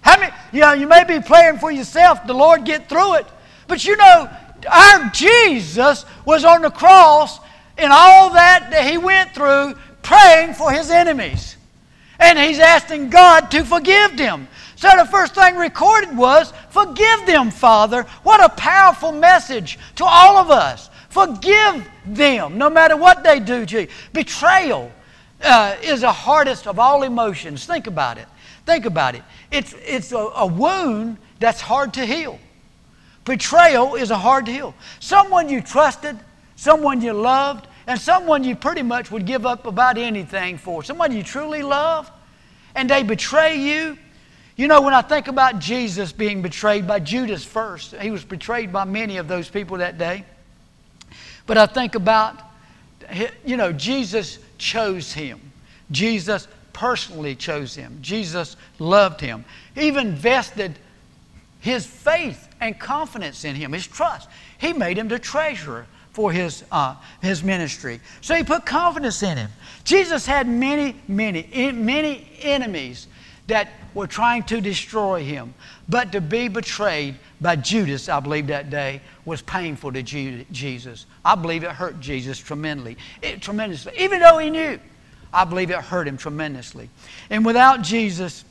How 0.00 0.18
many, 0.18 0.32
you 0.52 0.62
know, 0.62 0.72
you 0.72 0.88
may 0.88 1.04
be 1.04 1.20
praying 1.20 1.58
for 1.58 1.70
yourself, 1.70 2.26
the 2.26 2.34
Lord 2.34 2.64
get 2.64 2.88
through 2.88 3.14
it. 3.18 3.26
But 3.68 3.84
you 3.84 3.96
know, 3.96 4.28
our 4.68 5.10
Jesus 5.10 6.04
was 6.24 6.44
on 6.44 6.62
the 6.62 6.70
cross 6.70 7.38
and 7.78 7.92
all 7.92 8.30
that 8.30 8.72
that 8.72 8.90
he 8.90 8.98
went 8.98 9.36
through 9.36 9.76
praying 10.02 10.54
for 10.54 10.72
his 10.72 10.90
enemies. 10.90 11.54
And 12.18 12.36
he's 12.36 12.58
asking 12.58 13.10
God 13.10 13.52
to 13.52 13.64
forgive 13.64 14.16
them. 14.16 14.48
So 14.80 14.88
the 14.96 15.04
first 15.04 15.34
thing 15.34 15.56
recorded 15.56 16.16
was, 16.16 16.54
Forgive 16.70 17.26
them, 17.26 17.50
Father. 17.50 18.04
What 18.22 18.42
a 18.42 18.48
powerful 18.48 19.12
message 19.12 19.78
to 19.96 20.06
all 20.06 20.38
of 20.38 20.50
us. 20.50 20.88
Forgive 21.10 21.86
them, 22.06 22.56
no 22.56 22.70
matter 22.70 22.96
what 22.96 23.22
they 23.22 23.40
do 23.40 23.66
to 23.66 23.82
you. 23.82 23.88
Betrayal 24.14 24.90
uh, 25.42 25.76
is 25.82 26.00
the 26.00 26.10
hardest 26.10 26.66
of 26.66 26.78
all 26.78 27.02
emotions. 27.02 27.66
Think 27.66 27.88
about 27.88 28.16
it. 28.16 28.26
Think 28.64 28.86
about 28.86 29.14
it. 29.14 29.22
It's, 29.50 29.74
it's 29.84 30.12
a, 30.12 30.16
a 30.16 30.46
wound 30.46 31.18
that's 31.40 31.60
hard 31.60 31.92
to 31.94 32.06
heal. 32.06 32.38
Betrayal 33.26 33.96
is 33.96 34.10
a 34.10 34.16
hard 34.16 34.46
to 34.46 34.52
heal. 34.52 34.74
Someone 34.98 35.50
you 35.50 35.60
trusted, 35.60 36.18
someone 36.56 37.02
you 37.02 37.12
loved, 37.12 37.66
and 37.86 38.00
someone 38.00 38.44
you 38.44 38.56
pretty 38.56 38.82
much 38.82 39.10
would 39.10 39.26
give 39.26 39.44
up 39.44 39.66
about 39.66 39.98
anything 39.98 40.56
for. 40.56 40.82
Someone 40.82 41.14
you 41.14 41.22
truly 41.22 41.62
love, 41.62 42.10
and 42.74 42.88
they 42.88 43.02
betray 43.02 43.56
you 43.56 43.98
you 44.60 44.68
know, 44.68 44.82
when 44.82 44.92
I 44.92 45.00
think 45.00 45.28
about 45.28 45.58
Jesus 45.58 46.12
being 46.12 46.42
betrayed 46.42 46.86
by 46.86 47.00
Judas 47.00 47.42
first, 47.42 47.94
he 47.94 48.10
was 48.10 48.26
betrayed 48.26 48.70
by 48.70 48.84
many 48.84 49.16
of 49.16 49.26
those 49.26 49.48
people 49.48 49.78
that 49.78 49.96
day. 49.96 50.22
But 51.46 51.56
I 51.56 51.64
think 51.64 51.94
about, 51.94 52.38
you 53.42 53.56
know, 53.56 53.72
Jesus 53.72 54.38
chose 54.58 55.14
him. 55.14 55.40
Jesus 55.90 56.46
personally 56.74 57.34
chose 57.36 57.74
him. 57.74 58.00
Jesus 58.02 58.58
loved 58.78 59.22
him. 59.22 59.46
He 59.74 59.86
even 59.86 60.14
vested 60.14 60.78
his 61.60 61.86
faith 61.86 62.46
and 62.60 62.78
confidence 62.78 63.46
in 63.46 63.54
him, 63.54 63.72
his 63.72 63.86
trust. 63.86 64.28
He 64.58 64.74
made 64.74 64.98
him 64.98 65.08
the 65.08 65.18
treasurer 65.18 65.86
for 66.12 66.32
his, 66.32 66.64
uh, 66.70 66.96
his 67.22 67.42
ministry. 67.42 67.98
So 68.20 68.34
he 68.34 68.44
put 68.44 68.66
confidence 68.66 69.22
in 69.22 69.38
him. 69.38 69.50
Jesus 69.84 70.26
had 70.26 70.46
many, 70.46 70.96
many, 71.08 71.72
many 71.72 72.28
enemies 72.42 73.06
that 73.46 73.70
were 73.94 74.06
trying 74.06 74.42
to 74.44 74.60
destroy 74.60 75.24
him. 75.24 75.54
But 75.88 76.12
to 76.12 76.20
be 76.20 76.48
betrayed 76.48 77.16
by 77.40 77.56
Judas, 77.56 78.08
I 78.08 78.20
believe 78.20 78.48
that 78.48 78.70
day, 78.70 79.00
was 79.24 79.42
painful 79.42 79.92
to 79.92 80.02
Jesus. 80.02 81.06
I 81.24 81.34
believe 81.34 81.64
it 81.64 81.70
hurt 81.70 82.00
Jesus 82.00 82.38
tremendously. 82.38 82.96
It, 83.22 83.42
tremendously. 83.42 83.92
Even 83.98 84.20
though 84.20 84.38
he 84.38 84.50
knew, 84.50 84.78
I 85.32 85.44
believe 85.44 85.70
it 85.70 85.78
hurt 85.78 86.08
him 86.08 86.16
tremendously. 86.16 86.88
And 87.30 87.44
without 87.44 87.82
Jesus, 87.82 88.44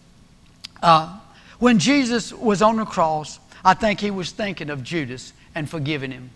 uh, 0.82 1.20
When 1.60 1.78
Jesus 1.78 2.32
was 2.32 2.62
on 2.62 2.78
the 2.78 2.86
cross, 2.86 3.40
I 3.64 3.74
think 3.74 4.00
he 4.00 4.12
was 4.12 4.32
thinking 4.32 4.70
of 4.70 4.82
Judas 4.82 5.34
and 5.54 5.70
forgiving 5.70 6.12
him. 6.12 6.30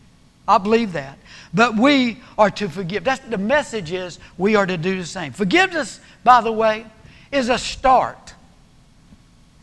I 0.46 0.58
believe 0.58 0.92
that. 0.94 1.18
But 1.54 1.78
we 1.78 2.18
are 2.38 2.52
to 2.52 2.68
forgive. 2.68 3.06
That's 3.06 3.26
the 3.26 3.38
message 3.38 3.94
is 3.94 4.20
we 4.38 4.58
are 4.58 4.66
to 4.66 4.78
do 4.78 4.98
the 4.98 5.06
same. 5.06 5.32
Forgiveness, 5.32 6.02
by 6.26 6.42
the 6.42 6.52
way, 6.52 6.86
is 7.32 7.48
a 7.48 7.58
start. 7.58 8.33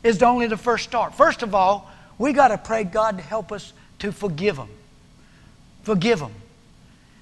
Is 0.03 0.23
only 0.23 0.47
the 0.47 0.57
first 0.57 0.85
start. 0.85 1.15
First 1.15 1.43
of 1.43 1.55
all, 1.55 1.91
we 2.19 2.33
got 2.33 2.49
to 2.49 2.59
pray 2.59 2.85
God 2.85 3.19
to 3.19 3.23
help 3.23 3.53
us 3.53 3.73
to 3.99 4.13
forgive 4.13 4.57
them. 4.57 4.69
Forgive 5.83 6.19
them. 6.21 6.33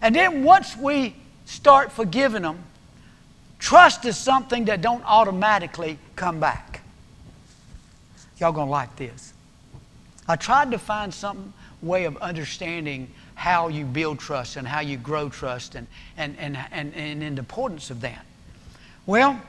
And 0.00 0.14
then 0.14 0.44
once 0.44 0.76
we 0.76 1.14
start 1.44 1.90
forgiving 1.90 2.42
them, 2.42 2.58
trust 3.58 4.04
is 4.04 4.16
something 4.16 4.66
that 4.66 4.80
don't 4.80 5.02
automatically 5.04 5.98
come 6.14 6.38
back. 6.38 6.82
Y'all 8.38 8.52
gonna 8.52 8.70
like 8.70 8.94
this. 8.96 9.32
I 10.28 10.36
tried 10.36 10.70
to 10.70 10.78
find 10.78 11.12
some 11.12 11.52
way 11.82 12.04
of 12.04 12.16
understanding 12.18 13.10
how 13.34 13.68
you 13.68 13.84
build 13.84 14.18
trust 14.18 14.56
and 14.56 14.66
how 14.66 14.80
you 14.80 14.96
grow 14.96 15.28
trust 15.28 15.74
and, 15.74 15.86
and, 16.16 16.36
and, 16.38 16.56
and, 16.70 16.94
and 16.94 17.22
the 17.22 17.40
importance 17.40 17.90
of 17.90 18.00
that. 18.02 18.24
Well, 19.06 19.40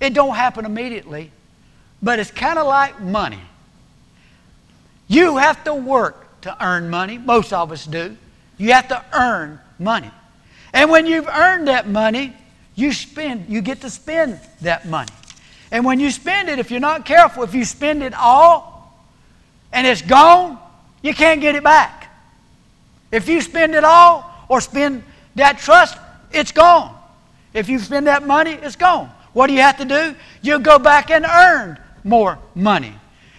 it 0.00 0.14
don't 0.14 0.36
happen 0.36 0.64
immediately, 0.64 1.30
but 2.02 2.18
it's 2.18 2.30
kind 2.30 2.58
of 2.58 2.66
like 2.66 3.00
money. 3.00 3.40
You 5.08 5.38
have 5.38 5.64
to 5.64 5.74
work 5.74 6.40
to 6.42 6.64
earn 6.64 6.88
money. 6.88 7.18
Most 7.18 7.52
of 7.52 7.72
us 7.72 7.86
do. 7.86 8.16
You 8.58 8.72
have 8.72 8.88
to 8.88 9.04
earn 9.12 9.58
money. 9.78 10.10
And 10.72 10.90
when 10.90 11.06
you've 11.06 11.28
earned 11.28 11.68
that 11.68 11.88
money, 11.88 12.32
you 12.74 12.92
spend, 12.92 13.48
you 13.48 13.60
get 13.60 13.80
to 13.82 13.90
spend 13.90 14.40
that 14.62 14.86
money. 14.86 15.10
And 15.72 15.84
when 15.84 16.00
you 16.00 16.10
spend 16.10 16.48
it, 16.48 16.58
if 16.58 16.70
you're 16.70 16.80
not 16.80 17.04
careful, 17.04 17.42
if 17.42 17.54
you 17.54 17.64
spend 17.64 18.02
it 18.02 18.14
all 18.14 19.04
and 19.72 19.86
it's 19.86 20.02
gone, 20.02 20.58
you 21.02 21.14
can't 21.14 21.40
get 21.40 21.54
it 21.54 21.62
back. 21.62 22.08
If 23.12 23.28
you 23.28 23.40
spend 23.40 23.74
it 23.74 23.84
all 23.84 24.30
or 24.48 24.60
spend 24.60 25.02
that 25.34 25.58
trust, 25.58 25.98
it's 26.32 26.52
gone. 26.52 26.96
If 27.52 27.68
you 27.68 27.78
spend 27.78 28.06
that 28.06 28.26
money, 28.26 28.52
it's 28.52 28.76
gone. 28.76 29.10
What 29.32 29.46
do 29.48 29.54
you 29.54 29.60
have 29.60 29.78
to 29.78 29.84
do? 29.84 30.14
You 30.42 30.58
go 30.58 30.78
back 30.78 31.10
and 31.10 31.24
earn 31.24 31.78
more 32.04 32.38
money. 32.54 32.94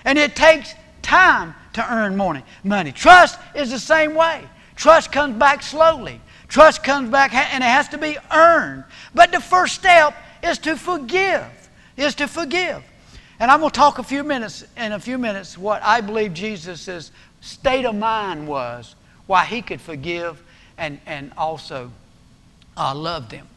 And 0.05 0.18
it 0.18 0.36
takes 0.36 0.74
time 1.01 1.55
to 1.74 1.93
earn 1.93 2.18
money. 2.18 2.43
Money. 2.64 2.91
Trust 2.91 3.39
is 3.55 3.72
the 3.72 3.80
same 3.80 4.16
way. 4.16 4.43
Trust 4.76 5.12
comes 5.12 5.38
back 5.38 5.62
slowly. 5.64 6.22
Trust 6.47 6.84
comes 6.84 7.09
back 7.09 7.34
and 7.34 7.64
it 7.64 7.68
has 7.68 7.88
to 7.89 7.97
be 7.97 8.18
earned. 8.32 8.84
But 9.14 9.32
the 9.32 9.39
first 9.39 9.76
step 9.76 10.16
is 10.43 10.57
to 10.59 10.76
forgive. 10.76 11.45
Is 11.97 12.16
to 12.16 12.28
forgive. 12.28 12.84
And 13.39 13.49
I'm 13.49 13.59
going 13.59 13.72
to 13.72 13.78
talk 13.78 13.99
a 13.99 14.03
few 14.03 14.24
minutes 14.24 14.66
in 14.78 14.91
a 14.91 14.99
few 14.99 15.18
minutes 15.18 15.57
what 15.57 15.82
I 15.84 16.01
believe 16.01 16.34
Jesus' 16.34 17.12
state 17.41 17.86
of 17.86 17.95
mind 17.95 18.47
was, 18.47 18.95
why 19.28 19.45
he 19.45 19.62
could 19.62 19.82
forgive 19.82 20.41
and, 20.78 20.99
and 21.05 21.32
also 21.38 21.91
uh, 22.78 22.93
love 22.93 23.30
them. 23.30 23.47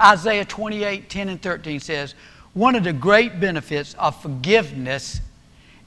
Isaiah 0.00 0.44
28, 0.44 1.08
10 1.08 1.28
and 1.28 1.42
13 1.42 1.80
says, 1.80 2.14
One 2.54 2.76
of 2.76 2.84
the 2.84 2.92
great 2.92 3.40
benefits 3.40 3.94
of 3.94 4.20
forgiveness 4.22 5.20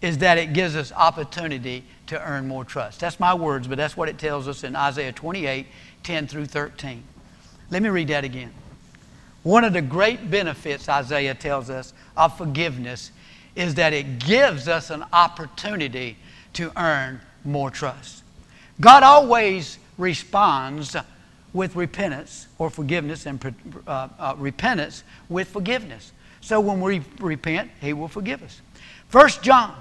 is 0.01 0.19
that 0.19 0.37
it 0.37 0.53
gives 0.53 0.75
us 0.75 0.91
opportunity 0.91 1.83
to 2.07 2.21
earn 2.21 2.47
more 2.47 2.63
trust. 2.63 2.99
That's 2.99 3.19
my 3.19 3.33
words, 3.33 3.67
but 3.67 3.77
that's 3.77 3.97
what 3.97 4.09
it 4.09 4.17
tells 4.17 4.47
us 4.47 4.63
in 4.63 4.75
Isaiah 4.75 5.11
28, 5.11 5.65
10 6.03 6.27
through 6.27 6.45
13. 6.45 7.03
Let 7.71 7.81
me 7.81 7.89
read 7.89 8.09
that 8.09 8.23
again. 8.23 8.53
One 9.43 9.63
of 9.63 9.73
the 9.73 9.81
great 9.81 10.29
benefits, 10.29 10.89
Isaiah 10.89 11.33
tells 11.33 11.69
us, 11.69 11.93
of 12.15 12.37
forgiveness 12.37 13.11
is 13.55 13.75
that 13.75 13.93
it 13.93 14.19
gives 14.19 14.67
us 14.67 14.89
an 14.89 15.05
opportunity 15.13 16.17
to 16.53 16.71
earn 16.79 17.21
more 17.43 17.71
trust. 17.71 18.23
God 18.79 19.03
always 19.03 19.79
responds 19.97 20.95
with 21.53 21.75
repentance 21.75 22.47
or 22.59 22.69
forgiveness 22.69 23.25
and 23.25 23.55
uh, 23.87 24.09
uh, 24.19 24.35
repentance 24.37 25.03
with 25.29 25.47
forgiveness. 25.47 26.11
So 26.47 26.61
when 26.61 26.79
we 26.79 27.01
repent, 27.19 27.71
He 27.81 27.91
will 27.91 28.07
forgive 28.07 28.41
us. 28.41 28.61
First 29.09 29.43
John, 29.43 29.75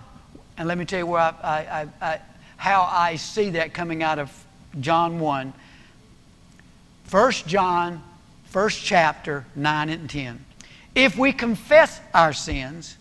and 0.58 0.66
let 0.66 0.76
me 0.76 0.84
tell 0.84 0.98
you 0.98 1.06
where 1.06 1.20
I, 1.20 1.32
I, 1.40 1.86
I, 2.04 2.20
how 2.56 2.82
I 2.90 3.14
see 3.14 3.50
that 3.50 3.72
coming 3.72 4.02
out 4.02 4.18
of 4.18 4.32
John 4.80 5.20
1. 5.20 5.52
First 7.04 7.46
John, 7.46 8.02
first 8.46 8.84
chapter, 8.84 9.44
9 9.54 9.90
and 9.90 10.10
10. 10.10 10.44
If 10.96 11.16
we 11.16 11.32
confess 11.32 12.00
our 12.12 12.32
sins, 12.32 12.96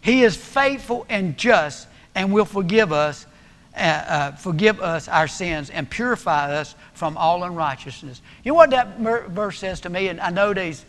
He 0.00 0.22
is 0.22 0.34
faithful 0.34 1.04
and 1.10 1.36
just 1.36 1.86
and 2.14 2.32
will 2.32 2.46
forgive 2.46 2.90
us 2.90 3.26
uh, 3.76 3.80
uh, 3.80 4.32
forgive 4.36 4.80
us 4.80 5.08
our 5.08 5.26
sins 5.26 5.68
and 5.68 5.90
purify 5.90 6.54
us 6.54 6.74
from 6.94 7.18
all 7.18 7.42
unrighteousness. 7.42 8.22
You 8.44 8.52
know 8.52 8.54
what 8.54 8.70
that 8.70 8.98
verse 8.98 9.58
says 9.58 9.80
to 9.80 9.90
me? 9.90 10.08
And 10.08 10.20
I 10.20 10.30
know 10.30 10.54
there's 10.54 10.84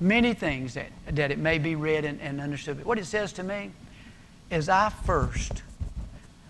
many 0.00 0.34
things 0.34 0.74
that, 0.74 0.86
that 1.06 1.30
it 1.30 1.38
may 1.38 1.58
be 1.58 1.74
read 1.74 2.04
and, 2.04 2.20
and 2.20 2.40
understood. 2.40 2.84
what 2.84 2.98
it 2.98 3.04
says 3.04 3.32
to 3.34 3.42
me 3.42 3.70
is 4.50 4.68
I 4.68 4.90
first, 4.90 5.62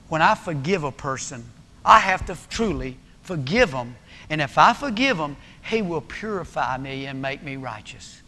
when 0.09 0.23
I 0.23 0.35
forgive 0.35 0.85
a 0.85 0.93
person, 0.93 1.45
I 1.85 1.99
have 2.01 2.27
to 2.27 2.37
truly 2.51 2.97
forgive 3.23 3.73
them. 3.73 3.97
And 4.31 4.41
if 4.41 4.59
I 4.59 4.73
forgive 4.73 5.17
them, 5.17 5.37
He 5.69 5.83
will 5.83 6.01
purify 6.01 6.77
me 6.77 7.07
and 7.07 7.23
make 7.23 7.43
me 7.43 7.57
righteous. 7.57 8.21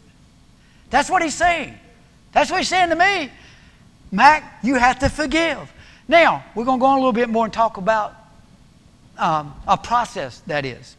That's 0.89 1.09
what 1.09 1.21
He's 1.21 1.35
saying. 1.35 1.77
That's 2.31 2.49
what 2.49 2.59
He's 2.59 2.69
saying 2.69 2.89
to 2.89 2.95
me. 2.95 3.31
Mac, 4.11 4.59
you 4.63 4.75
have 4.75 4.99
to 4.99 5.09
forgive. 5.09 5.71
Now, 6.07 6.43
we're 6.55 6.65
going 6.65 6.79
to 6.79 6.81
go 6.81 6.87
on 6.87 6.97
a 6.97 6.99
little 6.99 7.13
bit 7.13 7.29
more 7.29 7.45
and 7.45 7.53
talk 7.53 7.77
about 7.77 8.15
um, 9.17 9.53
a 9.67 9.77
process 9.77 10.39
that 10.47 10.65
is. 10.65 10.97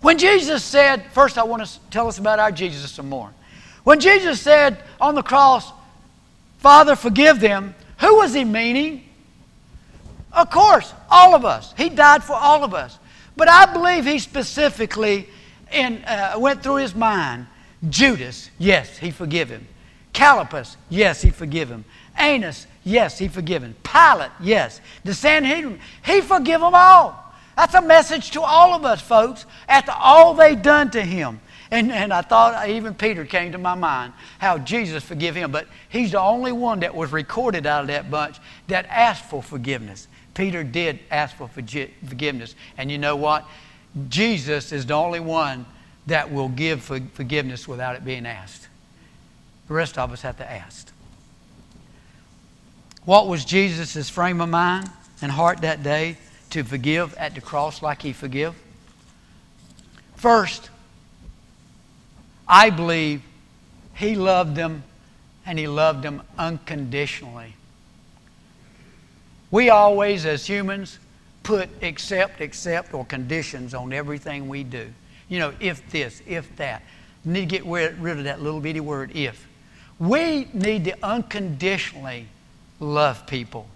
When 0.00 0.18
Jesus 0.18 0.62
said, 0.62 1.04
first 1.12 1.38
I 1.38 1.44
want 1.44 1.64
to 1.64 1.80
tell 1.90 2.08
us 2.08 2.18
about 2.18 2.38
our 2.38 2.52
Jesus 2.52 2.90
some 2.92 3.08
more. 3.08 3.32
When 3.84 4.00
Jesus 4.00 4.40
said 4.40 4.78
on 5.00 5.14
the 5.14 5.22
cross, 5.22 5.72
Father, 6.58 6.96
forgive 6.96 7.40
them, 7.40 7.74
who 7.98 8.16
was 8.16 8.34
he 8.34 8.44
meaning? 8.44 9.04
Of 10.32 10.50
course, 10.50 10.92
all 11.10 11.34
of 11.34 11.44
us. 11.44 11.74
He 11.76 11.88
died 11.88 12.22
for 12.22 12.34
all 12.34 12.64
of 12.64 12.74
us. 12.74 12.98
But 13.36 13.48
I 13.48 13.72
believe 13.72 14.04
he 14.04 14.18
specifically 14.18 15.28
in, 15.72 16.04
uh, 16.04 16.34
went 16.38 16.62
through 16.62 16.76
his 16.76 16.94
mind 16.94 17.46
Judas, 17.88 18.50
yes, 18.58 18.98
he 18.98 19.10
forgive 19.10 19.48
him. 19.48 19.66
Caiaphas, 20.12 20.76
yes, 20.88 21.22
he 21.22 21.30
forgive 21.30 21.68
him. 21.68 21.84
Annas, 22.16 22.66
yes, 22.84 23.18
he 23.18 23.28
forgive 23.28 23.62
him. 23.62 23.76
Pilate, 23.84 24.32
yes. 24.40 24.80
The 25.04 25.14
Sanhedrin, 25.14 25.78
he 26.04 26.20
forgive 26.20 26.60
them 26.60 26.74
all. 26.74 27.27
That's 27.58 27.74
a 27.74 27.82
message 27.82 28.30
to 28.30 28.42
all 28.42 28.72
of 28.72 28.84
us, 28.84 29.00
folks, 29.00 29.44
after 29.68 29.90
all 29.90 30.32
they 30.32 30.54
done 30.54 30.92
to 30.92 31.02
him. 31.02 31.40
And, 31.72 31.90
and 31.90 32.12
I 32.12 32.22
thought 32.22 32.68
even 32.68 32.94
Peter 32.94 33.24
came 33.24 33.50
to 33.50 33.58
my 33.58 33.74
mind 33.74 34.12
how 34.38 34.58
Jesus 34.58 35.02
forgive 35.02 35.34
him, 35.34 35.50
but 35.50 35.66
he's 35.88 36.12
the 36.12 36.20
only 36.20 36.52
one 36.52 36.78
that 36.80 36.94
was 36.94 37.10
recorded 37.10 37.66
out 37.66 37.80
of 37.80 37.86
that 37.88 38.12
bunch 38.12 38.36
that 38.68 38.86
asked 38.86 39.24
for 39.24 39.42
forgiveness. 39.42 40.06
Peter 40.34 40.62
did 40.62 41.00
ask 41.10 41.34
for 41.34 41.48
forgiveness. 41.48 42.54
And 42.76 42.92
you 42.92 42.98
know 42.98 43.16
what? 43.16 43.44
Jesus 44.08 44.70
is 44.70 44.86
the 44.86 44.94
only 44.94 45.18
one 45.18 45.66
that 46.06 46.30
will 46.30 46.50
give 46.50 46.84
forgiveness 46.84 47.66
without 47.66 47.96
it 47.96 48.04
being 48.04 48.24
asked. 48.24 48.68
The 49.66 49.74
rest 49.74 49.98
of 49.98 50.12
us 50.12 50.22
have 50.22 50.36
to 50.36 50.48
ask. 50.48 50.92
What 53.04 53.26
was 53.26 53.44
Jesus' 53.44 54.08
frame 54.08 54.40
of 54.40 54.48
mind 54.48 54.88
and 55.20 55.32
heart 55.32 55.62
that 55.62 55.82
day 55.82 56.18
to 56.50 56.62
forgive 56.64 57.14
at 57.14 57.34
the 57.34 57.40
cross 57.40 57.82
like 57.82 58.02
he 58.02 58.12
forgive? 58.12 58.54
First, 60.16 60.70
I 62.46 62.70
believe 62.70 63.22
he 63.94 64.14
loved 64.14 64.54
them 64.54 64.82
and 65.44 65.58
he 65.58 65.66
loved 65.66 66.02
them 66.02 66.22
unconditionally. 66.36 67.54
We 69.50 69.70
always, 69.70 70.26
as 70.26 70.46
humans, 70.46 70.98
put 71.42 71.70
accept, 71.82 72.40
accept, 72.40 72.92
or 72.92 73.04
conditions 73.06 73.72
on 73.74 73.92
everything 73.92 74.48
we 74.48 74.64
do. 74.64 74.92
You 75.28 75.38
know, 75.38 75.54
if 75.60 75.88
this, 75.90 76.22
if 76.26 76.54
that. 76.56 76.82
Need 77.24 77.50
to 77.50 77.58
get 77.58 77.64
rid 77.64 78.18
of 78.18 78.24
that 78.24 78.42
little 78.42 78.60
bitty 78.60 78.80
word, 78.80 79.12
if. 79.14 79.46
We 79.98 80.48
need 80.52 80.84
to 80.84 80.96
unconditionally 81.02 82.26
love 82.80 83.26
people. 83.26 83.66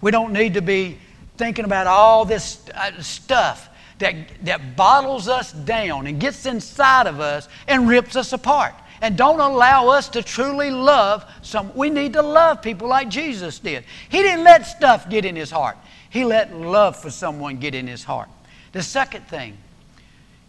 We 0.00 0.10
don't 0.10 0.32
need 0.32 0.54
to 0.54 0.62
be 0.62 0.98
thinking 1.40 1.64
about 1.64 1.86
all 1.86 2.26
this 2.26 2.60
uh, 2.74 3.00
stuff 3.00 3.70
that, 3.98 4.14
that 4.44 4.76
bottles 4.76 5.26
us 5.26 5.52
down 5.52 6.06
and 6.06 6.20
gets 6.20 6.44
inside 6.44 7.06
of 7.06 7.18
us 7.18 7.48
and 7.66 7.88
rips 7.88 8.14
us 8.14 8.34
apart. 8.34 8.74
And 9.00 9.16
don't 9.16 9.40
allow 9.40 9.88
us 9.88 10.10
to 10.10 10.22
truly 10.22 10.70
love 10.70 11.24
some. 11.40 11.74
We 11.74 11.88
need 11.88 12.12
to 12.12 12.20
love 12.20 12.60
people 12.60 12.88
like 12.88 13.08
Jesus 13.08 13.58
did. 13.58 13.84
He 14.10 14.18
didn't 14.18 14.44
let 14.44 14.66
stuff 14.66 15.08
get 15.08 15.24
in 15.24 15.34
his 15.34 15.50
heart, 15.50 15.78
he 16.10 16.26
let 16.26 16.54
love 16.54 16.94
for 16.94 17.08
someone 17.08 17.56
get 17.56 17.74
in 17.74 17.86
his 17.86 18.04
heart. 18.04 18.28
The 18.72 18.82
second 18.82 19.26
thing, 19.26 19.56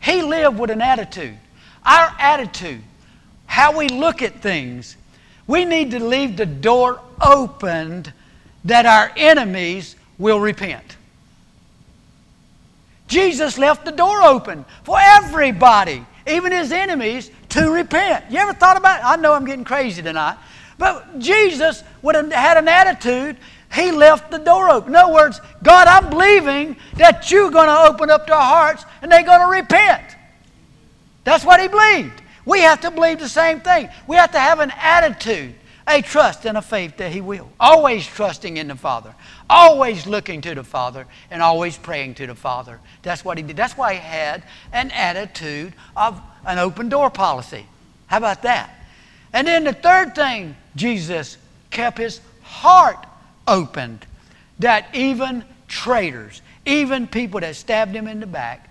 he 0.01 0.21
lived 0.21 0.59
with 0.59 0.71
an 0.71 0.81
attitude. 0.81 1.37
Our 1.85 2.13
attitude, 2.19 2.83
how 3.45 3.77
we 3.77 3.87
look 3.87 4.21
at 4.21 4.41
things, 4.41 4.97
We 5.47 5.65
need 5.65 5.91
to 5.91 5.99
leave 5.99 6.37
the 6.37 6.45
door 6.45 7.01
opened 7.19 8.13
that 8.63 8.85
our 8.85 9.11
enemies 9.17 9.95
will 10.21 10.39
repent. 10.39 10.95
Jesus 13.07 13.57
left 13.57 13.83
the 13.83 13.91
door 13.91 14.23
open 14.23 14.63
for 14.83 14.97
everybody, 14.97 16.05
even 16.25 16.53
his 16.53 16.71
enemies, 16.71 17.29
to 17.49 17.69
repent. 17.69 18.31
You 18.31 18.37
ever 18.39 18.53
thought 18.53 18.77
about 18.77 18.99
it? 18.99 19.05
I 19.05 19.17
know 19.17 19.33
I'm 19.33 19.43
getting 19.43 19.65
crazy 19.65 20.01
tonight. 20.01 20.37
But 20.77 21.19
Jesus 21.19 21.83
would 22.01 22.15
have 22.15 22.31
had 22.31 22.57
an 22.57 22.67
attitude. 22.67 23.35
He 23.73 23.91
left 23.91 24.31
the 24.31 24.37
door 24.37 24.69
open. 24.69 24.91
In 24.91 24.95
other 24.95 25.13
words, 25.13 25.41
God, 25.61 25.87
I'm 25.87 26.09
believing 26.09 26.77
that 26.95 27.29
you're 27.29 27.51
going 27.51 27.67
to 27.67 27.91
open 27.91 28.09
up 28.09 28.27
their 28.27 28.35
hearts 28.35 28.85
and 29.01 29.11
they're 29.11 29.23
going 29.23 29.41
to 29.41 29.47
repent. 29.47 30.15
That's 31.23 31.43
what 31.43 31.59
he 31.59 31.67
believed. 31.67 32.21
We 32.45 32.61
have 32.61 32.81
to 32.81 32.91
believe 32.91 33.19
the 33.19 33.29
same 33.29 33.59
thing. 33.59 33.89
We 34.07 34.15
have 34.15 34.31
to 34.31 34.39
have 34.39 34.59
an 34.59 34.71
attitude, 34.79 35.55
a 35.87 36.01
trust 36.01 36.45
and 36.45 36.57
a 36.57 36.61
faith 36.61 36.97
that 36.97 37.11
he 37.11 37.21
will. 37.21 37.49
Always 37.59 38.05
trusting 38.05 38.57
in 38.57 38.67
the 38.67 38.75
Father, 38.75 39.13
always 39.49 40.05
looking 40.05 40.41
to 40.41 40.55
the 40.55 40.63
Father, 40.63 41.07
and 41.29 41.41
always 41.41 41.77
praying 41.77 42.15
to 42.15 42.27
the 42.27 42.35
Father. 42.35 42.79
That's 43.01 43.25
what 43.25 43.37
he 43.37 43.43
did. 43.43 43.57
That's 43.57 43.77
why 43.77 43.93
he 43.95 43.99
had 43.99 44.43
an 44.71 44.91
attitude 44.91 45.73
of 45.95 46.21
an 46.45 46.59
open 46.59 46.89
door 46.89 47.09
policy. 47.09 47.65
How 48.07 48.17
about 48.17 48.43
that? 48.43 48.75
And 49.33 49.47
then 49.47 49.63
the 49.63 49.73
third 49.73 50.15
thing, 50.15 50.55
Jesus 50.75 51.37
kept 51.69 51.97
his 51.97 52.19
heart 52.41 53.05
opened 53.47 54.05
that 54.59 54.93
even 54.93 55.43
traitors, 55.67 56.41
even 56.65 57.07
people 57.07 57.39
that 57.39 57.55
stabbed 57.55 57.95
him 57.95 58.07
in 58.07 58.19
the 58.19 58.27
back, 58.27 58.69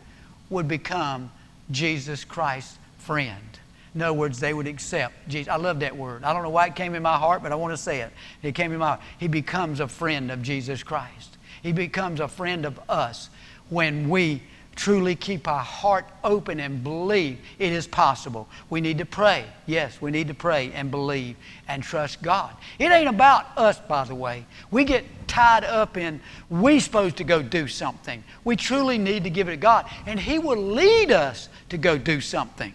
would 0.50 0.68
become 0.68 1.30
Jesus 1.70 2.24
Christ's 2.24 2.78
friend. 2.98 3.49
In 3.95 4.03
other 4.03 4.12
words, 4.12 4.38
they 4.38 4.55
would 4.55 4.66
accept 4.66 5.28
Jesus. 5.28 5.51
I 5.51 5.57
love 5.57 5.80
that 5.80 5.97
word. 5.97 6.22
I 6.22 6.32
don't 6.32 6.43
know 6.43 6.51
why 6.51 6.66
it 6.66 6.76
came 6.76 6.95
in 6.95 7.03
my 7.03 7.16
heart, 7.16 7.43
but 7.43 7.51
I 7.51 7.57
want 7.57 7.72
to 7.72 7.76
say 7.76 8.01
it. 8.01 8.12
It 8.43 8.55
came 8.55 8.72
in 8.72 8.78
my 8.78 8.88
heart. 8.88 9.01
He 9.18 9.26
becomes 9.26 9.80
a 9.80 9.88
friend 9.88 10.30
of 10.30 10.43
Jesus 10.43 10.82
Christ. 10.82 11.38
He 11.62 11.72
becomes 11.72 12.20
a 12.20 12.28
friend 12.28 12.64
of 12.64 12.80
us 12.88 13.30
when 13.68 14.09
we 14.09 14.43
truly 14.76 15.14
keep 15.14 15.47
our 15.47 15.62
heart 15.62 16.07
open 16.24 16.59
and 16.61 16.82
believe 16.82 17.38
it 17.59 17.72
is 17.72 17.86
possible. 17.86 18.49
We 18.70 18.80
need 18.80 18.99
to 18.99 19.05
pray. 19.05 19.45
Yes, 19.66 20.01
we 20.01 20.11
need 20.11 20.28
to 20.28 20.34
pray 20.34 20.72
and 20.72 20.91
believe 20.91 21.36
and 21.68 21.82
trust 21.82 22.22
God. 22.22 22.57
It 22.78 22.91
ain't 22.91 23.09
about 23.09 23.47
us, 23.59 23.78
by 23.78 24.05
the 24.05 24.14
way. 24.14 24.47
We 24.70 24.84
get 24.84 25.05
tied 25.26 25.64
up 25.64 25.97
in 25.97 26.20
we 26.49 26.80
supposed 26.80 27.18
to 27.18 27.24
go 27.24 27.43
do 27.43 27.68
something. 27.68 28.24
We 28.45 28.57
truly 28.57 28.97
need 28.97 29.24
to 29.24 29.30
give 29.30 29.49
it 29.49 29.53
to 29.53 29.57
God, 29.59 29.86
and 30.07 30.18
He 30.18 30.38
will 30.38 30.57
lead 30.57 31.11
us 31.11 31.49
to 31.68 31.76
go 31.76 31.99
do 31.99 32.20
something. 32.20 32.72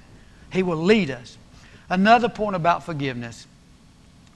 He 0.56 0.64
will 0.64 0.78
lead 0.78 1.12
us. 1.12 1.38
Another 1.90 2.30
point 2.30 2.56
about 2.56 2.86
forgiveness. 2.86 3.46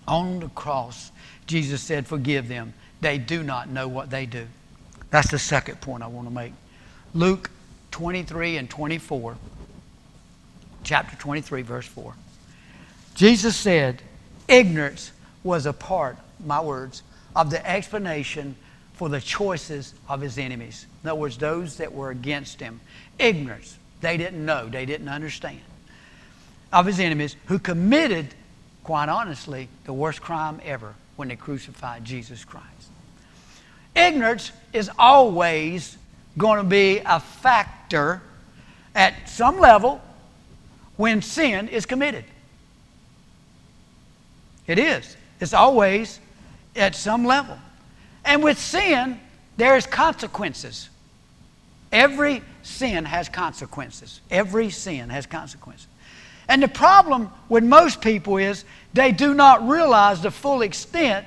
On 0.05 0.41
the 0.41 0.49
cross, 0.49 1.11
Jesus 1.47 1.81
said, 1.81 2.05
Forgive 2.07 2.49
them. 2.49 2.73
They 2.99 3.17
do 3.17 3.41
not 3.41 3.69
know 3.69 3.87
what 3.87 4.09
they 4.09 4.25
do. 4.25 4.45
That's 5.11 5.31
the 5.31 5.39
second 5.39 5.79
point 5.79 6.03
I 6.03 6.07
want 6.07 6.27
to 6.27 6.33
make. 6.33 6.51
Luke 7.13 7.49
23 7.91 8.57
and 8.57 8.69
24, 8.69 9.37
chapter 10.83 11.15
23, 11.15 11.61
verse 11.61 11.87
4. 11.87 12.13
Jesus 13.15 13.55
said, 13.55 14.01
Ignorance 14.49 15.13
was 15.43 15.65
a 15.65 15.73
part, 15.73 16.17
my 16.45 16.59
words, 16.59 17.01
of 17.33 17.49
the 17.49 17.65
explanation 17.65 18.57
for 18.93 19.07
the 19.07 19.21
choices 19.21 19.93
of 20.09 20.19
his 20.19 20.37
enemies. 20.37 20.85
In 21.01 21.09
other 21.09 21.19
words, 21.19 21.37
those 21.37 21.77
that 21.77 21.93
were 21.93 22.09
against 22.09 22.59
him. 22.59 22.81
Ignorance. 23.17 23.77
They 24.01 24.17
didn't 24.17 24.45
know, 24.45 24.67
they 24.67 24.85
didn't 24.85 25.07
understand. 25.07 25.61
Of 26.71 26.85
his 26.85 26.99
enemies 26.99 27.35
who 27.45 27.59
committed, 27.59 28.27
quite 28.83 29.09
honestly, 29.09 29.69
the 29.85 29.93
worst 29.93 30.21
crime 30.21 30.61
ever 30.63 30.93
when 31.15 31.27
they 31.27 31.35
crucified 31.35 32.05
Jesus 32.05 32.45
Christ. 32.45 32.65
Ignorance 33.95 34.51
is 34.71 34.89
always 34.97 35.97
going 36.37 36.57
to 36.57 36.63
be 36.63 37.01
a 37.05 37.19
factor 37.19 38.21
at 38.95 39.29
some 39.29 39.59
level 39.59 40.01
when 40.95 41.21
sin 41.21 41.67
is 41.67 41.85
committed. 41.85 42.25
It 44.67 44.77
is. 44.77 45.17
It's 45.39 45.53
always 45.53 46.19
at 46.75 46.95
some 46.95 47.25
level. 47.25 47.57
And 48.23 48.43
with 48.43 48.59
sin, 48.59 49.19
there's 49.57 49.85
consequences. 49.85 50.89
Every 51.91 52.43
sin 52.61 53.05
has 53.05 53.29
consequences. 53.29 54.21
Every 54.29 54.69
sin 54.69 55.09
has 55.09 55.25
consequences. 55.25 55.87
And 56.49 56.63
the 56.63 56.67
problem 56.67 57.31
with 57.47 57.63
most 57.63 58.01
people 58.01 58.37
is 58.37 58.65
they 58.93 59.11
do 59.11 59.33
not 59.35 59.65
realize 59.67 60.21
the 60.21 60.31
full 60.31 60.63
extent 60.63 61.25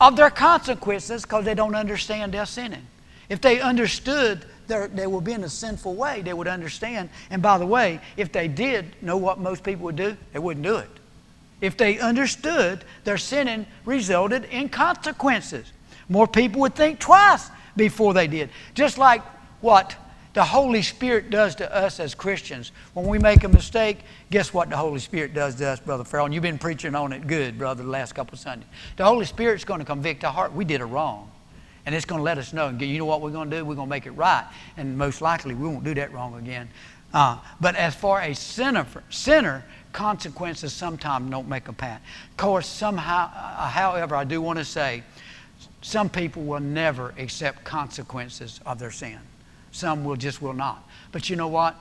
of 0.00 0.16
their 0.16 0.30
consequences 0.30 1.22
because 1.22 1.44
they 1.44 1.54
don't 1.54 1.76
understand 1.76 2.34
their 2.34 2.44
sinning. 2.44 2.86
If 3.28 3.40
they 3.40 3.60
understood 3.60 4.44
they 4.66 5.06
be 5.06 5.32
in 5.32 5.44
a 5.44 5.48
sinful 5.48 5.94
way, 5.94 6.20
they 6.22 6.34
would 6.34 6.48
understand. 6.48 7.08
And 7.30 7.40
by 7.40 7.56
the 7.56 7.64
way, 7.64 8.00
if 8.16 8.32
they 8.32 8.48
did 8.48 8.84
know 9.00 9.16
what 9.16 9.38
most 9.38 9.62
people 9.62 9.84
would 9.84 9.96
do, 9.96 10.16
they 10.32 10.38
wouldn't 10.38 10.64
do 10.64 10.76
it. 10.76 10.90
If 11.60 11.76
they 11.76 11.98
understood 11.98 12.84
their 13.04 13.16
sinning 13.16 13.66
resulted 13.84 14.44
in 14.46 14.68
consequences, 14.68 15.72
more 16.08 16.26
people 16.26 16.60
would 16.62 16.74
think 16.74 16.98
twice 16.98 17.48
before 17.76 18.12
they 18.12 18.26
did. 18.26 18.50
Just 18.74 18.98
like 18.98 19.22
what 19.60 19.94
the 20.34 20.44
Holy 20.44 20.82
Spirit 20.82 21.30
does 21.30 21.54
to 21.56 21.74
us 21.74 22.00
as 22.00 22.14
Christians. 22.14 22.72
When 22.94 23.06
we 23.06 23.18
make 23.18 23.44
a 23.44 23.48
mistake, 23.48 23.98
guess 24.30 24.52
what 24.52 24.70
the 24.70 24.76
Holy 24.76 25.00
Spirit 25.00 25.34
does 25.34 25.54
to 25.56 25.68
us, 25.68 25.80
Brother 25.80 26.04
Farrell? 26.04 26.26
And 26.26 26.34
you've 26.34 26.42
been 26.42 26.58
preaching 26.58 26.94
on 26.94 27.12
it 27.12 27.26
good, 27.26 27.58
brother, 27.58 27.82
the 27.82 27.88
last 27.88 28.14
couple 28.14 28.34
of 28.34 28.40
Sundays. 28.40 28.68
The 28.96 29.04
Holy 29.04 29.24
Spirit's 29.24 29.64
going 29.64 29.80
to 29.80 29.86
convict 29.86 30.24
our 30.24 30.32
heart. 30.32 30.52
We 30.52 30.64
did 30.64 30.80
it 30.80 30.86
wrong. 30.86 31.30
And 31.86 31.94
it's 31.94 32.04
going 32.04 32.18
to 32.18 32.22
let 32.22 32.36
us 32.36 32.52
know. 32.52 32.68
And 32.68 32.80
you 32.80 32.98
know 32.98 33.06
what 33.06 33.22
we're 33.22 33.30
going 33.30 33.50
to 33.50 33.56
do? 33.58 33.64
We're 33.64 33.74
going 33.74 33.88
to 33.88 33.90
make 33.90 34.06
it 34.06 34.10
right. 34.12 34.46
And 34.76 34.98
most 34.98 35.22
likely 35.22 35.54
we 35.54 35.66
won't 35.66 35.84
do 35.84 35.94
that 35.94 36.12
wrong 36.12 36.36
again. 36.36 36.68
Uh, 37.14 37.38
but 37.60 37.74
as 37.76 37.94
far 37.94 38.20
as 38.20 38.38
sinner, 38.38 38.86
sinner, 39.08 39.64
consequences 39.92 40.72
sometimes 40.72 41.30
don't 41.30 41.48
make 41.48 41.68
a 41.68 41.72
path. 41.72 42.02
Of 42.30 42.36
course, 42.36 42.66
somehow, 42.68 43.30
uh, 43.34 43.68
however, 43.68 44.14
I 44.14 44.24
do 44.24 44.42
want 44.42 44.58
to 44.58 44.64
say, 44.64 45.02
some 45.80 46.08
people 46.08 46.42
will 46.42 46.60
never 46.60 47.14
accept 47.16 47.64
consequences 47.64 48.60
of 48.66 48.78
their 48.78 48.90
sin. 48.90 49.18
Some 49.78 50.04
will 50.04 50.16
just 50.16 50.42
will 50.42 50.54
not. 50.54 50.84
But 51.12 51.30
you 51.30 51.36
know 51.36 51.46
what? 51.46 51.76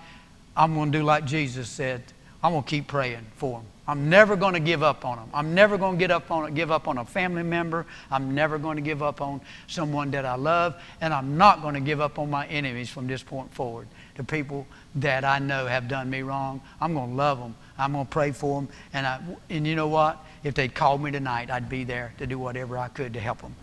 I'm 0.55 0.75
going 0.75 0.91
to 0.91 0.99
do 0.99 1.03
like 1.03 1.25
Jesus 1.25 1.67
said. 1.67 2.03
I'm 2.43 2.51
going 2.51 2.63
to 2.63 2.69
keep 2.69 2.87
praying 2.87 3.25
for 3.37 3.59
them. 3.59 3.67
I'm 3.87 4.07
never 4.07 4.35
going 4.35 4.53
to 4.53 4.59
give 4.59 4.83
up 4.83 5.03
on 5.03 5.17
them. 5.17 5.29
I'm 5.33 5.55
never 5.55 5.79
going 5.79 5.97
to 5.97 5.99
get 5.99 6.11
up 6.11 6.29
on, 6.29 6.53
give 6.53 6.69
up 6.69 6.87
on 6.87 6.99
a 6.99 7.05
family 7.05 7.41
member. 7.41 7.87
I'm 8.11 8.35
never 8.35 8.59
going 8.59 8.75
to 8.75 8.83
give 8.83 9.01
up 9.01 9.19
on 9.19 9.41
someone 9.65 10.11
that 10.11 10.25
I 10.25 10.35
love. 10.35 10.79
And 11.01 11.11
I'm 11.11 11.37
not 11.37 11.63
going 11.63 11.73
to 11.73 11.79
give 11.79 11.99
up 11.99 12.19
on 12.19 12.29
my 12.29 12.45
enemies 12.47 12.87
from 12.87 13.07
this 13.07 13.23
point 13.23 13.51
forward. 13.51 13.87
The 14.15 14.23
people 14.23 14.67
that 14.95 15.25
I 15.25 15.39
know 15.39 15.65
have 15.65 15.87
done 15.87 16.07
me 16.07 16.21
wrong, 16.21 16.61
I'm 16.79 16.93
going 16.93 17.09
to 17.09 17.15
love 17.15 17.39
them. 17.39 17.55
I'm 17.79 17.93
going 17.93 18.05
to 18.05 18.11
pray 18.11 18.31
for 18.31 18.61
them. 18.61 18.69
And, 18.93 19.07
I, 19.07 19.19
and 19.49 19.65
you 19.65 19.75
know 19.75 19.87
what? 19.87 20.23
If 20.43 20.53
they'd 20.53 20.75
called 20.75 21.01
me 21.01 21.09
tonight, 21.09 21.49
I'd 21.49 21.67
be 21.67 21.83
there 21.83 22.13
to 22.19 22.27
do 22.27 22.37
whatever 22.37 22.77
I 22.77 22.89
could 22.89 23.15
to 23.15 23.19
help 23.19 23.41
them. 23.41 23.55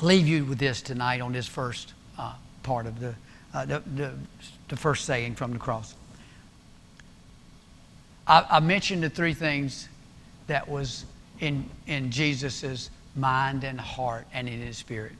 Leave 0.00 0.26
you 0.26 0.46
with 0.46 0.58
this 0.58 0.80
tonight 0.80 1.20
on 1.20 1.34
this 1.34 1.46
first 1.46 1.92
part 2.62 2.86
of 2.86 3.00
the, 3.00 3.14
uh, 3.54 3.64
the, 3.64 3.82
the, 3.94 4.12
the 4.68 4.76
first 4.76 5.04
saying 5.04 5.34
from 5.34 5.52
the 5.52 5.58
cross. 5.58 5.94
I, 8.26 8.46
I 8.50 8.60
mentioned 8.60 9.02
the 9.02 9.10
three 9.10 9.34
things 9.34 9.88
that 10.46 10.68
was 10.68 11.04
in, 11.40 11.68
in 11.86 12.10
Jesus' 12.10 12.90
mind 13.16 13.64
and 13.64 13.80
heart 13.80 14.26
and 14.32 14.48
in 14.48 14.60
his 14.60 14.78
spirit. 14.78 15.12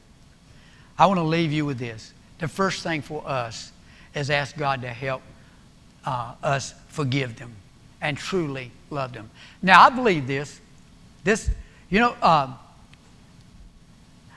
I 0.99 1.07
want 1.07 1.18
to 1.18 1.24
leave 1.24 1.53
you 1.53 1.64
with 1.64 1.78
this. 1.78 2.12
The 2.38 2.49
first 2.49 2.82
thing 2.82 3.03
for 3.03 3.26
us 3.26 3.72
is 4.14 4.30
ask 4.30 4.57
God 4.57 4.82
to 4.82 4.88
help 4.88 5.22
uh, 6.05 6.34
us 6.43 6.74
forgive 6.88 7.38
them 7.38 7.55
and 8.01 8.16
truly 8.16 8.70
love 8.91 9.12
them. 9.12 9.30
Now, 9.62 9.82
I 9.82 9.91
believe 9.91 10.26
this. 10.26 10.61
This, 11.24 11.51
you 11.91 12.01
know, 12.01 12.16
uh, 12.22 12.53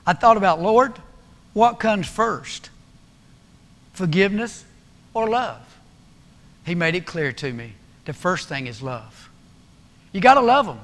I 0.05 0.13
thought 0.13 0.37
about, 0.37 0.61
Lord, 0.61 0.93
what 1.53 1.79
comes 1.79 2.07
first? 2.07 2.69
Forgiveness 3.93 4.65
or 5.13 5.29
love? 5.29 5.61
He 6.65 6.75
made 6.75 6.95
it 6.95 7.05
clear 7.05 7.31
to 7.33 7.53
me 7.53 7.73
the 8.05 8.13
first 8.13 8.49
thing 8.49 8.67
is 8.67 8.81
love. 8.81 9.29
You 10.11 10.21
got 10.21 10.35
to 10.35 10.41
love 10.41 10.65
them. 10.65 10.79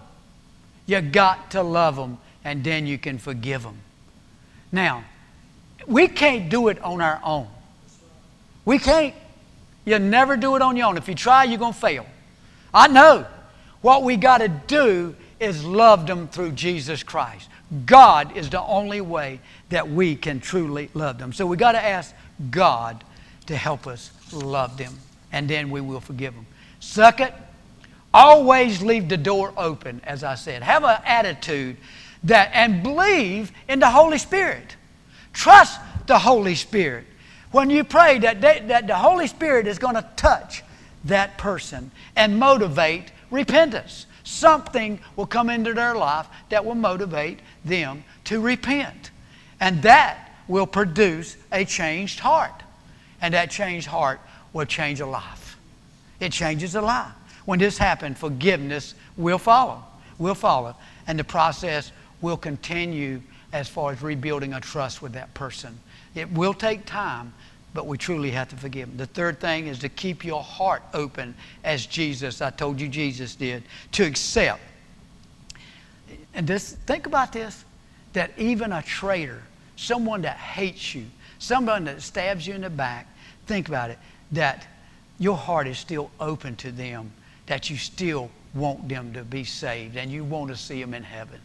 You 0.86 1.02
got 1.02 1.52
to 1.52 1.62
love 1.62 1.96
them, 1.96 2.18
and 2.44 2.64
then 2.64 2.88
you 2.88 2.98
can 2.98 3.18
forgive 3.20 3.64
them. 3.64 3.78
Now, 4.72 5.04
we 5.88 6.08
can't 6.08 6.50
do 6.50 6.68
it 6.68 6.82
on 6.82 7.02
our 7.02 7.20
own. 7.24 7.48
We 8.66 8.80
can't. 8.80 9.14
You 9.86 10.00
never 10.00 10.38
do 10.38 10.56
it 10.56 10.62
on 10.62 10.78
your 10.78 10.88
own. 10.88 10.98
If 10.98 11.08
you 11.08 11.16
try, 11.16 11.44
you're 11.44 11.60
going 11.60 11.74
to 11.74 11.80
fail. 11.80 12.06
I 12.74 12.88
know. 12.88 13.26
What 13.82 14.04
we 14.04 14.18
got 14.18 14.40
to 14.40 14.50
do 14.50 15.16
is 15.40 15.64
love 15.64 16.06
them 16.06 16.28
through 16.28 16.52
Jesus 16.52 17.02
Christ. 17.02 17.50
God 17.86 18.36
is 18.36 18.50
the 18.50 18.62
only 18.62 19.00
way 19.00 19.40
that 19.70 19.90
we 19.90 20.16
can 20.16 20.40
truly 20.40 20.90
love 20.94 21.18
them. 21.18 21.32
So 21.32 21.46
we 21.46 21.56
got 21.56 21.74
to 21.74 21.84
ask 21.84 22.14
God 22.52 23.04
to 23.48 23.56
help 23.56 23.88
us 23.88 24.12
love 24.32 24.78
them, 24.78 24.94
and 25.32 25.50
then 25.50 25.70
we 25.70 25.82
will 25.82 26.02
forgive 26.02 26.34
them. 26.34 26.46
Second, 26.80 27.34
Always 28.14 28.82
leave 28.82 29.08
the 29.08 29.18
door 29.18 29.54
open, 29.56 30.02
as 30.04 30.24
I 30.24 30.36
said. 30.36 30.64
Have 30.64 30.84
an 30.84 31.00
attitude 31.06 31.78
that 32.24 32.50
and 32.54 32.82
believe 32.82 33.52
in 33.68 33.80
the 33.80 33.90
Holy 33.90 34.18
Spirit. 34.18 34.76
Trust 35.32 35.80
the 36.08 36.18
Holy 36.18 36.56
Spirit. 36.56 37.06
When 37.52 37.70
you 37.70 37.84
pray 37.84 38.18
that, 38.20 38.42
they, 38.42 38.60
that 38.68 38.88
the 38.88 38.96
Holy 38.96 39.28
Spirit 39.28 39.68
is 39.68 39.78
going 39.78 39.96
to 39.96 40.08
touch 40.16 40.64
that 41.06 41.38
person 41.38 41.92
and 42.16 42.40
motivate 42.40 43.12
repentance. 43.30 44.08
Something 44.24 45.00
will 45.16 45.28
come 45.28 45.50
into 45.50 45.74
their 45.74 45.96
life 45.96 46.28
that 46.50 46.66
will 46.66 46.76
motivate 46.76 47.40
them 47.64 48.04
to 48.26 48.42
repent. 48.42 49.12
And 49.60 49.82
that 49.84 50.29
will 50.50 50.68
produce 50.68 51.38
a 51.54 51.64
changed 51.64 52.20
heart. 52.20 52.64
And 53.22 53.34
that 53.34 53.50
changed 53.50 53.88
heart 53.88 54.20
will 54.52 54.66
change 54.66 55.00
a 55.00 55.06
life. 55.06 55.58
It 56.20 56.34
changes 56.34 56.76
a 56.76 56.82
life. 56.82 57.14
When 57.46 57.60
this 57.60 57.78
happens, 57.78 58.18
forgiveness 58.18 58.96
will 59.16 59.38
follow. 59.38 59.84
Will 60.18 60.36
follow. 60.36 60.76
And 61.08 61.18
the 61.18 61.24
process 61.24 61.94
will 62.20 62.36
continue 62.36 63.22
as 63.54 63.70
far 63.70 63.92
as 63.92 64.02
rebuilding 64.02 64.54
a 64.54 64.60
trust 64.60 65.02
with 65.02 65.14
that 65.14 65.34
person. 65.34 65.80
It 66.16 66.32
will 66.32 66.54
take 66.54 66.86
time, 66.86 67.34
but 67.74 67.86
we 67.88 67.98
truly 67.98 68.32
have 68.32 68.50
to 68.50 68.56
forgive 68.56 68.90
them. 68.90 68.98
The 68.98 69.06
third 69.06 69.40
thing 69.40 69.68
is 69.68 69.80
to 69.80 69.90
keep 69.90 70.26
your 70.26 70.44
heart 70.44 70.84
open 70.94 71.36
as 71.64 71.86
Jesus, 71.86 72.42
I 72.42 72.50
told 72.50 72.82
you 72.82 72.88
Jesus 72.88 73.36
did, 73.36 73.64
to 73.94 74.04
accept. 74.04 74.62
And 76.34 76.48
this, 76.48 76.74
think 76.86 77.06
about 77.06 77.34
this 77.34 77.66
that 78.14 78.32
even 78.38 78.72
a 78.72 78.82
traitor, 78.82 79.44
someone 79.80 80.22
that 80.24 80.38
hates 80.38 80.94
you, 80.94 81.06
someone 81.40 81.86
that 81.86 82.02
stabs 82.02 82.46
you 82.46 82.54
in 82.54 82.62
the 82.62 82.70
back, 82.70 83.08
think 83.48 83.70
about 83.70 83.90
it, 83.90 83.98
that 84.34 84.68
your 85.18 85.38
heart 85.38 85.68
is 85.68 85.78
still 85.78 86.12
open 86.20 86.56
to 86.58 86.72
them, 86.72 87.12
that 87.48 87.70
you 87.70 87.78
still 87.78 88.30
want 88.54 88.88
them 88.90 89.14
to 89.14 89.24
be 89.24 89.44
saved 89.44 89.96
and 89.96 90.12
you 90.12 90.24
want 90.24 90.50
to 90.50 90.58
see 90.58 90.82
them 90.82 90.94
in 90.94 91.04
heaven. 91.04 91.40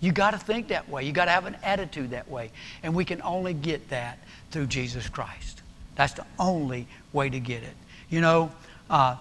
You 0.00 0.10
got 0.10 0.32
to 0.32 0.38
think 0.38 0.68
that 0.68 0.88
way. 0.88 1.04
You 1.04 1.12
got 1.12 1.26
to 1.26 1.30
have 1.30 1.46
an 1.46 1.56
attitude 1.62 2.10
that 2.10 2.28
way. 2.28 2.50
And 2.82 2.92
we 2.92 3.04
can 3.04 3.22
only 3.22 3.54
get 3.54 3.88
that 3.90 4.18
through 4.50 4.66
Jesus 4.66 5.08
Christ. 5.08 5.62
That's 5.94 6.14
the 6.14 6.26
only 6.40 6.88
way 7.12 7.30
to 7.30 7.38
get 7.38 7.62
it. 7.62 7.74
You 8.10 8.20
know, 8.20 8.50
uh, 8.90 9.16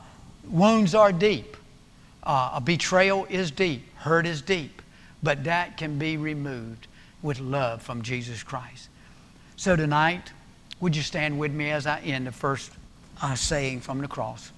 wounds 0.49 0.95
are 0.95 1.11
deep. 1.11 1.55
Uh, 2.23 2.53
a 2.55 2.61
betrayal 2.61 3.27
is 3.29 3.51
deep. 3.51 3.83
Hurt 3.97 4.25
is 4.25 4.41
deep. 4.41 4.81
But 5.21 5.43
that 5.43 5.77
can 5.77 5.99
be 5.99 6.17
removed 6.17 6.87
with 7.21 7.39
love 7.39 7.81
from 7.81 8.01
Jesus 8.01 8.43
Christ. 8.43 8.89
So 9.55 9.75
tonight, 9.75 10.31
would 10.79 10.95
you 10.95 11.01
stand 11.01 11.37
with 11.37 11.51
me 11.51 11.69
as 11.69 11.85
I 11.85 11.99
end 11.99 12.27
the 12.27 12.31
first 12.31 12.71
uh, 13.21 13.35
saying 13.35 13.81
from 13.81 14.01
the 14.01 14.07
cross? 14.07 14.51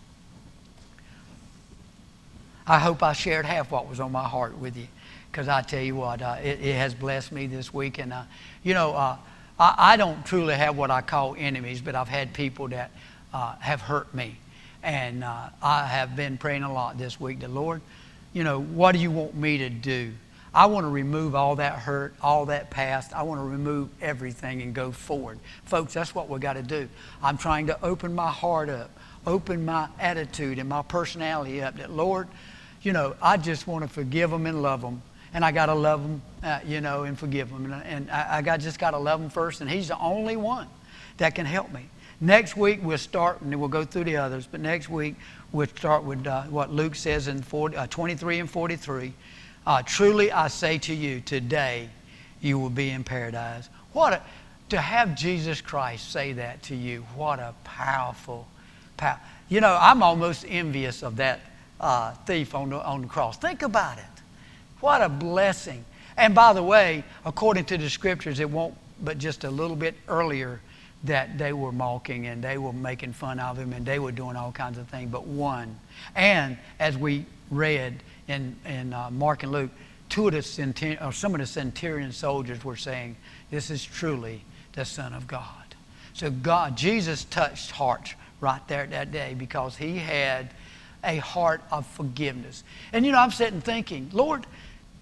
I 2.65 2.79
hope 2.79 3.03
I 3.03 3.13
shared 3.13 3.45
half 3.45 3.71
what 3.71 3.89
was 3.89 3.99
on 3.99 4.11
my 4.11 4.23
heart 4.23 4.57
with 4.57 4.77
you 4.77 4.87
because 5.31 5.47
I 5.47 5.61
tell 5.63 5.81
you 5.81 5.95
what, 5.95 6.21
uh, 6.21 6.37
it, 6.41 6.59
it, 6.61 6.75
has 6.75 6.93
blessed 6.93 7.31
me 7.31 7.47
this 7.47 7.73
week. 7.73 7.97
And, 7.97 8.13
uh, 8.13 8.21
you 8.63 8.75
know, 8.75 8.93
uh, 8.93 9.17
I, 9.59 9.75
I, 9.77 9.97
don't 9.97 10.23
truly 10.25 10.53
have 10.53 10.77
what 10.77 10.91
I 10.91 11.01
call 11.01 11.35
enemies, 11.37 11.81
but 11.81 11.95
I've 11.95 12.07
had 12.07 12.33
people 12.33 12.67
that 12.67 12.91
uh, 13.33 13.55
have 13.55 13.81
hurt 13.81 14.13
me. 14.13 14.37
And 14.83 15.23
uh, 15.23 15.49
I 15.61 15.87
have 15.87 16.15
been 16.15 16.37
praying 16.37 16.61
a 16.61 16.71
lot 16.71 16.99
this 16.99 17.19
week. 17.19 17.39
The 17.39 17.47
Lord, 17.47 17.81
you 18.31 18.43
know, 18.43 18.61
what 18.61 18.91
do 18.91 18.99
you 18.99 19.09
want 19.09 19.35
me 19.35 19.57
to 19.57 19.69
do? 19.69 20.13
I 20.53 20.67
want 20.67 20.83
to 20.85 20.89
remove 20.89 21.33
all 21.33 21.55
that 21.55 21.79
hurt, 21.79 22.13
all 22.21 22.45
that 22.47 22.69
past. 22.69 23.13
I 23.13 23.23
want 23.23 23.39
to 23.39 23.45
remove 23.45 23.89
everything 24.01 24.61
and 24.61 24.73
go 24.73 24.91
forward. 24.91 25.39
Folks, 25.65 25.93
that's 25.93 26.13
what 26.13 26.29
we 26.29 26.39
got 26.39 26.53
to 26.53 26.61
do. 26.61 26.87
I'm 27.23 27.37
trying 27.37 27.67
to 27.67 27.83
open 27.83 28.13
my 28.13 28.29
heart 28.29 28.69
up, 28.69 28.91
open 29.25 29.65
my 29.65 29.87
attitude 29.99 30.59
and 30.59 30.69
my 30.69 30.83
personality 30.83 31.61
up 31.61 31.77
that, 31.77 31.89
Lord, 31.89 32.27
you 32.83 32.93
know, 32.93 33.15
I 33.21 33.37
just 33.37 33.65
want 33.65 33.83
to 33.83 33.89
forgive 33.89 34.29
them 34.29 34.45
and 34.45 34.61
love 34.61 34.81
them. 34.81 35.01
And 35.33 35.43
I 35.43 35.51
got 35.51 35.65
to 35.67 35.73
love 35.73 36.03
them, 36.03 36.21
uh, 36.43 36.59
you 36.63 36.81
know, 36.81 37.03
and 37.03 37.17
forgive 37.17 37.49
them. 37.49 37.71
And, 37.71 37.83
and 37.83 38.11
I, 38.11 38.37
I 38.37 38.41
got, 38.43 38.59
just 38.59 38.77
got 38.77 38.91
to 38.91 38.99
love 38.99 39.19
them 39.19 39.31
first. 39.31 39.61
And 39.61 39.69
He's 39.69 39.87
the 39.87 39.97
only 39.97 40.35
one 40.35 40.67
that 41.17 41.33
can 41.33 41.47
help 41.47 41.73
me. 41.73 41.89
Next 42.21 42.55
week, 42.55 42.79
we'll 42.83 42.99
start, 42.99 43.41
and 43.41 43.53
we'll 43.59 43.67
go 43.67 43.83
through 43.83 44.03
the 44.03 44.17
others. 44.17 44.47
But 44.49 44.61
next 44.61 44.89
week, 44.89 45.15
we'll 45.51 45.67
start 45.67 46.03
with 46.03 46.27
uh, 46.27 46.43
what 46.43 46.71
Luke 46.71 46.93
says 46.93 47.27
in 47.27 47.41
40, 47.41 47.75
uh, 47.75 47.87
23 47.87 48.39
and 48.39 48.49
43. 48.49 49.13
Uh, 49.65 49.81
truly 49.81 50.31
I 50.31 50.47
say 50.47 50.77
to 50.79 50.93
you, 50.93 51.21
today 51.21 51.89
you 52.41 52.59
will 52.59 52.69
be 52.69 52.89
in 52.89 53.03
paradise. 53.03 53.69
What 53.93 54.13
a, 54.13 54.21
to 54.69 54.77
have 54.77 55.15
Jesus 55.15 55.61
Christ 55.61 56.11
say 56.11 56.33
that 56.33 56.63
to 56.63 56.75
you, 56.75 57.05
what 57.15 57.39
a 57.39 57.53
powerful, 57.63 58.47
power. 58.97 59.19
You 59.49 59.61
know, 59.61 59.77
I'm 59.79 60.03
almost 60.03 60.45
envious 60.47 61.03
of 61.03 61.15
that 61.17 61.41
uh, 61.79 62.13
thief 62.25 62.55
on 62.55 62.69
the, 62.71 62.83
on 62.83 63.03
the 63.03 63.07
cross. 63.07 63.37
Think 63.37 63.61
about 63.61 63.97
it. 63.97 64.03
What 64.79 65.01
a 65.01 65.09
blessing. 65.09 65.85
And 66.17 66.35
by 66.35 66.53
the 66.53 66.63
way, 66.63 67.03
according 67.25 67.65
to 67.65 67.77
the 67.77 67.89
scriptures, 67.89 68.39
it 68.39 68.49
won't, 68.49 68.75
but 69.01 69.17
just 69.17 69.43
a 69.43 69.49
little 69.49 69.75
bit 69.75 69.95
earlier, 70.07 70.59
that 71.03 71.37
they 71.37 71.51
were 71.51 71.71
mocking 71.71 72.27
and 72.27 72.41
they 72.41 72.57
were 72.57 72.73
making 72.73 73.11
fun 73.11 73.39
of 73.39 73.57
him 73.57 73.73
and 73.73 73.85
they 73.85 73.99
were 73.99 74.11
doing 74.11 74.35
all 74.35 74.51
kinds 74.51 74.77
of 74.77 74.87
things, 74.87 75.11
but 75.11 75.27
one. 75.27 75.77
And 76.15 76.57
as 76.79 76.97
we 76.97 77.25
read, 77.51 78.01
in, 78.27 78.55
in 78.65 78.93
uh, 78.93 79.09
Mark 79.11 79.43
and 79.43 79.51
Luke, 79.51 79.71
two 80.09 80.27
of 80.27 80.33
the 80.33 80.41
centurion, 80.41 81.01
or 81.03 81.11
some 81.11 81.33
of 81.33 81.39
the 81.39 81.45
centurion 81.45 82.11
soldiers 82.11 82.63
were 82.63 82.75
saying, 82.75 83.15
This 83.51 83.69
is 83.69 83.83
truly 83.83 84.43
the 84.73 84.85
Son 84.85 85.13
of 85.13 85.27
God. 85.27 85.75
So 86.13 86.29
God, 86.29 86.77
Jesus 86.77 87.25
touched 87.25 87.71
hearts 87.71 88.13
right 88.39 88.65
there 88.67 88.85
that 88.87 89.11
day 89.11 89.35
because 89.37 89.75
he 89.75 89.97
had 89.97 90.49
a 91.03 91.17
heart 91.17 91.61
of 91.71 91.85
forgiveness. 91.87 92.63
And 92.91 93.05
you 93.05 93.11
know, 93.11 93.19
I'm 93.19 93.31
sitting 93.31 93.61
thinking, 93.61 94.09
Lord, 94.13 94.45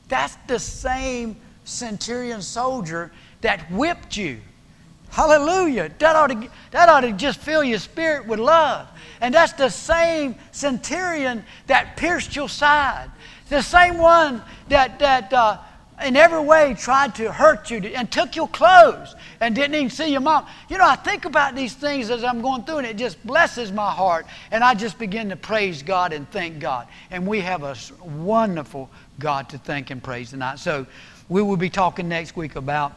that's 0.07 0.38
the 0.47 0.59
same 0.59 1.36
centurion 1.63 2.41
soldier 2.41 3.11
that 3.41 3.69
whipped 3.72 4.17
you. 4.17 4.39
Hallelujah. 5.09 5.91
That 5.99 6.15
ought, 6.15 6.28
to, 6.28 6.49
that 6.72 6.89
ought 6.89 7.01
to 7.01 7.11
just 7.11 7.39
fill 7.39 7.63
your 7.63 7.80
spirit 7.80 8.26
with 8.28 8.39
love. 8.39 8.88
And 9.22 9.34
that's 9.34 9.53
the 9.53 9.69
same 9.69 10.36
centurion 10.51 11.45
that 11.67 11.95
pierced 11.95 12.36
your 12.36 12.49
side. 12.49 13.09
The 13.49 13.61
same 13.61 13.97
one 13.97 14.41
that, 14.69 14.99
that 14.99 15.32
uh, 15.32 15.59
in 16.03 16.15
every 16.15 16.41
way 16.41 16.74
tried 16.74 17.15
to 17.15 17.32
hurt 17.32 17.69
you 17.69 17.80
and 17.80 18.11
took 18.11 18.36
your 18.36 18.47
clothes 18.47 19.15
and 19.39 19.53
didn't 19.53 19.76
even 19.76 19.89
see 19.89 20.11
your 20.11 20.22
mom. 20.22 20.47
You 20.69 20.78
know, 20.78 20.88
I 20.88 20.95
think 20.95 21.26
about 21.26 21.55
these 21.55 21.74
things 21.74 22.09
as 22.09 22.24
I'm 22.24 22.41
going 22.41 22.63
through, 22.63 22.80
and 22.80 22.88
it 22.88 22.97
just 22.97 23.24
blesses 23.26 23.72
my 23.72 23.91
heart. 23.91 24.26
And 24.51 24.63
I 24.63 24.74
just 24.74 24.97
begin 24.97 25.30
to 25.30 25.36
praise 25.36 25.84
God 25.84 26.13
and 26.13 26.30
thank 26.32 26.59
God. 26.59 26.88
And 27.11 27.28
we 27.28 27.41
have 27.41 27.63
a 27.63 27.76
wonderful 28.03 28.89
God 29.19 29.49
to 29.49 29.57
thank 29.57 29.91
and 29.91 30.01
praise 30.01 30.32
tonight. 30.32 30.59
So 30.59 30.88
we 31.30 31.41
will 31.41 31.57
be 31.57 31.69
talking 31.69 32.09
next 32.09 32.36
week 32.36 32.55
about 32.55 32.93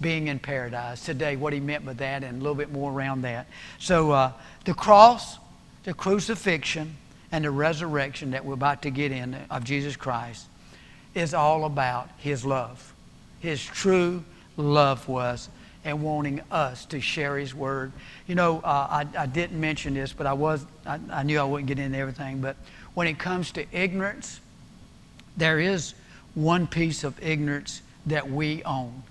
being 0.00 0.28
in 0.28 0.38
paradise 0.38 1.04
today, 1.04 1.36
what 1.36 1.52
he 1.52 1.60
meant 1.60 1.84
by 1.84 1.92
that, 1.94 2.22
and 2.22 2.38
a 2.38 2.42
little 2.42 2.54
bit 2.54 2.72
more 2.72 2.92
around 2.92 3.22
that. 3.22 3.46
So, 3.78 4.12
uh, 4.12 4.32
the 4.64 4.74
cross, 4.74 5.38
the 5.88 5.94
crucifixion, 5.94 6.94
and 7.32 7.46
the 7.46 7.50
resurrection 7.50 8.32
that 8.32 8.44
we're 8.44 8.52
about 8.52 8.82
to 8.82 8.90
get 8.90 9.10
in 9.10 9.34
of 9.48 9.64
Jesus 9.64 9.96
Christ 9.96 10.44
is 11.14 11.32
all 11.32 11.64
about 11.64 12.10
his 12.18 12.44
love, 12.44 12.92
his 13.40 13.64
true 13.64 14.22
love 14.58 15.00
for 15.00 15.22
us, 15.22 15.48
and 15.86 16.02
wanting 16.02 16.42
us 16.50 16.84
to 16.84 17.00
share 17.00 17.38
his 17.38 17.54
word. 17.54 17.90
You 18.26 18.34
know, 18.34 18.58
uh, 18.58 19.04
I, 19.16 19.22
I, 19.22 19.24
didn't 19.24 19.58
mention 19.58 19.94
this, 19.94 20.12
but 20.12 20.26
I 20.26 20.34
was 20.34 20.66
I, 20.84 21.00
I 21.10 21.22
knew 21.22 21.40
I 21.40 21.44
wouldn't 21.44 21.68
get 21.68 21.78
into 21.78 21.96
everything. 21.96 22.42
But 22.42 22.56
when 22.92 23.08
it 23.08 23.18
comes 23.18 23.50
to 23.52 23.64
ignorance, 23.72 24.40
there 25.38 25.58
is 25.58 25.94
one 26.34 26.66
piece 26.66 27.02
of 27.02 27.18
ignorance 27.22 27.80
that 28.04 28.30
we 28.30 28.62
own 28.64 29.02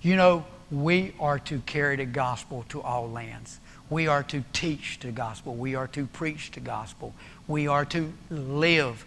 You 0.00 0.14
know, 0.14 0.44
we 0.70 1.12
are 1.18 1.38
to 1.40 1.60
carry 1.60 1.96
the 1.96 2.04
gospel 2.06 2.64
to 2.68 2.82
all 2.82 3.08
lands. 3.10 3.60
We 3.90 4.06
are 4.06 4.22
to 4.24 4.44
teach 4.52 4.98
the 5.00 5.10
gospel. 5.10 5.54
We 5.54 5.74
are 5.74 5.86
to 5.88 6.06
preach 6.06 6.50
the 6.50 6.60
gospel. 6.60 7.14
We 7.46 7.68
are 7.68 7.84
to 7.86 8.12
live 8.30 9.04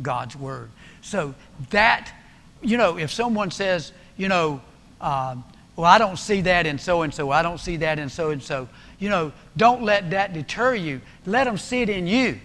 God's 0.00 0.34
word. 0.36 0.70
So 1.02 1.34
that, 1.70 2.12
you 2.62 2.78
know, 2.78 2.96
if 2.96 3.10
someone 3.10 3.50
says, 3.50 3.92
you 4.16 4.28
know, 4.28 4.62
uh, 5.00 5.36
well, 5.76 5.86
I 5.86 5.98
don't 5.98 6.18
see 6.18 6.42
that 6.42 6.66
in 6.66 6.78
so 6.78 7.02
and 7.02 7.12
so, 7.12 7.30
I 7.30 7.42
don't 7.42 7.58
see 7.58 7.76
that 7.78 7.98
in 7.98 8.08
so 8.08 8.30
and 8.30 8.42
so, 8.42 8.68
you 8.98 9.08
know, 9.08 9.32
don't 9.56 9.82
let 9.82 10.10
that 10.10 10.32
deter 10.32 10.74
you. 10.74 11.00
Let 11.26 11.44
them 11.44 11.58
see 11.58 11.82
it 11.82 11.88
in 11.90 12.06
you. 12.06 12.38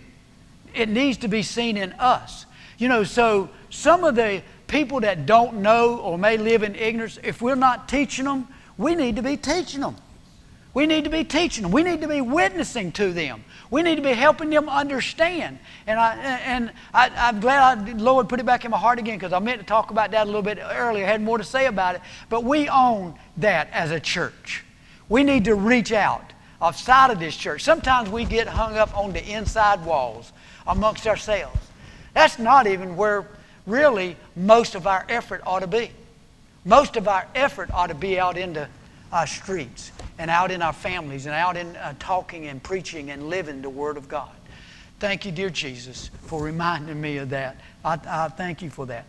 It 0.74 0.90
needs 0.90 1.18
to 1.20 1.28
be 1.28 1.44
seen 1.44 1.78
in 1.78 1.94
us. 1.94 2.46
You 2.78 2.90
know, 2.90 3.04
so 3.04 3.50
some 3.70 4.04
of 4.04 4.16
the 4.16 4.42
people 4.68 5.00
that 5.02 5.26
don't 5.26 5.58
know 5.58 6.00
or 6.00 6.18
may 6.18 6.38
live 6.38 6.64
in 6.64 6.76
ignorance, 6.76 7.18
if 7.24 7.42
we're 7.42 7.56
not 7.56 7.88
teaching 7.88 8.26
them, 8.26 8.48
we 8.78 8.96
need 8.96 9.16
to 9.16 9.22
be 9.22 9.38
teaching 9.38 9.82
them. 9.82 9.96
We 10.74 10.86
need 10.86 11.06
to 11.06 11.10
be 11.10 11.24
teaching 11.24 11.64
them. 11.64 11.72
We 11.72 11.82
need 11.82 12.02
to 12.02 12.08
be 12.08 12.22
witnessing 12.22 12.92
to 12.94 13.12
them. 13.12 13.44
We 13.72 13.82
need 13.82 13.96
to 13.96 14.04
be 14.04 14.14
helping 14.14 14.52
them 14.52 14.70
understand. 14.70 15.58
And, 15.88 16.00
I, 16.00 16.16
and 16.16 16.72
I, 16.94 17.30
am 17.30 17.40
glad 17.40 17.80
I, 17.80 17.92
Lord 17.94 18.30
put 18.30 18.40
it 18.40 18.46
back 18.46 18.64
in 18.64 18.70
my 18.70 18.78
heart 18.78 19.00
again 19.00 19.18
because 19.18 19.34
I 19.34 19.40
meant 19.40 19.60
to 19.60 19.66
talk 19.66 19.90
about 19.90 20.12
that 20.12 20.24
a 20.24 20.26
little 20.26 20.44
bit 20.44 20.60
earlier. 20.62 21.04
I 21.04 21.10
had 21.10 21.22
more 21.24 21.40
to 21.40 21.44
say 21.44 21.66
about 21.66 21.96
it. 21.96 22.02
But 22.30 22.44
we 22.44 22.70
own 22.70 23.16
that 23.38 23.70
as 23.72 23.90
a 23.90 24.00
church. 24.00 24.64
We 25.10 25.24
need 25.24 25.46
to 25.46 25.56
reach 25.56 25.92
out 25.92 26.34
outside 26.62 27.10
of 27.10 27.20
this 27.20 27.36
church. 27.36 27.64
Sometimes 27.64 28.10
we 28.10 28.26
get 28.26 28.48
hung 28.48 28.78
up 28.78 28.96
on 28.96 29.14
the 29.14 29.28
inside 29.28 29.84
walls 29.84 30.32
amongst 30.68 31.08
ourselves. 31.08 31.58
That's 32.14 32.38
not 32.38 32.68
even 32.68 32.96
where 32.96 33.28
really 33.66 34.16
most 34.36 34.76
of 34.76 34.86
our 34.86 35.06
effort 35.10 35.42
ought 35.46 35.62
to 35.62 35.68
be. 35.68 35.90
Most 36.68 36.98
of 36.98 37.08
our 37.08 37.26
effort 37.34 37.72
ought 37.74 37.88
to 37.88 37.96
be 37.96 38.20
out 38.20 38.38
into 38.38 38.68
our 39.14 39.26
streets 39.26 39.94
and 40.20 40.30
out 40.30 40.52
in 40.52 40.62
our 40.62 40.74
families 40.74 41.26
and 41.26 41.34
out 41.34 41.56
in 41.56 41.74
uh, 41.78 41.94
talking 41.98 42.48
and 42.48 42.62
preaching 42.62 43.10
and 43.10 43.30
living 43.30 43.62
the 43.62 43.70
Word 43.70 43.96
of 43.96 44.10
God. 44.10 44.30
Thank 45.00 45.26
you, 45.26 45.32
dear 45.32 45.50
Jesus, 45.50 46.10
for 46.24 46.44
reminding 46.44 47.00
me 47.00 47.18
of 47.18 47.30
that. 47.30 47.56
I, 47.86 47.98
I 48.06 48.28
thank 48.28 48.62
you 48.62 48.70
for 48.70 48.86
that. 48.88 49.06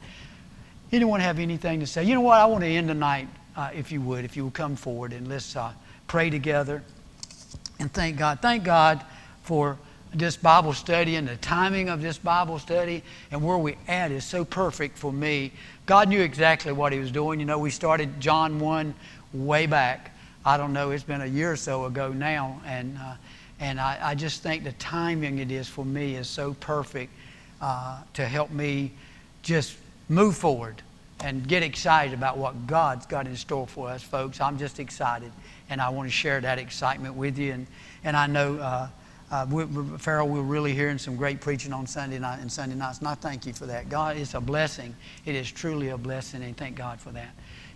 Anyone 0.92 1.18
have 1.18 1.40
anything 1.40 1.80
to 1.80 1.86
say? 1.86 2.04
You 2.04 2.14
know 2.14 2.20
what? 2.20 2.38
I 2.38 2.46
want 2.46 2.62
to 2.62 2.70
end 2.70 2.86
tonight, 2.86 3.26
uh, 3.56 3.70
if 3.74 3.90
you 3.90 4.00
would, 4.02 4.24
if 4.24 4.36
you 4.36 4.44
would 4.44 4.54
come 4.54 4.76
forward 4.76 5.12
and 5.12 5.26
let's 5.26 5.56
uh, 5.56 5.72
pray 6.06 6.30
together 6.30 6.84
and 7.80 7.92
thank 7.92 8.18
God. 8.18 8.38
Thank 8.40 8.62
God 8.62 9.04
for 9.42 9.78
this 10.14 10.36
Bible 10.36 10.72
study 10.72 11.16
and 11.16 11.26
the 11.26 11.36
timing 11.36 11.88
of 11.88 12.02
this 12.02 12.18
Bible 12.18 12.58
study 12.58 13.02
and 13.30 13.42
where 13.42 13.58
we 13.58 13.76
at 13.88 14.10
is 14.10 14.24
so 14.24 14.44
perfect 14.44 14.96
for 14.96 15.12
me. 15.12 15.52
God 15.88 16.10
knew 16.10 16.20
exactly 16.20 16.70
what 16.70 16.92
He 16.92 16.98
was 16.98 17.10
doing. 17.10 17.40
You 17.40 17.46
know, 17.46 17.58
we 17.58 17.70
started 17.70 18.20
John 18.20 18.60
1 18.60 18.94
way 19.32 19.64
back. 19.64 20.14
I 20.44 20.58
don't 20.58 20.74
know, 20.74 20.90
it's 20.90 21.02
been 21.02 21.22
a 21.22 21.26
year 21.26 21.52
or 21.52 21.56
so 21.56 21.86
ago 21.86 22.12
now. 22.12 22.60
And, 22.66 22.98
uh, 22.98 23.14
and 23.58 23.80
I, 23.80 23.98
I, 24.02 24.14
just 24.14 24.42
think 24.42 24.64
the 24.64 24.72
timing 24.72 25.38
it 25.38 25.50
is 25.50 25.66
for 25.66 25.86
me 25.86 26.16
is 26.16 26.28
so 26.28 26.52
perfect 26.60 27.10
uh, 27.62 28.02
to 28.12 28.26
help 28.26 28.50
me 28.50 28.92
just 29.40 29.78
move 30.10 30.36
forward 30.36 30.82
and 31.20 31.48
get 31.48 31.62
excited 31.62 32.12
about 32.12 32.36
what 32.36 32.66
God's 32.66 33.06
got 33.06 33.26
in 33.26 33.34
store 33.34 33.66
for 33.66 33.88
us, 33.88 34.02
folks. 34.02 34.42
I'm 34.42 34.58
just 34.58 34.80
excited, 34.80 35.32
and 35.70 35.80
I 35.80 35.88
want 35.88 36.06
to 36.06 36.12
share 36.12 36.38
that 36.42 36.58
excitement 36.58 37.14
with 37.14 37.38
you. 37.38 37.54
And, 37.54 37.66
and 38.04 38.14
I 38.14 38.26
know 38.26 38.58
uh, 38.58 38.88
uh, 39.30 39.46
we, 39.50 39.64
we, 39.64 39.98
Farrell, 39.98 40.28
we're 40.28 40.40
really 40.42 40.72
hearing 40.74 40.98
some 40.98 41.16
great 41.16 41.40
preaching 41.40 41.72
on 41.72 41.86
Sunday 41.86 42.18
night 42.18 42.40
and 42.40 42.50
Sunday 42.50 42.76
nights, 42.76 42.98
and 42.98 43.08
I 43.08 43.14
thank 43.14 43.46
you 43.46 43.52
for 43.52 43.66
that. 43.66 43.88
God, 43.88 44.16
it's 44.16 44.34
a 44.34 44.40
blessing. 44.40 44.94
It 45.26 45.34
is 45.34 45.50
truly 45.50 45.88
a 45.90 45.98
blessing, 45.98 46.42
and 46.42 46.56
thank 46.56 46.76
God 46.76 47.00
for 47.00 47.10
that. 47.10 47.30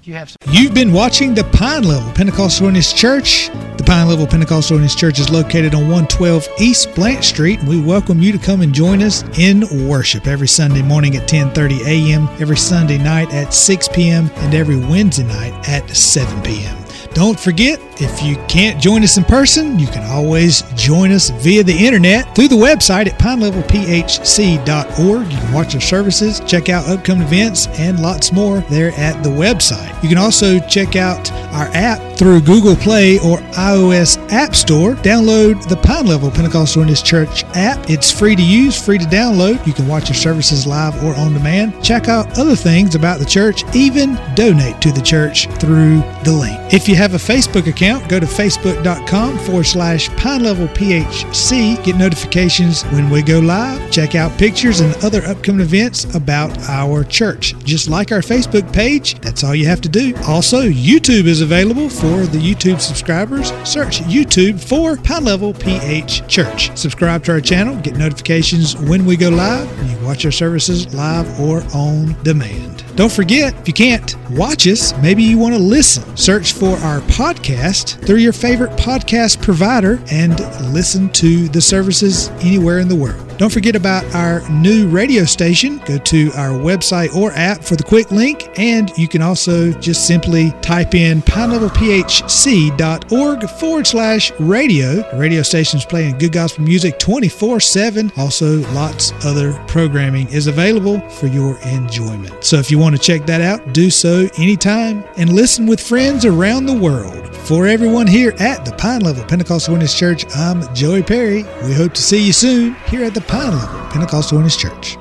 You 0.05 0.15
have 0.15 0.31
some- 0.31 0.37
You've 0.53 0.75
been 0.75 0.93
watching 0.93 1.33
the 1.35 1.45
Pine 1.45 1.85
Level 1.85 2.11
Pentecostal 2.13 2.65
Holiness 2.67 2.93
Church. 2.93 3.51
The 3.77 3.85
Pine 3.85 4.09
Level 4.09 4.27
Pentecostal 4.27 4.77
Holiness 4.77 4.97
Church 4.97 5.21
is 5.21 5.31
located 5.31 5.75
on 5.77 5.83
112 5.89 6.49
East 6.59 6.93
Blanche 6.97 7.25
Street, 7.27 7.61
and 7.61 7.69
we 7.69 7.81
welcome 7.81 8.21
you 8.21 8.33
to 8.33 8.39
come 8.39 8.63
and 8.63 8.73
join 8.75 9.01
us 9.01 9.23
in 9.39 9.87
worship 9.89 10.27
every 10.27 10.49
Sunday 10.49 10.83
morning 10.83 11.17
at 11.17 11.29
10:30 11.29 11.83
a.m., 11.87 12.29
every 12.41 12.57
Sunday 12.57 12.99
night 12.99 13.33
at 13.33 13.55
6 13.55 13.89
p.m., 13.89 14.29
and 14.39 14.55
every 14.55 14.77
Wednesday 14.77 15.23
night 15.25 15.53
at 15.69 15.89
7 15.95 16.43
p.m. 16.43 16.82
Don't 17.15 17.39
forget, 17.39 17.79
if 18.01 18.23
you 18.23 18.37
can't 18.49 18.81
join 18.81 19.03
us 19.03 19.19
in 19.19 19.25
person, 19.25 19.79
you 19.79 19.87
can 19.87 20.03
always 20.11 20.63
join 20.75 21.13
us 21.13 21.29
via 21.29 21.63
the 21.63 21.77
internet 21.77 22.35
through 22.35 22.49
the 22.49 22.57
website 22.57 23.07
at 23.07 23.19
pinelevelphc.org. 23.19 25.31
You 25.31 25.39
can 25.39 25.53
watch 25.53 25.75
our 25.75 25.81
services, 25.81 26.41
check 26.41 26.71
out 26.71 26.89
upcoming 26.89 27.27
events, 27.27 27.67
and 27.79 28.01
lots 28.01 28.33
more 28.33 28.61
there 28.63 28.93
at 28.93 29.23
the 29.23 29.29
website. 29.29 30.03
You 30.03 30.09
can 30.09 30.17
also 30.17 30.59
check 30.61 30.97
out 30.97 31.31
our 31.53 31.69
app 31.75 32.17
through 32.17 32.41
Google 32.41 32.77
Play 32.77 33.19
or 33.19 33.39
iOS 33.53 34.22
App 34.33 34.55
Store. 34.55 34.95
Download 34.95 35.69
the 35.69 35.77
Pine 35.77 36.07
Level 36.07 36.31
Pentecostal 36.31 36.83
Holiness 36.83 37.03
Church 37.03 37.45
app. 37.55 37.91
It's 37.91 38.11
free 38.11 38.35
to 38.35 38.43
use, 38.43 38.83
free 38.83 38.97
to 38.97 39.05
download. 39.05 39.65
You 39.67 39.75
can 39.75 39.87
watch 39.87 40.09
our 40.09 40.15
services 40.15 40.67
live 40.67 41.05
or 41.05 41.15
on 41.15 41.35
demand. 41.35 41.85
Check 41.85 42.09
out 42.09 42.39
other 42.39 42.57
things 42.57 42.95
about 42.95 43.19
the 43.19 43.27
church, 43.27 43.63
even 43.75 44.19
donate 44.35 44.81
to 44.81 44.91
the 44.91 45.03
church 45.03 45.49
through 45.61 45.99
the 46.25 46.33
link. 46.33 46.59
If 46.73 46.89
you 46.89 46.97
have 46.97 47.13
a 47.13 47.19
Facebook 47.19 47.67
account, 47.67 48.09
go 48.09 48.19
to 48.19 48.25
facebook.com 48.25 49.39
forward 49.41 49.65
slash 49.65 50.09
Pine 50.17 50.43
Level 50.43 50.67
PHC. 50.69 51.85
Get 51.85 51.97
notifications 51.97 52.85
when 52.85 53.11
we 53.11 53.21
go 53.21 53.39
live. 53.39 53.91
Check 53.91 54.15
out 54.15 54.37
pictures 54.39 54.81
and 54.81 54.95
other 55.05 55.23
upcoming 55.27 55.61
events 55.61 56.15
about 56.15 56.59
our 56.71 57.05
church. 57.05 57.55
Just 57.65 57.91
like 57.91 58.11
our 58.11 58.21
Facebook 58.21 58.73
page, 58.73 59.21
that's 59.21 59.45
all 59.45 59.55
you 59.55 59.67
have 59.67 59.83
to 59.83 59.91
do. 59.91 60.15
Also, 60.27 60.63
YouTube 60.63 61.27
is 61.27 61.43
available 61.43 61.91
for 61.91 62.25
the 62.25 62.39
YouTube 62.39 62.81
subscribers. 62.81 63.53
Search 63.69 64.01
YouTube 64.01 64.22
for 64.59 64.97
Pine 64.97 65.25
Level 65.25 65.53
PH 65.53 66.27
Church. 66.29 66.77
Subscribe 66.77 67.25
to 67.25 67.33
our 67.33 67.41
channel, 67.41 67.77
get 67.77 67.97
notifications 67.97 68.77
when 68.77 69.05
we 69.05 69.17
go 69.17 69.29
live. 69.29 69.69
And 69.81 69.91
you 69.91 69.97
can 69.97 70.05
watch 70.05 70.25
our 70.25 70.31
services 70.31 70.95
live 70.95 71.41
or 71.41 71.63
on 71.75 72.17
demand. 72.23 72.85
Don't 72.95 73.11
forget, 73.11 73.55
if 73.61 73.67
you 73.67 73.75
can't 73.75 74.17
watch 74.31 74.67
us, 74.67 74.97
maybe 74.99 75.23
you 75.23 75.39
want 75.39 75.55
to 75.55 75.61
listen. 75.61 76.17
Search 76.17 76.53
for 76.53 76.77
our 76.79 77.01
podcast 77.03 78.05
through 78.07 78.19
your 78.19 78.33
favorite 78.33 78.71
podcast 78.73 79.43
provider 79.43 80.01
and 80.11 80.39
listen 80.73 81.09
to 81.11 81.49
the 81.49 81.61
services 81.61 82.29
anywhere 82.41 82.79
in 82.79 82.89
the 82.89 82.97
world. 82.97 83.29
Don't 83.39 83.53
forget 83.53 83.75
about 83.75 84.05
our 84.15 84.49
new 84.51 84.89
radio 84.89 85.25
station. 85.25 85.79
Go 85.79 85.99
to 85.99 86.31
our 86.37 86.51
website 86.51 87.13
or 87.15 87.33
app 87.33 87.65
for 87.65 87.77
the 87.77 87.83
quick 87.83 88.13
link, 88.13 88.49
and 88.57 88.97
you 88.97 89.09
can 89.09 89.23
also 89.23 89.73
just 89.73 90.07
simply 90.07 90.53
type 90.61 90.95
in 90.95 91.23
pinelevelphc.org 91.23 93.49
forward 93.59 93.87
slash 93.87 94.12
radio. 94.39 94.97
The 95.11 95.17
radio 95.17 95.43
station's 95.43 95.85
playing 95.85 96.19
good 96.19 96.33
gospel 96.33 96.65
music 96.65 96.99
24 96.99 97.61
7. 97.61 98.13
Also, 98.17 98.59
lots 98.73 99.13
other 99.25 99.53
programming 99.67 100.29
is 100.29 100.47
available 100.47 101.01
for 101.09 101.27
your 101.29 101.59
enjoyment. 101.61 102.45
So 102.45 102.57
if 102.57 102.71
you 102.71 102.79
want 102.79 102.97
to 102.97 103.03
check 103.03 103.27
that 103.27 103.41
out, 103.41 103.73
do 103.73 103.91
so 103.91 104.29
anytime 104.37 105.05
and 105.17 105.33
listen 105.33 105.67
with 105.67 105.81
friends 105.81 106.25
around 106.25 106.67
the 106.67 106.79
world. 106.79 107.35
For 107.47 107.67
everyone 107.67 108.07
here 108.07 108.35
at 108.39 108.65
the 108.65 108.73
Pine 108.73 109.01
Level 109.01 109.25
Pentecostal 109.25 109.75
Holiness 109.75 109.99
Church, 109.99 110.25
I'm 110.37 110.63
Joey 110.75 111.03
Perry. 111.03 111.45
We 111.65 111.75
hope 111.75 111.95
to 111.95 112.03
see 112.03 112.25
you 112.25 112.33
soon 112.33 112.75
here 112.87 113.05
at 113.05 113.15
the 113.15 113.21
Pine 113.23 113.53
Level 113.53 113.91
Pentecostal 113.91 114.39
Holiness 114.39 114.57
Church. 114.57 114.97